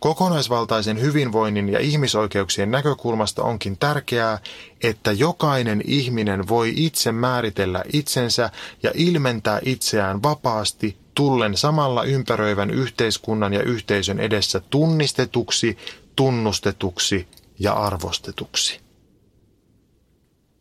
Kokonaisvaltaisen 0.00 1.00
hyvinvoinnin 1.00 1.68
ja 1.68 1.78
ihmisoikeuksien 1.78 2.70
näkökulmasta 2.70 3.42
onkin 3.42 3.78
tärkeää, 3.78 4.38
että 4.82 5.12
jokainen 5.12 5.82
ihminen 5.86 6.48
voi 6.48 6.72
itse 6.76 7.12
määritellä 7.12 7.84
itsensä 7.92 8.50
ja 8.82 8.90
ilmentää 8.94 9.60
itseään 9.64 10.22
vapaasti 10.22 10.96
tullen 11.14 11.56
samalla 11.56 12.04
ympäröivän 12.04 12.70
yhteiskunnan 12.70 13.52
ja 13.52 13.62
yhteisön 13.62 14.20
edessä 14.20 14.60
tunnistetuksi, 14.60 15.78
tunnustetuksi 16.16 17.28
ja 17.58 17.72
arvostetuksi. 17.72 18.81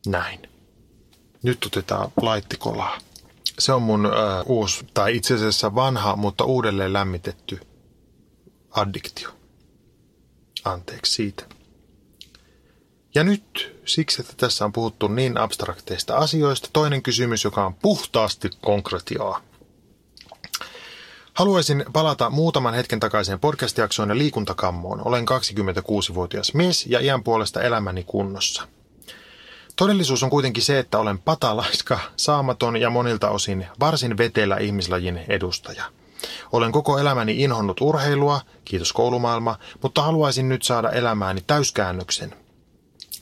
Näin. 0.08 0.50
Nyt 1.44 1.66
otetaan 1.66 2.12
laittikolaa. 2.22 2.98
Se 3.60 3.74
on 3.74 3.82
mun 3.82 4.06
äh, 4.06 4.12
uusi, 4.46 4.88
tai 4.94 5.16
itse 5.16 5.34
asiassa 5.34 5.76
vanha, 5.76 6.16
mutta 6.16 6.44
uudelleen 6.44 6.94
lämmitetty 6.94 7.60
addiktio. 8.72 9.30
Anteeksi 10.66 11.12
siitä. 11.12 11.46
Ja 13.16 13.24
nyt, 13.24 13.78
siksi 13.86 14.22
että 14.22 14.34
tässä 14.38 14.66
on 14.66 14.74
puhuttu 14.74 15.08
niin 15.08 15.38
abstrakteista 15.38 16.16
asioista, 16.16 16.70
toinen 16.74 17.04
kysymys, 17.04 17.44
joka 17.44 17.66
on 17.66 17.74
puhtaasti 17.74 18.50
konkretiaa. 18.62 19.42
Haluaisin 21.34 21.86
palata 21.94 22.30
muutaman 22.30 22.74
hetken 22.74 23.00
takaisin 23.00 23.40
podcast-jaksoon 23.40 24.10
ja 24.10 24.18
liikuntakammoon. 24.18 25.08
Olen 25.08 25.26
26-vuotias 25.28 26.54
mies 26.54 26.86
ja 26.86 27.00
iän 27.00 27.24
puolesta 27.24 27.62
elämäni 27.62 28.04
kunnossa. 28.04 28.68
Todellisuus 29.76 30.24
on 30.24 30.30
kuitenkin 30.30 30.64
se, 30.64 30.80
että 30.80 31.00
olen 31.00 31.20
patalaiska, 31.20 32.00
saamaton 32.16 32.78
ja 32.78 32.90
monilta 32.90 33.30
osin 33.30 33.68
varsin 33.80 34.18
vetelä 34.18 34.58
ihmislajin 34.58 35.18
edustaja. 35.28 35.84
Olen 36.52 36.72
koko 36.72 36.98
elämäni 36.98 37.44
inhonnut 37.44 37.82
urheilua, 37.82 38.42
kiitos 38.66 38.94
koulumaailma, 38.94 39.58
mutta 39.82 40.02
haluaisin 40.02 40.50
nyt 40.50 40.64
saada 40.64 40.90
elämääni 40.92 41.42
täyskäännöksen. 41.48 42.36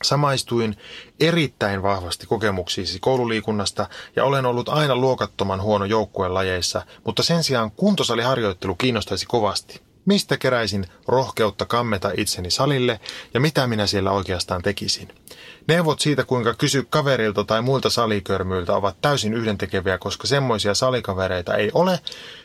Samaistuin 0.03 0.77
erittäin 1.19 1.83
vahvasti 1.83 2.27
kokemuksiisi 2.27 2.99
koululiikunnasta 2.99 3.87
ja 4.15 4.23
olen 4.23 4.45
ollut 4.45 4.69
aina 4.69 4.95
luokattoman 4.95 5.61
huono 5.61 5.85
joukkueen 5.85 6.33
lajeissa, 6.33 6.81
mutta 7.05 7.23
sen 7.23 7.43
sijaan 7.43 7.71
kuntosaliharjoittelu 7.71 8.75
kiinnostaisi 8.75 9.25
kovasti. 9.25 9.88
Mistä 10.09 10.37
keräisin 10.37 10.85
rohkeutta 11.07 11.65
kammeta 11.65 12.11
itseni 12.17 12.51
salille 12.51 12.99
ja 13.33 13.39
mitä 13.39 13.67
minä 13.67 13.87
siellä 13.87 14.11
oikeastaan 14.11 14.61
tekisin? 14.61 15.07
Neuvot 15.67 15.99
siitä, 15.99 16.23
kuinka 16.23 16.53
kysy 16.53 16.87
kaverilta 16.89 17.43
tai 17.43 17.61
muilta 17.61 17.89
salikörmyiltä 17.89 18.75
ovat 18.75 19.01
täysin 19.01 19.33
yhdentekeviä, 19.33 19.97
koska 19.97 20.27
semmoisia 20.27 20.73
salikavereita 20.73 21.55
ei 21.55 21.71
ole, 21.73 21.99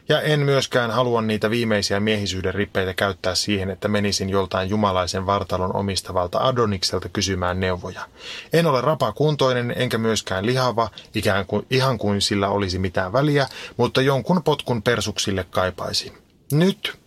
ja 0.08 0.20
en 0.20 0.40
myöskään 0.40 0.90
halua 0.90 1.22
niitä 1.22 1.50
viimeisiä 1.50 2.00
miehisyyden 2.00 2.54
rippeitä 2.54 2.94
käyttää 2.94 3.34
siihen, 3.34 3.70
että 3.70 3.88
menisin 3.88 4.30
joltain 4.30 4.70
jumalaisen 4.70 5.26
vartalon 5.26 5.76
omistavalta 5.76 6.38
Adonikselta 6.38 7.08
kysymään 7.08 7.60
neuvoja. 7.60 8.08
En 8.52 8.66
ole 8.66 8.80
rapakuntoinen 8.80 9.74
enkä 9.76 9.98
myöskään 9.98 10.46
lihava, 10.46 10.90
ikään 11.14 11.46
kuin, 11.46 11.66
ihan 11.70 11.98
kuin 11.98 12.20
sillä 12.20 12.48
olisi 12.48 12.78
mitään 12.78 13.12
väliä, 13.12 13.48
mutta 13.76 14.02
jonkun 14.02 14.42
potkun 14.42 14.82
persuksille 14.82 15.44
kaipaisin. 15.50 16.12
Nyt 16.52 17.03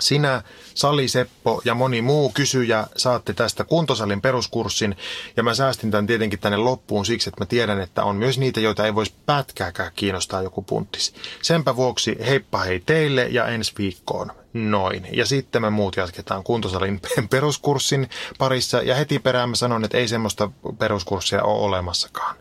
sinä, 0.00 0.42
Sali 0.74 1.08
Seppo 1.08 1.60
ja 1.64 1.74
moni 1.74 2.02
muu 2.02 2.30
kysyjä 2.34 2.86
saatte 2.96 3.32
tästä 3.32 3.64
kuntosalin 3.64 4.20
peruskurssin 4.20 4.96
ja 5.36 5.42
mä 5.42 5.54
säästin 5.54 5.90
tämän 5.90 6.06
tietenkin 6.06 6.38
tänne 6.38 6.58
loppuun 6.58 7.06
siksi, 7.06 7.28
että 7.28 7.40
mä 7.40 7.46
tiedän, 7.46 7.80
että 7.80 8.04
on 8.04 8.16
myös 8.16 8.38
niitä, 8.38 8.60
joita 8.60 8.86
ei 8.86 8.94
voisi 8.94 9.14
pätkääkään 9.26 9.92
kiinnostaa 9.94 10.42
joku 10.42 10.62
punttis. 10.62 11.14
Senpä 11.42 11.76
vuoksi 11.76 12.16
heippa 12.26 12.58
hei 12.58 12.80
teille 12.80 13.28
ja 13.30 13.46
ensi 13.46 13.72
viikkoon. 13.78 14.32
Noin. 14.52 15.06
Ja 15.12 15.26
sitten 15.26 15.62
me 15.62 15.70
muut 15.70 15.96
jatketaan 15.96 16.44
kuntosalin 16.44 17.00
peruskurssin 17.30 18.10
parissa 18.38 18.82
ja 18.82 18.94
heti 18.94 19.18
perään 19.18 19.48
mä 19.48 19.56
sanon, 19.56 19.84
että 19.84 19.98
ei 19.98 20.08
semmoista 20.08 20.50
peruskurssia 20.78 21.42
ole 21.42 21.64
olemassakaan. 21.64 22.36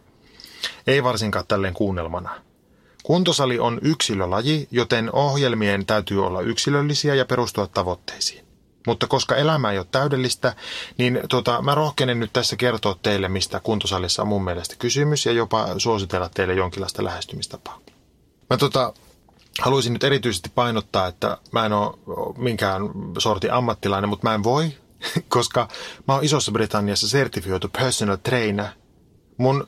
Ei 0.88 1.04
varsinkaan 1.04 1.46
tälleen 1.48 1.74
kuunnelmana. 1.74 2.49
Kuntosali 3.10 3.60
on 3.60 3.80
yksilölaji, 3.82 4.68
joten 4.72 5.10
ohjelmien 5.14 5.86
täytyy 5.86 6.26
olla 6.26 6.42
yksilöllisiä 6.42 7.16
ja 7.16 7.26
perustua 7.26 7.68
tavoitteisiin. 7.68 8.46
Mutta 8.88 9.08
koska 9.08 9.36
elämä 9.36 9.72
ei 9.72 9.78
ole 9.78 9.88
täydellistä, 9.92 10.56
niin 10.98 11.20
tota, 11.30 11.62
mä 11.62 11.76
rohkenen 11.76 12.20
nyt 12.20 12.34
tässä 12.34 12.56
kertoa 12.56 13.00
teille, 13.02 13.30
mistä 13.30 13.60
kuntosalissa 13.60 14.22
on 14.22 14.28
mun 14.28 14.44
mielestä 14.44 14.76
kysymys 14.80 15.26
ja 15.26 15.32
jopa 15.32 15.68
suositella 15.78 16.30
teille 16.30 16.54
jonkinlaista 16.54 17.04
lähestymistapaa. 17.04 17.80
Mä 18.50 18.58
tota, 18.58 18.94
haluaisin 19.62 19.94
nyt 19.94 20.04
erityisesti 20.04 20.52
painottaa, 20.56 21.08
että 21.08 21.38
mä 21.52 21.66
en 21.66 21.74
ole 21.74 21.96
minkään 22.38 22.82
sorti 23.18 23.50
ammattilainen, 23.50 24.10
mutta 24.10 24.28
mä 24.28 24.36
en 24.36 24.44
voi, 24.44 24.72
koska 25.30 25.68
mä 26.08 26.14
oon 26.14 26.24
Isossa 26.24 26.52
Britanniassa 26.52 27.10
sertifioitu 27.10 27.70
personal 27.70 28.16
trainer. 28.16 28.68
Mun 29.38 29.68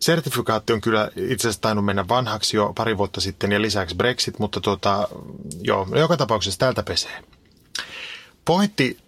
Sertifikaatti 0.00 0.72
on 0.72 0.80
kyllä 0.80 1.10
itse 1.16 1.48
asiassa 1.48 1.60
tainnut 1.60 1.84
mennä 1.84 2.08
vanhaksi 2.08 2.56
jo 2.56 2.72
pari 2.76 2.98
vuotta 2.98 3.20
sitten 3.20 3.52
ja 3.52 3.62
lisäksi 3.62 3.96
Brexit, 3.96 4.38
mutta 4.38 4.60
tuota, 4.60 5.08
joo, 5.60 5.86
joka 5.94 6.16
tapauksessa 6.16 6.58
täältä 6.58 6.82
pesee. 6.82 7.24
Pointti 8.44 8.98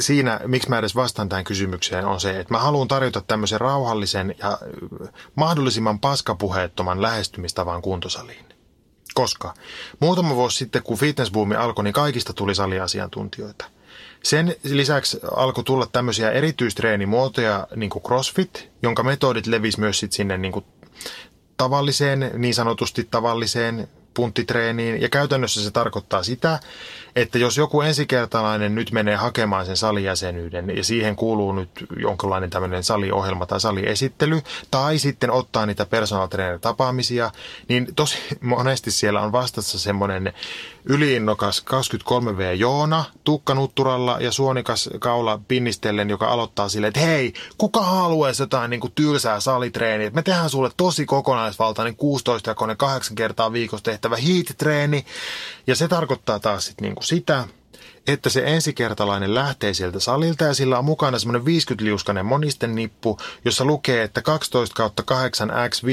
siinä, 0.00 0.40
miksi 0.46 0.68
mä 0.68 0.78
edes 0.78 0.94
vastaan 0.96 1.28
tähän 1.28 1.44
kysymykseen, 1.44 2.04
on 2.04 2.20
se, 2.20 2.40
että 2.40 2.54
mä 2.54 2.58
haluan 2.58 2.88
tarjota 2.88 3.20
tämmöisen 3.20 3.60
rauhallisen 3.60 4.34
ja 4.38 4.58
mahdollisimman 5.34 6.00
paskapuheettoman 6.00 7.02
lähestymistavan 7.02 7.82
kuntosaliin. 7.82 8.46
Koska 9.14 9.54
muutama 10.00 10.34
vuosi 10.34 10.56
sitten, 10.56 10.82
kun 10.82 10.98
fitnessboomi 10.98 11.56
alkoi, 11.56 11.84
niin 11.84 11.94
kaikista 11.94 12.32
tuli 12.32 12.54
saliasiantuntijoita. 12.54 13.64
Sen 14.26 14.54
lisäksi 14.62 15.18
alkoi 15.36 15.64
tulla 15.64 15.86
tämmöisiä 15.86 16.30
erityistreenimuotoja, 16.30 17.66
niin 17.76 17.90
kuin 17.90 18.02
CrossFit, 18.02 18.68
jonka 18.82 19.02
metodit 19.02 19.46
levisi 19.46 19.80
myös 19.80 19.98
sit 19.98 20.12
sinne 20.12 20.38
niin 20.38 20.52
kuin 20.52 20.64
tavalliseen, 21.56 22.30
niin 22.34 22.54
sanotusti 22.54 23.08
tavalliseen 23.10 23.88
punttitreeniin. 24.14 25.00
Ja 25.00 25.08
käytännössä 25.08 25.64
se 25.64 25.70
tarkoittaa 25.70 26.22
sitä, 26.22 26.60
että 27.16 27.38
jos 27.38 27.56
joku 27.56 27.80
ensikertalainen 27.80 28.74
nyt 28.74 28.92
menee 28.92 29.16
hakemaan 29.16 29.66
sen 29.66 29.76
salijäsenyyden 29.76 30.76
ja 30.76 30.84
siihen 30.84 31.16
kuuluu 31.16 31.52
nyt 31.52 31.70
jonkinlainen 31.98 32.50
tämmöinen 32.50 32.84
saliohjelma 32.84 33.46
tai 33.46 33.60
saliesittely, 33.60 34.42
tai 34.70 34.98
sitten 34.98 35.30
ottaa 35.30 35.66
niitä 35.66 35.86
personal 35.86 36.26
trainer 36.26 36.58
tapaamisia, 36.58 37.30
niin 37.68 37.94
tosi 37.96 38.18
monesti 38.40 38.90
siellä 38.90 39.20
on 39.20 39.32
vastassa 39.32 39.78
semmoinen 39.78 40.32
yliinnokas 40.84 41.64
23V 41.70 42.42
Joona 42.56 43.04
tukkanutturalla 43.24 44.16
ja 44.20 44.32
suonikas 44.32 44.90
kaula 44.98 45.40
pinnistellen, 45.48 46.10
joka 46.10 46.28
aloittaa 46.28 46.68
silleen, 46.68 46.88
että 46.88 47.00
hei, 47.00 47.32
kuka 47.58 47.82
haluaisi 47.82 48.42
jotain 48.42 48.70
niin 48.70 48.80
kuin 48.80 48.92
tylsää 48.94 49.40
salitreeniä? 49.40 50.10
Me 50.10 50.22
tehdään 50.22 50.50
sulle 50.50 50.70
tosi 50.76 51.06
kokonaisvaltainen 51.06 51.96
16 51.96 52.50
jakoinen 52.50 52.76
8 52.76 53.14
kertaa 53.14 53.52
viikossa 53.52 53.84
tehtävä 53.84 54.16
heat-treeni. 54.16 55.06
Ja 55.66 55.76
se 55.76 55.88
tarkoittaa 55.88 56.40
taas 56.40 56.66
sit 56.66 56.80
niin 56.80 56.94
kuin 56.94 57.04
sitä, 57.04 57.44
että 58.06 58.30
se 58.30 58.42
ensikertalainen 58.46 59.34
lähtee 59.34 59.74
sieltä 59.74 60.00
salilta 60.00 60.44
ja 60.44 60.54
sillä 60.54 60.78
on 60.78 60.84
mukana 60.84 61.18
semmoinen 61.18 61.42
50-liuskainen 61.42 62.26
monisten 62.26 62.74
nippu, 62.74 63.18
jossa 63.44 63.64
lukee, 63.64 64.02
että 64.02 64.22
12 64.22 64.74
kautta 64.74 65.02
8 65.02 65.52
x 65.70 65.82
15-18 65.82 65.86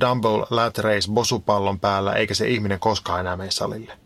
dumbbell 0.00 0.44
lat 0.50 0.78
race 0.78 1.12
bosupallon 1.12 1.80
päällä, 1.80 2.12
eikä 2.12 2.34
se 2.34 2.48
ihminen 2.48 2.80
koskaan 2.80 3.20
enää 3.20 3.36
mene 3.36 3.50
salille. 3.50 4.05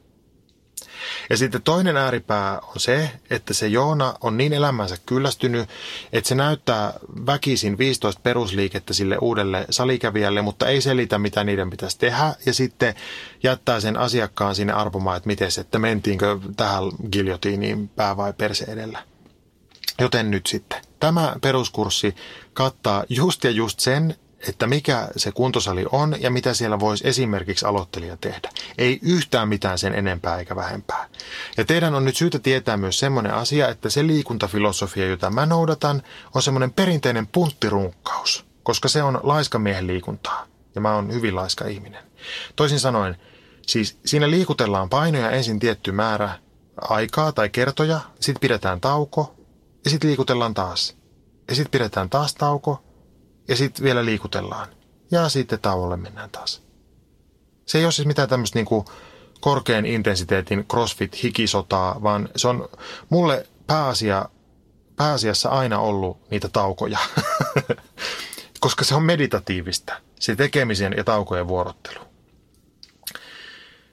Ja 1.31 1.37
sitten 1.37 1.63
toinen 1.63 1.97
ääripää 1.97 2.59
on 2.61 2.81
se, 2.81 3.11
että 3.31 3.55
se 3.55 3.67
Joona 3.67 4.15
on 4.21 4.37
niin 4.37 4.53
elämänsä 4.53 4.97
kyllästynyt, 5.07 5.69
että 6.13 6.29
se 6.29 6.35
näyttää 6.35 6.93
väkisin 7.27 7.79
15 7.79 8.21
perusliikettä 8.23 8.95
sille 8.95 9.19
uudelle 9.19 9.67
salikävijälle, 9.71 10.43
mutta 10.43 10.67
ei 10.67 10.81
selitä, 10.81 11.19
mitä 11.19 11.45
niiden 11.45 11.71
pitäisi 11.71 11.99
tehdä. 11.99 12.35
Ja 12.47 12.55
sitten 12.55 12.95
jättää 13.43 13.81
sen 13.81 13.97
asiakkaan 13.97 14.55
sinne 14.55 14.73
arpomaan, 14.73 15.17
että 15.17 15.27
miten 15.27 15.51
että 15.61 15.79
mentiinkö 15.79 16.39
tähän 16.57 16.83
giljotiiniin 17.13 17.89
pää 17.89 18.17
vai 18.17 18.33
perse 18.33 18.65
edellä. 18.65 19.03
Joten 20.01 20.31
nyt 20.31 20.47
sitten. 20.47 20.83
Tämä 21.01 21.37
peruskurssi 21.41 22.15
kattaa 22.53 23.05
just 23.09 23.45
ja 23.45 23.51
just 23.51 23.81
sen, 23.81 24.17
että 24.49 24.67
mikä 24.67 25.09
se 25.17 25.33
kuntosali 25.33 25.87
on 25.93 26.17
ja 26.21 26.31
mitä 26.31 26.55
siellä 26.55 26.81
voisi 26.81 27.09
esimerkiksi 27.09 27.67
aloittelija 27.67 28.17
tehdä. 28.17 28.51
Ei 28.79 28.99
yhtään 29.03 29.49
mitään 29.49 29.79
sen 29.79 29.95
enempää 29.95 30.39
eikä 30.39 30.57
vähempää. 30.57 31.09
Ja 31.57 31.65
teidän 31.65 31.95
on 31.95 32.05
nyt 32.05 32.17
syytä 32.17 32.39
tietää 32.39 32.77
myös 32.77 32.99
semmoinen 32.99 33.35
asia, 33.35 33.69
että 33.69 33.91
se 33.91 34.07
liikuntafilosofia, 34.07 35.09
jota 35.09 35.31
mä 35.31 35.47
noudatan, 35.47 36.03
on 36.35 36.43
semmoinen 36.43 36.73
perinteinen 36.73 37.27
punttirunkkaus, 37.27 38.45
koska 38.63 38.89
se 38.89 39.03
on 39.03 39.21
laiskamiehen 39.23 39.87
liikuntaa. 39.87 40.47
Ja 40.75 40.81
mä 40.81 40.95
oon 40.95 41.13
hyvin 41.13 41.37
laiska 41.37 41.67
ihminen. 41.67 42.05
Toisin 42.57 42.81
sanoen, 42.81 43.17
siis 43.67 43.99
siinä 44.07 44.31
liikutellaan 44.31 44.89
painoja 44.89 45.31
ensin 45.31 45.59
tietty 45.59 45.93
määrä 45.93 46.31
aikaa 46.77 47.33
tai 47.33 47.49
kertoja, 47.49 48.01
sitten 48.21 48.41
pidetään 48.41 48.81
tauko 48.81 49.35
ja 49.85 49.91
sitten 49.91 50.09
liikutellaan 50.09 50.55
taas. 50.55 50.97
Ja 51.49 51.55
sitten 51.55 51.71
pidetään 51.71 52.11
taas 52.11 52.35
tauko 52.35 52.83
ja 53.49 53.57
sitten 53.57 53.85
vielä 53.85 54.05
liikutellaan. 54.05 54.69
Ja 55.11 55.29
sitten 55.29 55.61
tauolle 55.61 55.97
mennään 55.97 56.31
taas. 56.31 56.63
Se 57.67 57.79
ei 57.79 57.85
ole 57.85 57.93
siis 57.93 58.07
mitään 58.09 58.29
tämmöistä 58.29 58.59
niinku 58.59 58.85
korkean 59.41 59.87
intensiteetin 59.87 60.67
crossfit-hikisotaa, 60.73 62.03
vaan 62.03 62.29
se 62.37 62.49
on 62.49 62.69
mulle 63.09 63.47
pääasia, 63.67 64.29
pääasiassa 64.97 65.49
aina 65.49 65.79
ollut 65.79 66.31
niitä 66.31 66.49
taukoja. 66.49 66.99
Koska 68.61 68.85
se 68.85 68.95
on 68.95 69.03
meditatiivista, 69.03 69.93
se 70.21 70.37
tekemisen 70.37 70.95
ja 70.97 71.05
taukojen 71.05 71.49
vuorottelu. 71.49 72.10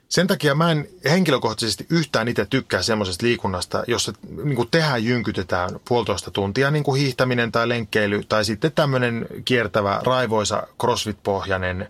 Sen 0.08 0.26
takia 0.26 0.54
mä 0.54 0.70
en 0.70 0.88
henkilökohtaisesti 1.04 1.86
yhtään 1.90 2.28
itse 2.28 2.46
tykkää 2.50 2.82
semmoisesta 2.82 3.26
liikunnasta, 3.26 3.84
jossa 3.86 4.12
niin 4.44 4.56
kuin 4.56 4.68
tehdään, 4.70 5.04
jynkytetään 5.04 5.80
puolitoista 5.88 6.30
tuntia, 6.30 6.70
niin 6.70 6.84
kuin 6.84 7.00
hiihtäminen 7.00 7.52
tai 7.52 7.68
lenkkeily, 7.68 8.24
tai 8.28 8.44
sitten 8.44 8.72
tämmöinen 8.72 9.26
kiertävä, 9.44 10.00
raivoisa, 10.04 10.66
crossfit-pohjainen 10.82 11.88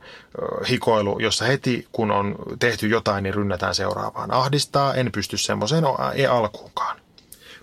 hikoilu, 0.69 1.19
jossa 1.19 1.45
heti 1.45 1.89
kun 1.93 2.11
on 2.11 2.37
tehty 2.59 2.89
jotain, 2.89 3.23
niin 3.23 3.35
rynnätään 3.35 3.75
seuraavaan. 3.75 4.31
Ahdistaa, 4.31 4.95
en 4.95 5.13
pysty 5.13 5.37
semmoiseen, 5.37 5.85
ei 6.15 6.27
alkuunkaan. 6.27 7.01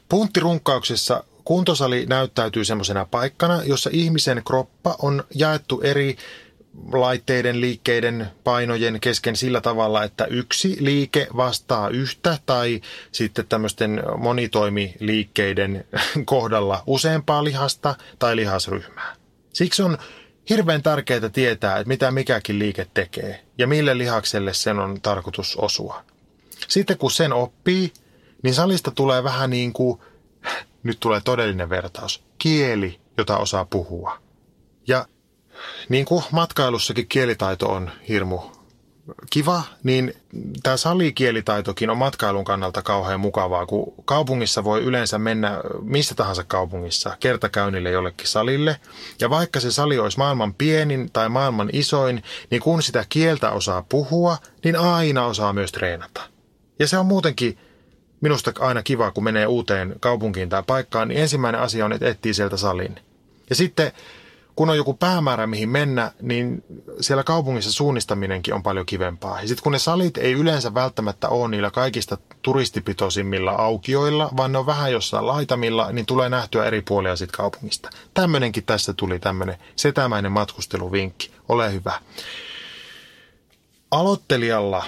Punttirunkkauksessa 0.09 1.23
kuntosali 1.43 2.05
näyttäytyy 2.05 2.65
semmoisena 2.65 3.05
paikkana, 3.11 3.63
jossa 3.63 3.89
ihmisen 3.93 4.41
kroppa 4.45 4.95
on 5.01 5.23
jaettu 5.33 5.81
eri 5.81 6.17
laitteiden, 6.93 7.61
liikkeiden, 7.61 8.27
painojen 8.43 8.99
kesken 8.99 9.35
sillä 9.35 9.61
tavalla, 9.61 10.03
että 10.03 10.25
yksi 10.25 10.77
liike 10.79 11.27
vastaa 11.37 11.89
yhtä 11.89 12.37
tai 12.45 12.81
sitten 13.11 13.47
tämmöisten 13.47 14.03
monitoimiliikkeiden 14.17 15.85
kohdalla 16.25 16.83
useampaa 16.87 17.43
lihasta 17.43 17.95
tai 18.19 18.35
lihasryhmää. 18.35 19.15
Siksi 19.53 19.83
on 19.83 19.97
hirveän 20.49 20.83
tärkeää 20.83 21.29
tietää, 21.29 21.77
että 21.77 21.87
mitä 21.87 22.11
mikäkin 22.11 22.59
liike 22.59 22.87
tekee 22.93 23.43
ja 23.57 23.67
mille 23.67 23.97
lihakselle 23.97 24.53
sen 24.53 24.79
on 24.79 25.01
tarkoitus 25.01 25.55
osua. 25.55 26.03
Sitten 26.67 26.97
kun 26.97 27.11
sen 27.11 27.33
oppii, 27.33 27.93
niin 28.43 28.53
salista 28.53 28.91
tulee 28.91 29.23
vähän 29.23 29.49
niin 29.49 29.73
kuin, 29.73 29.99
nyt 30.83 30.99
tulee 30.99 31.21
todellinen 31.21 31.69
vertaus, 31.69 32.23
kieli, 32.37 32.99
jota 33.17 33.37
osaa 33.37 33.65
puhua. 33.65 34.17
Ja 34.87 35.05
niin 35.89 36.05
kuin 36.05 36.23
matkailussakin 36.31 37.07
kielitaito 37.07 37.69
on 37.69 37.91
hirmu 38.09 38.39
kiva, 39.29 39.63
niin 39.83 40.13
tämä 40.63 40.77
salikielitaitokin 40.77 41.89
on 41.89 41.97
matkailun 41.97 42.43
kannalta 42.45 42.81
kauhean 42.81 43.19
mukavaa, 43.19 43.65
kun 43.65 43.93
kaupungissa 44.05 44.63
voi 44.63 44.81
yleensä 44.81 45.19
mennä 45.19 45.61
missä 45.81 46.15
tahansa 46.15 46.43
kaupungissa 46.43 47.17
kertakäynnille 47.19 47.91
jollekin 47.91 48.27
salille. 48.27 48.79
Ja 49.19 49.29
vaikka 49.29 49.59
se 49.59 49.71
sali 49.71 49.99
olisi 49.99 50.17
maailman 50.17 50.53
pienin 50.53 51.09
tai 51.13 51.29
maailman 51.29 51.69
isoin, 51.73 52.23
niin 52.51 52.61
kun 52.61 52.81
sitä 52.81 53.05
kieltä 53.09 53.51
osaa 53.51 53.85
puhua, 53.89 54.37
niin 54.63 54.75
aina 54.75 55.25
osaa 55.25 55.53
myös 55.53 55.71
treenata. 55.71 56.21
Ja 56.79 56.87
se 56.87 56.97
on 56.97 57.05
muutenkin 57.05 57.57
minusta 58.21 58.51
aina 58.59 58.83
kiva, 58.83 59.11
kun 59.11 59.23
menee 59.23 59.47
uuteen 59.47 59.95
kaupunkiin 59.99 60.49
tai 60.49 60.63
paikkaan, 60.67 61.07
niin 61.07 61.19
ensimmäinen 61.19 61.61
asia 61.61 61.85
on, 61.85 61.93
että 61.93 62.07
etsii 62.07 62.33
sieltä 62.33 62.57
salin. 62.57 62.99
Ja 63.49 63.55
sitten 63.55 63.91
kun 64.55 64.69
on 64.69 64.77
joku 64.77 64.93
päämäärä, 64.93 65.47
mihin 65.47 65.69
mennä, 65.69 66.11
niin 66.21 66.63
siellä 67.01 67.23
kaupungissa 67.23 67.71
suunnistaminenkin 67.71 68.53
on 68.53 68.63
paljon 68.63 68.85
kivempaa. 68.85 69.41
Ja 69.41 69.47
sitten 69.47 69.63
kun 69.63 69.71
ne 69.71 69.79
salit 69.79 70.17
ei 70.17 70.33
yleensä 70.33 70.73
välttämättä 70.73 71.29
ole 71.29 71.47
niillä 71.49 71.71
kaikista 71.71 72.17
turistipitoisimmilla 72.41 73.51
aukioilla, 73.51 74.29
vaan 74.37 74.51
ne 74.51 74.57
on 74.57 74.65
vähän 74.65 74.91
jossain 74.91 75.27
laitamilla, 75.27 75.91
niin 75.91 76.05
tulee 76.05 76.29
nähtyä 76.29 76.65
eri 76.65 76.81
puolia 76.81 77.15
sitten 77.15 77.37
kaupungista. 77.37 77.89
Tämmöinenkin 78.13 78.63
tässä 78.63 78.93
tuli 78.93 79.19
tämmöinen 79.19 79.57
setämäinen 79.75 80.31
matkusteluvinkki. 80.31 81.31
Ole 81.49 81.73
hyvä. 81.73 81.99
Aloittelijalla 83.91 84.85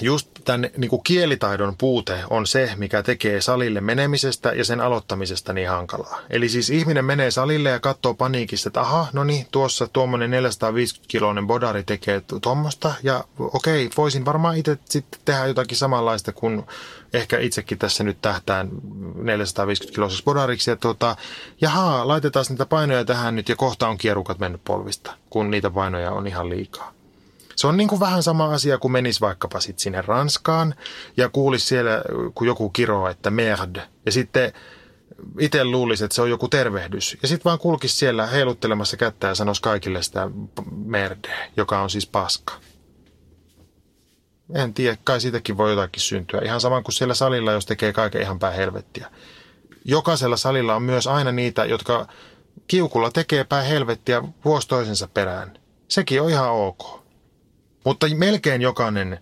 just 0.00 0.28
tämän 0.44 0.70
niin 0.76 0.88
kuin 0.88 1.02
kielitaidon 1.04 1.76
puute 1.78 2.18
on 2.30 2.46
se, 2.46 2.70
mikä 2.76 3.02
tekee 3.02 3.40
salille 3.40 3.80
menemisestä 3.80 4.52
ja 4.52 4.64
sen 4.64 4.80
aloittamisesta 4.80 5.52
niin 5.52 5.68
hankalaa. 5.68 6.20
Eli 6.30 6.48
siis 6.48 6.70
ihminen 6.70 7.04
menee 7.04 7.30
salille 7.30 7.70
ja 7.70 7.80
katsoo 7.80 8.14
paniikissa, 8.14 8.68
että 8.68 8.80
aha, 8.80 9.06
no 9.12 9.24
niin, 9.24 9.46
tuossa 9.50 9.88
tuommoinen 9.92 10.30
450-kiloinen 10.30 11.46
bodari 11.46 11.82
tekee 11.82 12.22
tuommoista 12.42 12.94
ja 13.02 13.24
okei, 13.38 13.90
voisin 13.96 14.24
varmaan 14.24 14.56
itse 14.56 14.78
sitten 14.84 15.20
tehdä 15.24 15.46
jotakin 15.46 15.76
samanlaista 15.76 16.32
kuin 16.32 16.64
ehkä 17.12 17.38
itsekin 17.38 17.78
tässä 17.78 18.04
nyt 18.04 18.18
tähtään 18.22 18.70
450-kiloisessa 19.18 20.24
bodariksi. 20.24 20.70
Ja 20.70 20.76
tuota, 20.76 21.16
jaha, 21.60 22.08
laitetaan 22.08 22.46
niitä 22.48 22.66
painoja 22.66 23.04
tähän 23.04 23.36
nyt 23.36 23.48
ja 23.48 23.56
kohta 23.56 23.88
on 23.88 23.98
kierukat 23.98 24.38
mennyt 24.38 24.64
polvista, 24.64 25.14
kun 25.30 25.50
niitä 25.50 25.70
painoja 25.70 26.10
on 26.10 26.26
ihan 26.26 26.50
liikaa. 26.50 26.93
Se 27.64 27.68
on 27.68 27.76
niin 27.76 27.88
kuin 27.88 28.00
vähän 28.00 28.22
sama 28.22 28.44
asia, 28.44 28.78
kun 28.78 28.92
menis 28.92 29.20
vaikkapa 29.20 29.60
sit 29.60 29.78
sinne 29.78 30.02
Ranskaan 30.02 30.74
ja 31.16 31.28
kuulisi 31.28 31.66
siellä, 31.66 32.02
kun 32.34 32.46
joku 32.46 32.70
kiroo, 32.70 33.08
että 33.08 33.30
merde. 33.30 33.82
Ja 34.06 34.12
sitten 34.12 34.52
itse 35.40 35.64
luulisi, 35.64 36.04
että 36.04 36.14
se 36.14 36.22
on 36.22 36.30
joku 36.30 36.48
tervehdys. 36.48 37.16
Ja 37.22 37.28
sitten 37.28 37.44
vaan 37.44 37.58
kulkisi 37.58 37.96
siellä 37.96 38.26
heiluttelemassa 38.26 38.96
kättä 38.96 39.26
ja 39.26 39.34
sanoisi 39.34 39.62
kaikille 39.62 40.02
sitä 40.02 40.30
merde, 40.84 41.50
joka 41.56 41.80
on 41.80 41.90
siis 41.90 42.06
paska. 42.06 42.54
En 44.54 44.74
tiedä, 44.74 44.96
kai 45.04 45.20
siitäkin 45.20 45.56
voi 45.56 45.70
jotakin 45.70 46.02
syntyä. 46.02 46.40
Ihan 46.44 46.60
sama 46.60 46.82
kuin 46.82 46.92
siellä 46.92 47.14
salilla, 47.14 47.52
jos 47.52 47.66
tekee 47.66 47.92
kaiken 47.92 48.22
ihan 48.22 48.38
päin 48.38 48.56
helvettiä. 48.56 49.10
Jokaisella 49.84 50.36
salilla 50.36 50.74
on 50.74 50.82
myös 50.82 51.06
aina 51.06 51.32
niitä, 51.32 51.64
jotka 51.64 52.06
kiukulla 52.66 53.10
tekee 53.10 53.44
päin 53.44 53.66
helvettiä 53.66 54.22
vuosi 54.44 54.68
toisensa 54.68 55.08
perään. 55.08 55.58
Sekin 55.88 56.22
on 56.22 56.30
ihan 56.30 56.50
ok. 56.50 57.03
Mutta 57.84 58.06
melkein 58.16 58.62
jokainen 58.62 59.18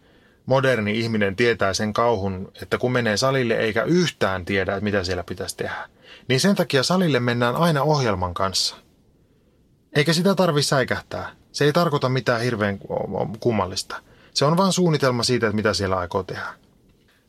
moderni 0.47 0.99
ihminen 0.99 1.37
tietää 1.37 1.75
sen 1.75 1.93
kauhun, 1.93 2.53
että 2.63 2.79
kun 2.79 2.93
menee 2.93 3.17
salille 3.17 3.55
eikä 3.55 3.83
yhtään 3.83 4.45
tiedä, 4.45 4.73
että 4.73 4.85
mitä 4.85 5.05
siellä 5.05 5.25
pitäisi 5.25 5.57
tehdä, 5.57 5.89
niin 6.29 6.41
sen 6.41 6.55
takia 6.55 6.83
salille 6.83 7.21
mennään 7.21 7.57
aina 7.57 7.83
ohjelman 7.83 8.35
kanssa. 8.35 8.77
Eikä 9.97 10.13
sitä 10.13 10.35
tarvi 10.35 10.63
säikähtää. 10.63 11.31
Se 11.53 11.65
ei 11.65 11.73
tarkoita 11.73 12.09
mitään 12.09 12.41
hirveän 12.41 12.79
kummallista. 13.41 13.97
Se 14.35 14.45
on 14.45 14.57
vain 14.57 14.73
suunnitelma 14.73 15.23
siitä, 15.23 15.47
että 15.47 15.57
mitä 15.57 15.75
siellä 15.75 15.97
aikoo 15.97 16.23
tehdä. 16.23 16.47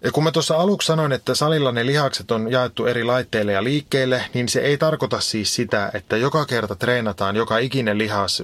Ja 0.04 0.12
kun 0.12 0.24
mä 0.24 0.32
tuossa 0.32 0.56
aluksi 0.56 0.86
sanoin, 0.86 1.12
että 1.12 1.36
salilla 1.36 1.72
ne 1.72 1.86
lihakset 1.86 2.32
on 2.32 2.52
jaettu 2.52 2.86
eri 2.86 3.04
laitteille 3.04 3.52
ja 3.52 3.64
liikkeille, 3.64 4.26
niin 4.34 4.50
se 4.50 4.60
ei 4.60 4.78
tarkoita 4.78 5.20
siis 5.20 5.56
sitä, 5.56 5.92
että 5.94 6.18
joka 6.18 6.46
kerta 6.46 6.76
treenataan 6.76 7.36
joka 7.36 7.58
ikinen 7.58 7.98
lihas 7.98 8.44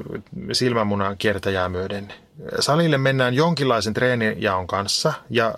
silmämunan 0.51 1.17
kiertäjää 1.17 1.69
myöden. 1.69 2.13
Salille 2.59 2.97
mennään 2.97 3.33
jonkinlaisen 3.33 3.93
treenijaon 3.93 4.67
kanssa 4.67 5.13
ja 5.29 5.55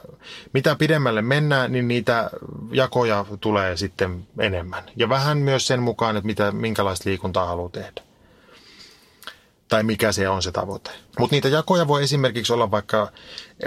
mitä 0.54 0.76
pidemmälle 0.76 1.22
mennään, 1.22 1.72
niin 1.72 1.88
niitä 1.88 2.30
jakoja 2.72 3.26
tulee 3.42 3.78
sitten 3.78 4.28
enemmän. 4.40 4.84
Ja 4.96 5.10
vähän 5.10 5.38
myös 5.38 5.68
sen 5.68 5.82
mukaan, 5.82 6.18
että 6.18 6.26
mitä, 6.26 6.52
minkälaista 6.52 7.10
liikuntaa 7.10 7.46
haluaa 7.46 7.70
tehdä 7.70 8.02
tai 9.72 9.84
mikä 9.84 10.12
se 10.12 10.30
on 10.30 10.44
se 10.44 10.52
tavoite. 10.52 10.92
Mutta 11.20 11.36
niitä 11.36 11.48
jakoja 11.48 11.88
voi 11.88 12.04
esimerkiksi 12.04 12.54
olla 12.54 12.72
vaikka 12.72 13.12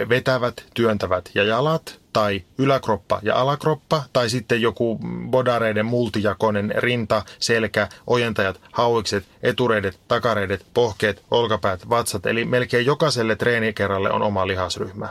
vetävät, 0.08 0.64
työntävät 0.74 1.30
ja 1.34 1.44
jalat, 1.44 2.00
tai 2.12 2.44
yläkroppa 2.58 3.20
ja 3.22 3.36
alakroppa, 3.36 4.04
tai 4.12 4.30
sitten 4.30 4.62
joku 4.62 4.98
bodareiden 5.30 5.86
multijakoinen 5.86 6.72
rinta, 6.76 7.22
selkä, 7.38 7.88
ojentajat, 8.06 8.60
hauikset, 8.72 9.24
etureidet, 9.42 10.00
takareidet, 10.08 10.66
pohkeet, 10.74 11.22
olkapäät, 11.30 11.88
vatsat, 11.88 12.26
eli 12.26 12.44
melkein 12.44 12.86
jokaiselle 12.86 13.36
treenikerralle 13.36 14.10
on 14.10 14.22
oma 14.22 14.46
lihasryhmä. 14.46 15.08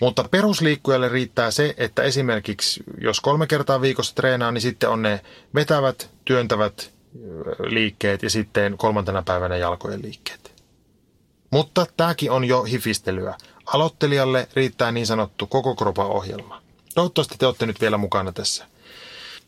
Mutta 0.00 0.24
perusliikkujalle 0.30 1.08
riittää 1.08 1.50
se, 1.50 1.74
että 1.76 2.02
esimerkiksi 2.02 2.82
jos 3.00 3.20
kolme 3.20 3.46
kertaa 3.46 3.80
viikossa 3.80 4.14
treenaa, 4.14 4.52
niin 4.52 4.62
sitten 4.62 4.88
on 4.88 5.02
ne 5.02 5.20
vetävät, 5.54 6.10
työntävät 6.24 6.93
liikkeet 7.58 8.22
ja 8.22 8.30
sitten 8.30 8.78
kolmantena 8.78 9.22
päivänä 9.22 9.56
jalkojen 9.56 10.02
liikkeet. 10.02 10.54
Mutta 11.50 11.86
tämäkin 11.96 12.30
on 12.30 12.44
jo 12.44 12.62
hifistelyä. 12.62 13.34
Aloittelijalle 13.66 14.48
riittää 14.54 14.92
niin 14.92 15.06
sanottu 15.06 15.46
koko 15.46 15.74
kropan 15.74 16.06
ohjelma. 16.06 16.62
Toivottavasti 16.94 17.34
te 17.38 17.46
olette 17.46 17.66
nyt 17.66 17.80
vielä 17.80 17.96
mukana 17.96 18.32
tässä. 18.32 18.66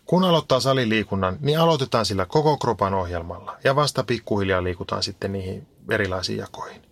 Kun 0.04 0.24
aloittaa 0.24 0.60
saliliikunnan, 0.60 1.36
niin 1.40 1.58
aloitetaan 1.58 2.06
sillä 2.06 2.26
koko 2.26 2.56
kropan 2.56 2.94
ohjelmalla 2.94 3.56
ja 3.64 3.76
vasta 3.76 4.04
pikkuhiljaa 4.04 4.64
liikutaan 4.64 5.02
sitten 5.02 5.32
niihin 5.32 5.66
erilaisiin 5.90 6.38
jakoihin. 6.38 6.82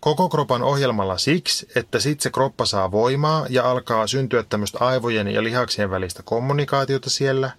Koko 0.00 0.28
kropan 0.28 0.62
ohjelmalla 0.62 1.18
siksi, 1.18 1.68
että 1.74 2.00
sitten 2.00 2.22
se 2.22 2.30
kroppa 2.30 2.64
saa 2.64 2.90
voimaa 2.90 3.46
ja 3.48 3.70
alkaa 3.70 4.06
syntyä 4.06 4.42
tämmöistä 4.42 4.78
aivojen 4.80 5.28
ja 5.28 5.42
lihaksien 5.42 5.90
välistä 5.90 6.22
kommunikaatiota 6.22 7.10
siellä. 7.10 7.50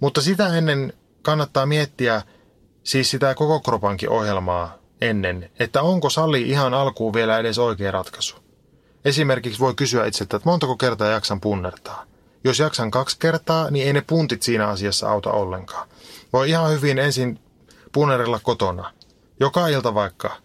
Mutta 0.00 0.20
sitä 0.20 0.56
ennen 0.56 0.92
kannattaa 1.22 1.66
miettiä 1.66 2.22
siis 2.84 3.10
sitä 3.10 3.34
koko 3.34 3.60
kropankin 3.60 4.10
ohjelmaa 4.10 4.78
ennen, 5.00 5.50
että 5.58 5.82
onko 5.82 6.10
sali 6.10 6.42
ihan 6.42 6.74
alkuun 6.74 7.14
vielä 7.14 7.38
edes 7.38 7.58
oikea 7.58 7.90
ratkaisu. 7.90 8.36
Esimerkiksi 9.04 9.60
voi 9.60 9.74
kysyä 9.74 10.06
itse, 10.06 10.24
että 10.24 10.40
montako 10.44 10.76
kertaa 10.76 11.08
jaksan 11.08 11.40
punnertaa. 11.40 12.04
Jos 12.44 12.58
jaksan 12.58 12.90
kaksi 12.90 13.16
kertaa, 13.18 13.70
niin 13.70 13.86
ei 13.86 13.92
ne 13.92 14.00
puntit 14.06 14.42
siinä 14.42 14.68
asiassa 14.68 15.10
auta 15.10 15.30
ollenkaan. 15.30 15.88
Voi 16.32 16.50
ihan 16.50 16.70
hyvin 16.70 16.98
ensin 16.98 17.40
punnerella 17.92 18.40
kotona. 18.42 18.92
Joka 19.40 19.68
ilta 19.68 19.94
vaikka. 19.94 20.36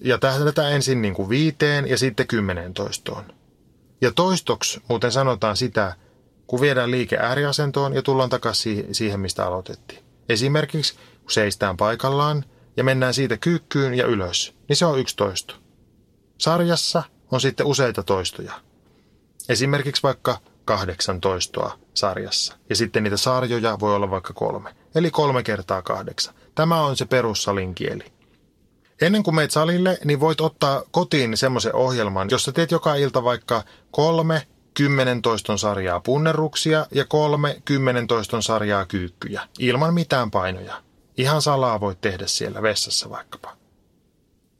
Ja 0.00 0.18
tähdätä 0.18 0.68
ensin 0.68 1.02
niin 1.02 1.14
kuin 1.14 1.28
viiteen 1.28 1.88
ja 1.88 1.98
sitten 1.98 2.26
kymmeneen 2.26 2.74
toistoon. 2.74 3.24
Ja 4.00 4.12
toistoksi 4.12 4.82
muuten 4.88 5.12
sanotaan 5.12 5.56
sitä, 5.56 5.96
kun 6.48 6.60
viedään 6.60 6.90
liike 6.90 7.16
ääriasentoon 7.16 7.94
ja 7.94 8.02
tullaan 8.02 8.30
takaisin 8.30 8.94
siihen, 8.94 9.20
mistä 9.20 9.46
aloitettiin. 9.46 10.04
Esimerkiksi 10.28 10.94
kun 10.94 11.30
seistään 11.30 11.76
paikallaan 11.76 12.44
ja 12.76 12.84
mennään 12.84 13.14
siitä 13.14 13.36
kyykkyyn 13.36 13.94
ja 13.94 14.06
ylös, 14.06 14.54
niin 14.68 14.76
se 14.76 14.86
on 14.86 14.98
yksi 14.98 15.16
toisto. 15.16 15.54
Sarjassa 16.38 17.02
on 17.30 17.40
sitten 17.40 17.66
useita 17.66 18.02
toistoja. 18.02 18.52
Esimerkiksi 19.48 20.02
vaikka 20.02 20.38
kahdeksan 20.64 21.20
toistoa 21.20 21.78
sarjassa. 21.94 22.56
Ja 22.68 22.76
sitten 22.76 23.02
niitä 23.02 23.16
sarjoja 23.16 23.80
voi 23.80 23.94
olla 23.94 24.10
vaikka 24.10 24.32
kolme. 24.32 24.74
Eli 24.94 25.10
kolme 25.10 25.42
kertaa 25.42 25.82
kahdeksan. 25.82 26.34
Tämä 26.54 26.82
on 26.82 26.96
se 26.96 27.04
perussalin 27.04 27.74
kieli. 27.74 28.04
Ennen 29.00 29.22
kuin 29.22 29.34
meet 29.34 29.50
salille, 29.50 29.98
niin 30.04 30.20
voit 30.20 30.40
ottaa 30.40 30.82
kotiin 30.90 31.36
semmoisen 31.36 31.74
ohjelman, 31.74 32.28
jossa 32.30 32.52
teet 32.52 32.70
joka 32.70 32.94
ilta 32.94 33.24
vaikka 33.24 33.62
kolme 33.90 34.46
kymmenen 34.78 35.22
toiston 35.22 35.58
sarjaa 35.58 36.00
punnerruksia 36.00 36.86
ja 36.90 37.04
kolme 37.04 37.62
kymmenen 37.64 38.06
toiston 38.06 38.42
sarjaa 38.42 38.86
kyykkyjä, 38.86 39.42
ilman 39.58 39.94
mitään 39.94 40.30
painoja. 40.30 40.82
Ihan 41.16 41.42
salaa 41.42 41.80
voit 41.80 42.00
tehdä 42.00 42.26
siellä 42.26 42.62
vessassa 42.62 43.10
vaikkapa. 43.10 43.56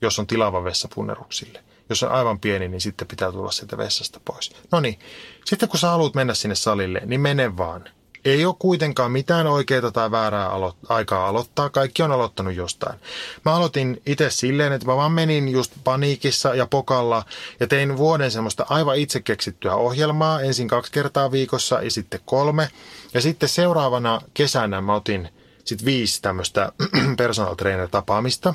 jos 0.03 0.19
on 0.19 0.27
tilava 0.27 0.64
vessa 0.64 0.89
punneruksille. 0.95 1.64
Jos 1.89 2.03
on 2.03 2.12
aivan 2.12 2.41
pieni, 2.41 2.69
niin 2.69 2.81
sitten 2.81 3.09
pitää 3.09 3.33
tulla 3.33 3.51
sieltä 3.51 3.79
vessasta 3.79 4.21
pois. 4.25 4.53
No 4.73 4.81
niin, 4.81 4.99
sitten 5.45 5.69
kun 5.69 5.79
sä 5.79 5.89
haluat 5.89 6.14
mennä 6.14 6.35
sinne 6.35 6.55
salille, 6.55 7.03
niin 7.05 7.21
mene 7.21 7.57
vaan. 7.57 7.85
Ei 8.25 8.47
ole 8.47 8.55
kuitenkaan 8.59 9.12
mitään 9.12 9.47
oikeaa 9.47 9.91
tai 9.91 10.11
väärää 10.11 10.49
alo- 10.49 10.77
aikaa 10.89 11.29
aloittaa. 11.29 11.71
Kaikki 11.71 12.03
on 12.03 12.12
aloittanut 12.12 12.55
jostain. 12.55 13.01
Mä 13.45 13.55
aloitin 13.55 14.03
itse 14.07 14.31
silleen, 14.31 14.73
että 14.73 14.87
mä 14.87 14.97
vaan 14.97 15.12
menin 15.12 15.49
just 15.49 15.73
paniikissa 15.85 16.55
ja 16.55 16.66
pokalla 16.66 17.25
ja 17.61 17.66
tein 17.66 17.97
vuoden 17.97 18.31
semmoista 18.31 18.66
aivan 18.69 18.97
itse 18.97 19.21
keksittyä 19.21 19.75
ohjelmaa. 19.75 20.41
Ensin 20.41 20.69
kaksi 20.69 20.93
kertaa 20.93 21.33
viikossa 21.33 21.83
ja 21.83 21.91
sitten 21.91 22.21
kolme. 22.25 22.69
Ja 23.14 23.21
sitten 23.21 23.49
seuraavana 23.49 24.21
kesänä 24.35 24.81
mä 24.81 24.95
otin 24.95 25.29
sitten 25.64 25.87
viisi 25.87 26.23
tämmöistä 26.23 26.73
personal 27.19 27.55
trainer 27.55 27.89
tapaamista. 27.89 28.55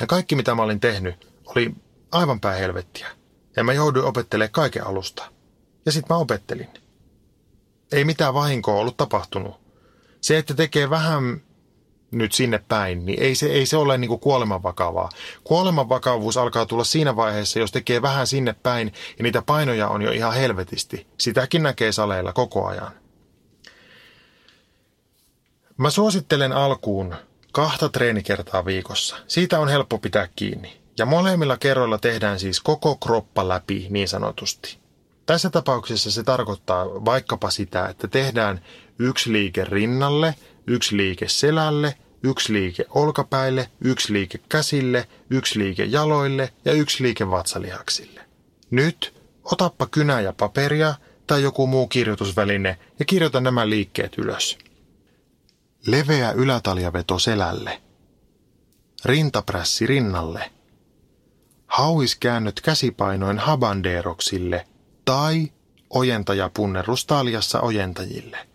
Ja 0.00 0.06
kaikki 0.06 0.34
mitä 0.34 0.54
mä 0.54 0.62
olin 0.62 0.80
tehnyt 0.80 1.30
oli 1.44 1.74
aivan 2.12 2.40
päin 2.40 2.58
helvettiä. 2.58 3.08
Ja 3.56 3.64
mä 3.64 3.72
jouduin 3.72 4.04
opettelemaan 4.04 4.52
kaiken 4.52 4.86
alusta. 4.86 5.24
Ja 5.86 5.92
sitten 5.92 6.14
mä 6.14 6.20
opettelin. 6.20 6.68
Ei 7.92 8.04
mitään 8.04 8.34
vahinkoa 8.34 8.74
ollut 8.74 8.96
tapahtunut. 8.96 9.60
Se, 10.20 10.38
että 10.38 10.54
tekee 10.54 10.90
vähän 10.90 11.40
nyt 12.10 12.32
sinne 12.32 12.64
päin, 12.68 13.06
niin 13.06 13.22
ei 13.22 13.34
se, 13.34 13.46
ei 13.46 13.66
se 13.66 13.76
ole 13.76 13.98
niin 13.98 14.08
kuin 14.08 14.20
kuoleman 14.20 14.62
vakavaa. 14.62 15.08
Kuoleman 15.44 15.88
vakavuus 15.88 16.36
alkaa 16.36 16.66
tulla 16.66 16.84
siinä 16.84 17.16
vaiheessa, 17.16 17.58
jos 17.58 17.72
tekee 17.72 18.02
vähän 18.02 18.26
sinne 18.26 18.54
päin 18.62 18.92
ja 19.18 19.22
niitä 19.22 19.42
painoja 19.42 19.88
on 19.88 20.02
jo 20.02 20.10
ihan 20.10 20.34
helvetisti. 20.34 21.06
Sitäkin 21.18 21.62
näkee 21.62 21.92
saleilla 21.92 22.32
koko 22.32 22.66
ajan. 22.66 22.92
Mä 25.76 25.90
suosittelen 25.90 26.52
alkuun 26.52 27.14
kahta 27.52 27.88
treenikertaa 27.88 28.64
viikossa. 28.64 29.16
Siitä 29.26 29.60
on 29.60 29.68
helppo 29.68 29.98
pitää 29.98 30.28
kiinni. 30.36 30.80
Ja 30.98 31.06
molemmilla 31.06 31.56
kerroilla 31.56 31.98
tehdään 31.98 32.40
siis 32.40 32.60
koko 32.60 32.96
kroppa 32.96 33.48
läpi 33.48 33.86
niin 33.90 34.08
sanotusti. 34.08 34.79
Tässä 35.30 35.50
tapauksessa 35.50 36.10
se 36.10 36.22
tarkoittaa 36.22 36.86
vaikkapa 36.86 37.50
sitä, 37.50 37.88
että 37.88 38.08
tehdään 38.08 38.60
yksi 38.98 39.32
liike 39.32 39.64
rinnalle, 39.64 40.34
yksi 40.66 40.96
liike 40.96 41.28
selälle, 41.28 41.94
yksi 42.22 42.52
liike 42.52 42.84
olkapäille, 42.88 43.70
yksi 43.80 44.12
liike 44.12 44.38
käsille, 44.48 45.08
yksi 45.30 45.58
liike 45.58 45.84
jaloille 45.84 46.52
ja 46.64 46.72
yksi 46.72 47.02
liike 47.02 47.30
vatsalihaksille. 47.30 48.20
Nyt 48.70 49.14
otappa 49.44 49.86
kynä 49.86 50.20
ja 50.20 50.32
paperia 50.32 50.94
tai 51.26 51.42
joku 51.42 51.66
muu 51.66 51.86
kirjoitusväline 51.86 52.78
ja 52.98 53.04
kirjoita 53.04 53.40
nämä 53.40 53.68
liikkeet 53.68 54.18
ylös. 54.18 54.58
Leveä 55.86 56.32
ylätaljaveto 56.32 57.18
selälle. 57.18 57.82
Rintaprässi 59.04 59.86
rinnalle. 59.86 60.50
Hauiskäännöt 61.66 62.60
käsipainoin 62.60 63.38
habanderoksille 63.38 64.66
tai 65.10 65.52
ojentajapunnerus 65.90 67.06
taljassa 67.06 67.60
ojentajille. 67.60 68.48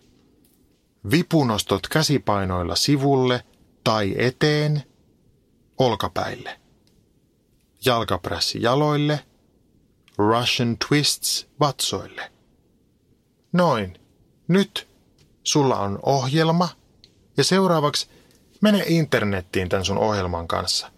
Vipunostot 1.11 1.87
käsipainoilla 1.87 2.75
sivulle 2.75 3.45
tai 3.83 4.15
eteen, 4.17 4.83
olkapäille. 5.77 6.59
Jalkaprässi 7.85 8.61
jaloille, 8.61 9.19
Russian 10.17 10.77
twists 10.87 11.47
vatsoille. 11.59 12.31
Noin. 13.53 13.99
Nyt 14.47 14.87
sulla 15.43 15.79
on 15.79 15.99
ohjelma 16.03 16.69
ja 17.37 17.43
seuraavaksi 17.43 18.09
mene 18.61 18.83
internettiin 18.87 19.69
tämän 19.69 19.85
sun 19.85 19.97
ohjelman 19.97 20.47
kanssa. 20.47 20.91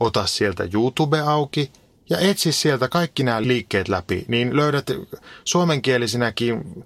Ota 0.00 0.26
sieltä 0.26 0.68
YouTube 0.72 1.20
auki– 1.20 1.72
ja 2.10 2.18
etsi 2.18 2.52
sieltä 2.52 2.88
kaikki 2.88 3.22
nämä 3.22 3.42
liikkeet 3.42 3.88
läpi, 3.88 4.24
niin 4.28 4.56
löydät 4.56 4.90
suomenkielisinäkin 5.44 6.84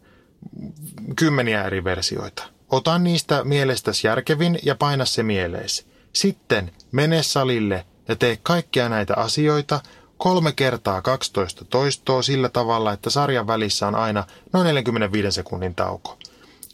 kymmeniä 1.16 1.64
eri 1.64 1.84
versioita. 1.84 2.42
Ota 2.70 2.98
niistä 2.98 3.44
mielestäsi 3.44 4.06
järkevin 4.06 4.58
ja 4.62 4.74
paina 4.74 5.04
se 5.04 5.22
mieleesi. 5.22 5.86
Sitten 6.12 6.72
mene 6.92 7.22
salille 7.22 7.86
ja 8.08 8.16
tee 8.16 8.38
kaikkia 8.42 8.88
näitä 8.88 9.14
asioita 9.14 9.80
kolme 10.18 10.52
kertaa 10.52 11.02
12 11.02 11.64
toistoa 11.64 12.22
sillä 12.22 12.48
tavalla, 12.48 12.92
että 12.92 13.10
sarjan 13.10 13.46
välissä 13.46 13.86
on 13.86 13.94
aina 13.94 14.24
noin 14.52 14.66
45 14.66 15.32
sekunnin 15.32 15.74
tauko. 15.74 16.18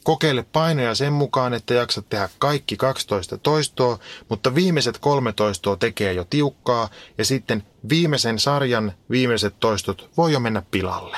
Kokeile 0.05 0.43
painoja 0.53 0.95
sen 0.95 1.13
mukaan, 1.13 1.55
että 1.55 1.75
jaksat 1.75 2.09
tehdä 2.09 2.29
kaikki 2.39 2.77
12 2.77 3.39
toistoa, 3.39 3.99
mutta 4.29 4.55
viimeiset 4.55 4.99
kolme 4.99 5.33
toistoa 5.33 5.77
tekee 5.77 6.13
jo 6.13 6.25
tiukkaa 6.25 6.89
ja 7.19 7.25
sitten 7.25 7.63
viimeisen 7.89 8.39
sarjan 8.39 8.93
viimeiset 9.11 9.55
toistot 9.61 10.11
voi 10.17 10.33
jo 10.33 10.41
mennä 10.41 10.63
pilalle. 10.71 11.17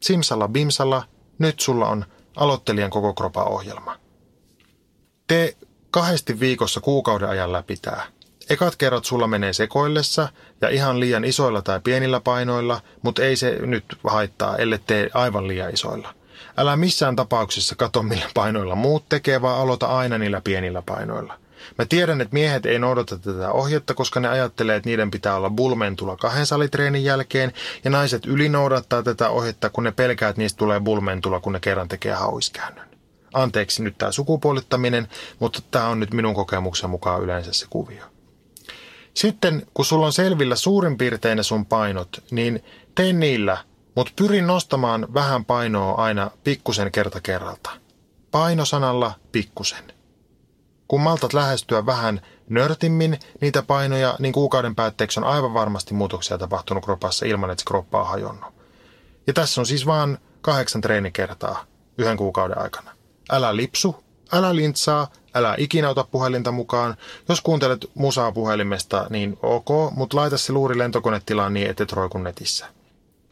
Simsalla 0.00 0.48
bimsalla, 0.48 1.02
nyt 1.38 1.60
sulla 1.60 1.88
on 1.88 2.04
aloittelijan 2.36 2.90
koko 2.90 3.14
kropa 3.14 3.44
ohjelma. 3.44 3.96
Tee 5.26 5.56
kahdesti 5.90 6.40
viikossa 6.40 6.80
kuukauden 6.80 7.28
ajan 7.28 7.52
läpi 7.52 7.76
tää. 7.76 8.06
Ekat 8.50 8.76
kerrat 8.76 9.04
sulla 9.04 9.26
menee 9.26 9.52
sekoillessa 9.52 10.28
ja 10.60 10.68
ihan 10.68 11.00
liian 11.00 11.24
isoilla 11.24 11.62
tai 11.62 11.80
pienillä 11.80 12.20
painoilla, 12.20 12.80
mutta 13.02 13.22
ei 13.22 13.36
se 13.36 13.58
nyt 13.66 13.84
haittaa, 14.04 14.56
ellei 14.56 14.78
tee 14.78 15.10
aivan 15.14 15.48
liian 15.48 15.74
isoilla– 15.74 16.14
Älä 16.56 16.76
missään 16.76 17.16
tapauksessa 17.16 17.76
kato 17.76 18.02
millä 18.02 18.26
painoilla 18.34 18.74
muut 18.74 19.08
tekee, 19.08 19.42
vaan 19.42 19.60
aloita 19.60 19.86
aina 19.86 20.18
niillä 20.18 20.40
pienillä 20.40 20.82
painoilla. 20.82 21.38
Mä 21.78 21.84
tiedän, 21.84 22.20
että 22.20 22.34
miehet 22.34 22.66
ei 22.66 22.78
noudata 22.78 23.18
tätä 23.18 23.50
ohjetta, 23.50 23.94
koska 23.94 24.20
ne 24.20 24.28
ajattelee, 24.28 24.76
että 24.76 24.88
niiden 24.88 25.10
pitää 25.10 25.36
olla 25.36 25.50
bulmentula 25.50 26.16
kahden 26.16 26.46
salitreenin 26.46 27.04
jälkeen, 27.04 27.52
ja 27.84 27.90
naiset 27.90 28.26
ylinoudattaa 28.26 29.02
tätä 29.02 29.28
ohjetta, 29.28 29.70
kun 29.70 29.84
ne 29.84 29.92
pelkää, 29.92 30.28
että 30.28 30.42
niistä 30.42 30.58
tulee 30.58 30.80
bulmentula, 30.80 31.40
kun 31.40 31.52
ne 31.52 31.60
kerran 31.60 31.88
tekee 31.88 32.12
hauiskäännön. 32.12 32.88
Anteeksi 33.32 33.82
nyt 33.82 33.98
tämä 33.98 34.12
sukupuolittaminen, 34.12 35.08
mutta 35.38 35.60
tämä 35.70 35.88
on 35.88 36.00
nyt 36.00 36.14
minun 36.14 36.34
kokemuksen 36.34 36.90
mukaan 36.90 37.22
yleensä 37.22 37.52
se 37.52 37.66
kuvio. 37.70 38.04
Sitten, 39.14 39.66
kun 39.74 39.84
sulla 39.84 40.06
on 40.06 40.12
selvillä 40.12 40.56
suurin 40.56 40.98
piirtein 40.98 41.44
sun 41.44 41.66
painot, 41.66 42.08
niin 42.30 42.64
tee 42.94 43.12
niillä 43.12 43.58
mutta 43.94 44.12
pyrin 44.16 44.46
nostamaan 44.46 45.06
vähän 45.14 45.44
painoa 45.44 45.94
aina 45.94 46.30
pikkusen 46.44 46.92
kerta 46.92 47.20
kerralta. 47.20 47.70
Painosanalla 48.30 49.12
pikkusen. 49.32 49.84
Kun 50.88 51.00
maltat 51.00 51.32
lähestyä 51.32 51.86
vähän 51.86 52.20
nörtimmin 52.48 53.18
niitä 53.40 53.62
painoja, 53.62 54.16
niin 54.18 54.32
kuukauden 54.32 54.74
päätteeksi 54.74 55.20
on 55.20 55.24
aivan 55.24 55.54
varmasti 55.54 55.94
muutoksia 55.94 56.38
tapahtunut 56.38 56.84
kropassa 56.84 57.26
ilman, 57.26 57.50
että 57.50 57.60
se 57.60 57.66
kroppa 57.66 58.00
on 58.00 58.06
hajonnut. 58.06 58.54
Ja 59.26 59.32
tässä 59.32 59.60
on 59.60 59.66
siis 59.66 59.86
vain 59.86 60.18
kahdeksan 60.40 60.80
treenikertaa 60.80 61.64
yhden 61.98 62.16
kuukauden 62.16 62.58
aikana. 62.58 62.90
Älä 63.30 63.56
lipsu, 63.56 64.04
älä 64.32 64.56
lintsaa, 64.56 65.08
älä 65.34 65.54
ikinä 65.58 65.90
ota 65.90 66.04
puhelinta 66.10 66.52
mukaan. 66.52 66.96
Jos 67.28 67.40
kuuntelet 67.40 67.90
musaa 67.94 68.32
puhelimesta, 68.32 69.06
niin 69.10 69.38
ok, 69.42 69.68
mutta 69.96 70.16
laita 70.16 70.38
se 70.38 70.52
luuri 70.52 70.78
lentokonetilaan 70.78 71.54
niin, 71.54 71.70
et 71.70 71.92
roiku 71.92 72.18
netissä. 72.18 72.66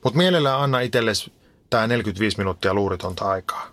Mutta 0.04 0.18
mielellään 0.18 0.60
anna 0.60 0.80
itsellesi 0.80 1.32
tämä 1.70 1.86
45 1.86 2.38
minuuttia 2.38 2.74
luuritonta 2.74 3.24
aikaa. 3.24 3.72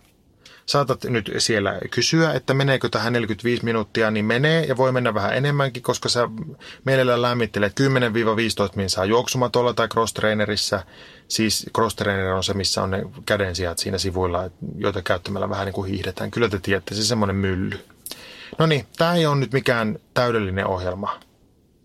Saatat 0.66 1.04
nyt 1.04 1.32
siellä 1.38 1.80
kysyä, 1.92 2.34
että 2.34 2.54
meneekö 2.54 2.90
tähän 2.90 3.14
45 3.14 3.66
minuuttia, 3.66 4.12
niin 4.12 4.26
menee 4.26 4.66
ja 4.66 4.78
voi 4.78 4.92
mennä 4.92 5.14
vähän 5.14 5.34
enemmänkin, 5.34 5.84
koska 5.84 6.10
sä 6.10 6.30
mielellään 6.86 7.22
lämmittelet 7.22 7.80
10-15 7.80 7.84
minsaa 8.76 9.06
juoksumatolla 9.06 9.74
tai 9.74 9.88
cross-trainerissa. 9.88 10.84
Siis 11.28 11.70
cross-trainer 11.78 12.34
on 12.36 12.44
se, 12.44 12.54
missä 12.54 12.84
on 12.84 12.92
ne 12.92 13.04
kädensijat 13.26 13.78
siinä 13.78 13.98
sivuilla, 13.98 14.50
joita 14.76 15.02
käyttämällä 15.02 15.50
vähän 15.50 15.66
niin 15.66 15.74
kuin 15.74 15.92
hiihdetään. 15.92 16.32
Kyllä 16.32 16.50
te 16.50 16.60
tiedätte, 16.60 16.96
se 16.96 17.04
semmoinen 17.04 17.36
mylly. 17.36 17.80
No 18.58 18.66
niin, 18.66 18.86
tämä 18.98 19.16
ei 19.16 19.26
ole 19.26 19.36
nyt 19.36 19.54
mikään 19.54 20.00
täydellinen 20.14 20.68
ohjelma 20.68 21.20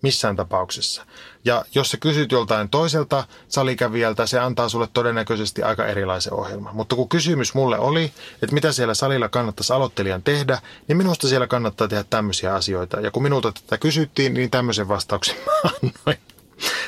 missään 0.04 0.36
tapauksessa. 0.36 1.06
Ja 1.44 1.64
jos 1.74 1.90
sä 1.90 1.96
kysyt 1.96 2.32
joltain 2.32 2.68
toiselta 2.68 3.24
salikävijältä, 3.48 4.26
se 4.26 4.38
antaa 4.38 4.68
sulle 4.68 4.88
todennäköisesti 4.92 5.62
aika 5.62 5.86
erilaisen 5.86 6.32
ohjelman. 6.32 6.76
Mutta 6.76 6.96
kun 6.96 7.08
kysymys 7.08 7.54
mulle 7.54 7.78
oli, 7.78 8.12
että 8.42 8.54
mitä 8.54 8.72
siellä 8.72 8.94
salilla 8.94 9.28
kannattaisi 9.28 9.72
aloittelijan 9.72 10.22
tehdä, 10.22 10.58
niin 10.88 10.96
minusta 10.96 11.28
siellä 11.28 11.46
kannattaa 11.46 11.88
tehdä 11.88 12.04
tämmöisiä 12.10 12.54
asioita. 12.54 13.00
Ja 13.00 13.10
kun 13.10 13.22
minulta 13.22 13.52
tätä 13.52 13.78
kysyttiin, 13.78 14.34
niin 14.34 14.50
tämmöisen 14.50 14.88
vastauksen 14.88 15.36
mä 15.46 15.70
annoin. 15.82 16.33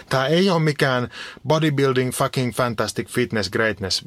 Tämä 0.08 0.26
ei 0.26 0.50
ole 0.50 0.60
mikään 0.60 1.08
bodybuilding 1.48 2.12
fucking 2.12 2.52
fantastic 2.52 3.08
fitness 3.08 3.50
greatness 3.50 4.04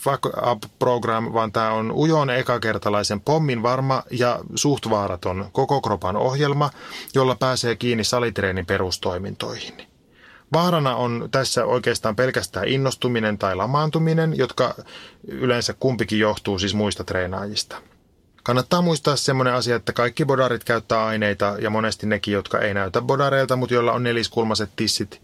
fuck 0.00 0.26
up 0.26 0.62
program, 0.78 1.32
vaan 1.32 1.52
tämä 1.52 1.70
on 1.70 1.92
ujon 1.92 2.30
ekakertalaisen 2.30 3.20
pommin 3.20 3.62
varma 3.62 4.02
ja 4.10 4.38
suht 4.54 4.90
vaaraton 4.90 5.48
koko 5.52 5.80
kropan 5.80 6.16
ohjelma, 6.16 6.70
jolla 7.14 7.34
pääsee 7.34 7.76
kiinni 7.76 8.04
salitreenin 8.04 8.66
perustoimintoihin. 8.66 9.74
Vaarana 10.52 10.96
on 10.96 11.28
tässä 11.30 11.64
oikeastaan 11.64 12.16
pelkästään 12.16 12.68
innostuminen 12.68 13.38
tai 13.38 13.56
lamaantuminen, 13.56 14.38
jotka 14.38 14.74
yleensä 15.28 15.74
kumpikin 15.80 16.18
johtuu 16.18 16.58
siis 16.58 16.74
muista 16.74 17.04
treenaajista. 17.04 17.76
Kannattaa 18.48 18.82
muistaa 18.82 19.16
semmoinen 19.16 19.54
asia, 19.54 19.76
että 19.76 19.92
kaikki 19.92 20.24
bodarit 20.24 20.64
käyttää 20.64 21.06
aineita 21.06 21.56
ja 21.60 21.70
monesti 21.70 22.06
nekin, 22.06 22.34
jotka 22.34 22.58
ei 22.58 22.74
näytä 22.74 23.00
bodareilta, 23.00 23.56
mutta 23.56 23.74
joilla 23.74 23.92
on 23.92 24.02
neliskulmaiset 24.02 24.70
tissit, 24.76 25.22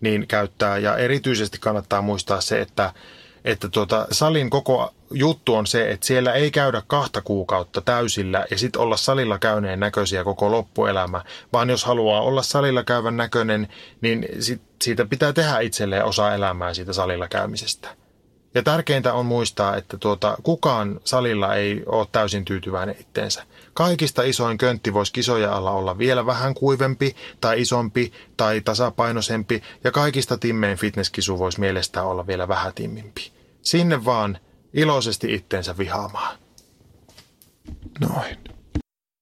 niin 0.00 0.26
käyttää. 0.26 0.78
Ja 0.78 0.96
erityisesti 0.96 1.58
kannattaa 1.58 2.02
muistaa 2.02 2.40
se, 2.40 2.60
että 2.60 2.92
että 3.44 3.68
tuota, 3.68 4.06
salin 4.10 4.50
koko 4.50 4.94
juttu 5.10 5.54
on 5.54 5.66
se, 5.66 5.90
että 5.90 6.06
siellä 6.06 6.32
ei 6.32 6.50
käydä 6.50 6.82
kahta 6.86 7.22
kuukautta 7.22 7.80
täysillä 7.80 8.46
ja 8.50 8.58
sitten 8.58 8.82
olla 8.82 8.96
salilla 8.96 9.38
käyneen 9.38 9.80
näköisiä 9.80 10.24
koko 10.24 10.50
loppuelämä, 10.50 11.24
vaan 11.52 11.70
jos 11.70 11.84
haluaa 11.84 12.20
olla 12.20 12.42
salilla 12.42 12.84
käyvän 12.84 13.16
näköinen, 13.16 13.68
niin 14.00 14.26
sit, 14.40 14.62
siitä 14.82 15.04
pitää 15.04 15.32
tehdä 15.32 15.60
itselleen 15.60 16.04
osa 16.04 16.34
elämää 16.34 16.74
siitä 16.74 16.92
salilla 16.92 17.28
käymisestä. 17.28 18.05
Ja 18.56 18.62
tärkeintä 18.62 19.14
on 19.14 19.26
muistaa, 19.26 19.76
että 19.76 19.96
tuota, 19.98 20.36
kukaan 20.42 21.00
salilla 21.04 21.54
ei 21.54 21.82
ole 21.86 22.06
täysin 22.12 22.44
tyytyväinen 22.44 22.96
itteensä. 23.00 23.42
Kaikista 23.74 24.22
isoin 24.22 24.58
köntti 24.58 24.94
voisi 24.94 25.12
kisoja 25.12 25.56
alla 25.56 25.70
olla 25.70 25.98
vielä 25.98 26.26
vähän 26.26 26.54
kuivempi 26.54 27.16
tai 27.40 27.60
isompi 27.60 28.12
tai 28.36 28.60
tasapainoisempi 28.60 29.62
ja 29.84 29.90
kaikista 29.90 30.38
timmein 30.38 30.78
fitnesskisu 30.78 31.38
voisi 31.38 31.60
mielestään 31.60 32.06
olla 32.06 32.26
vielä 32.26 32.48
vähän 32.48 32.74
timmimpi. 32.74 33.32
Sinne 33.62 34.04
vaan 34.04 34.38
iloisesti 34.74 35.34
itteensä 35.34 35.78
vihaamaan. 35.78 36.38
Noin. 38.00 38.55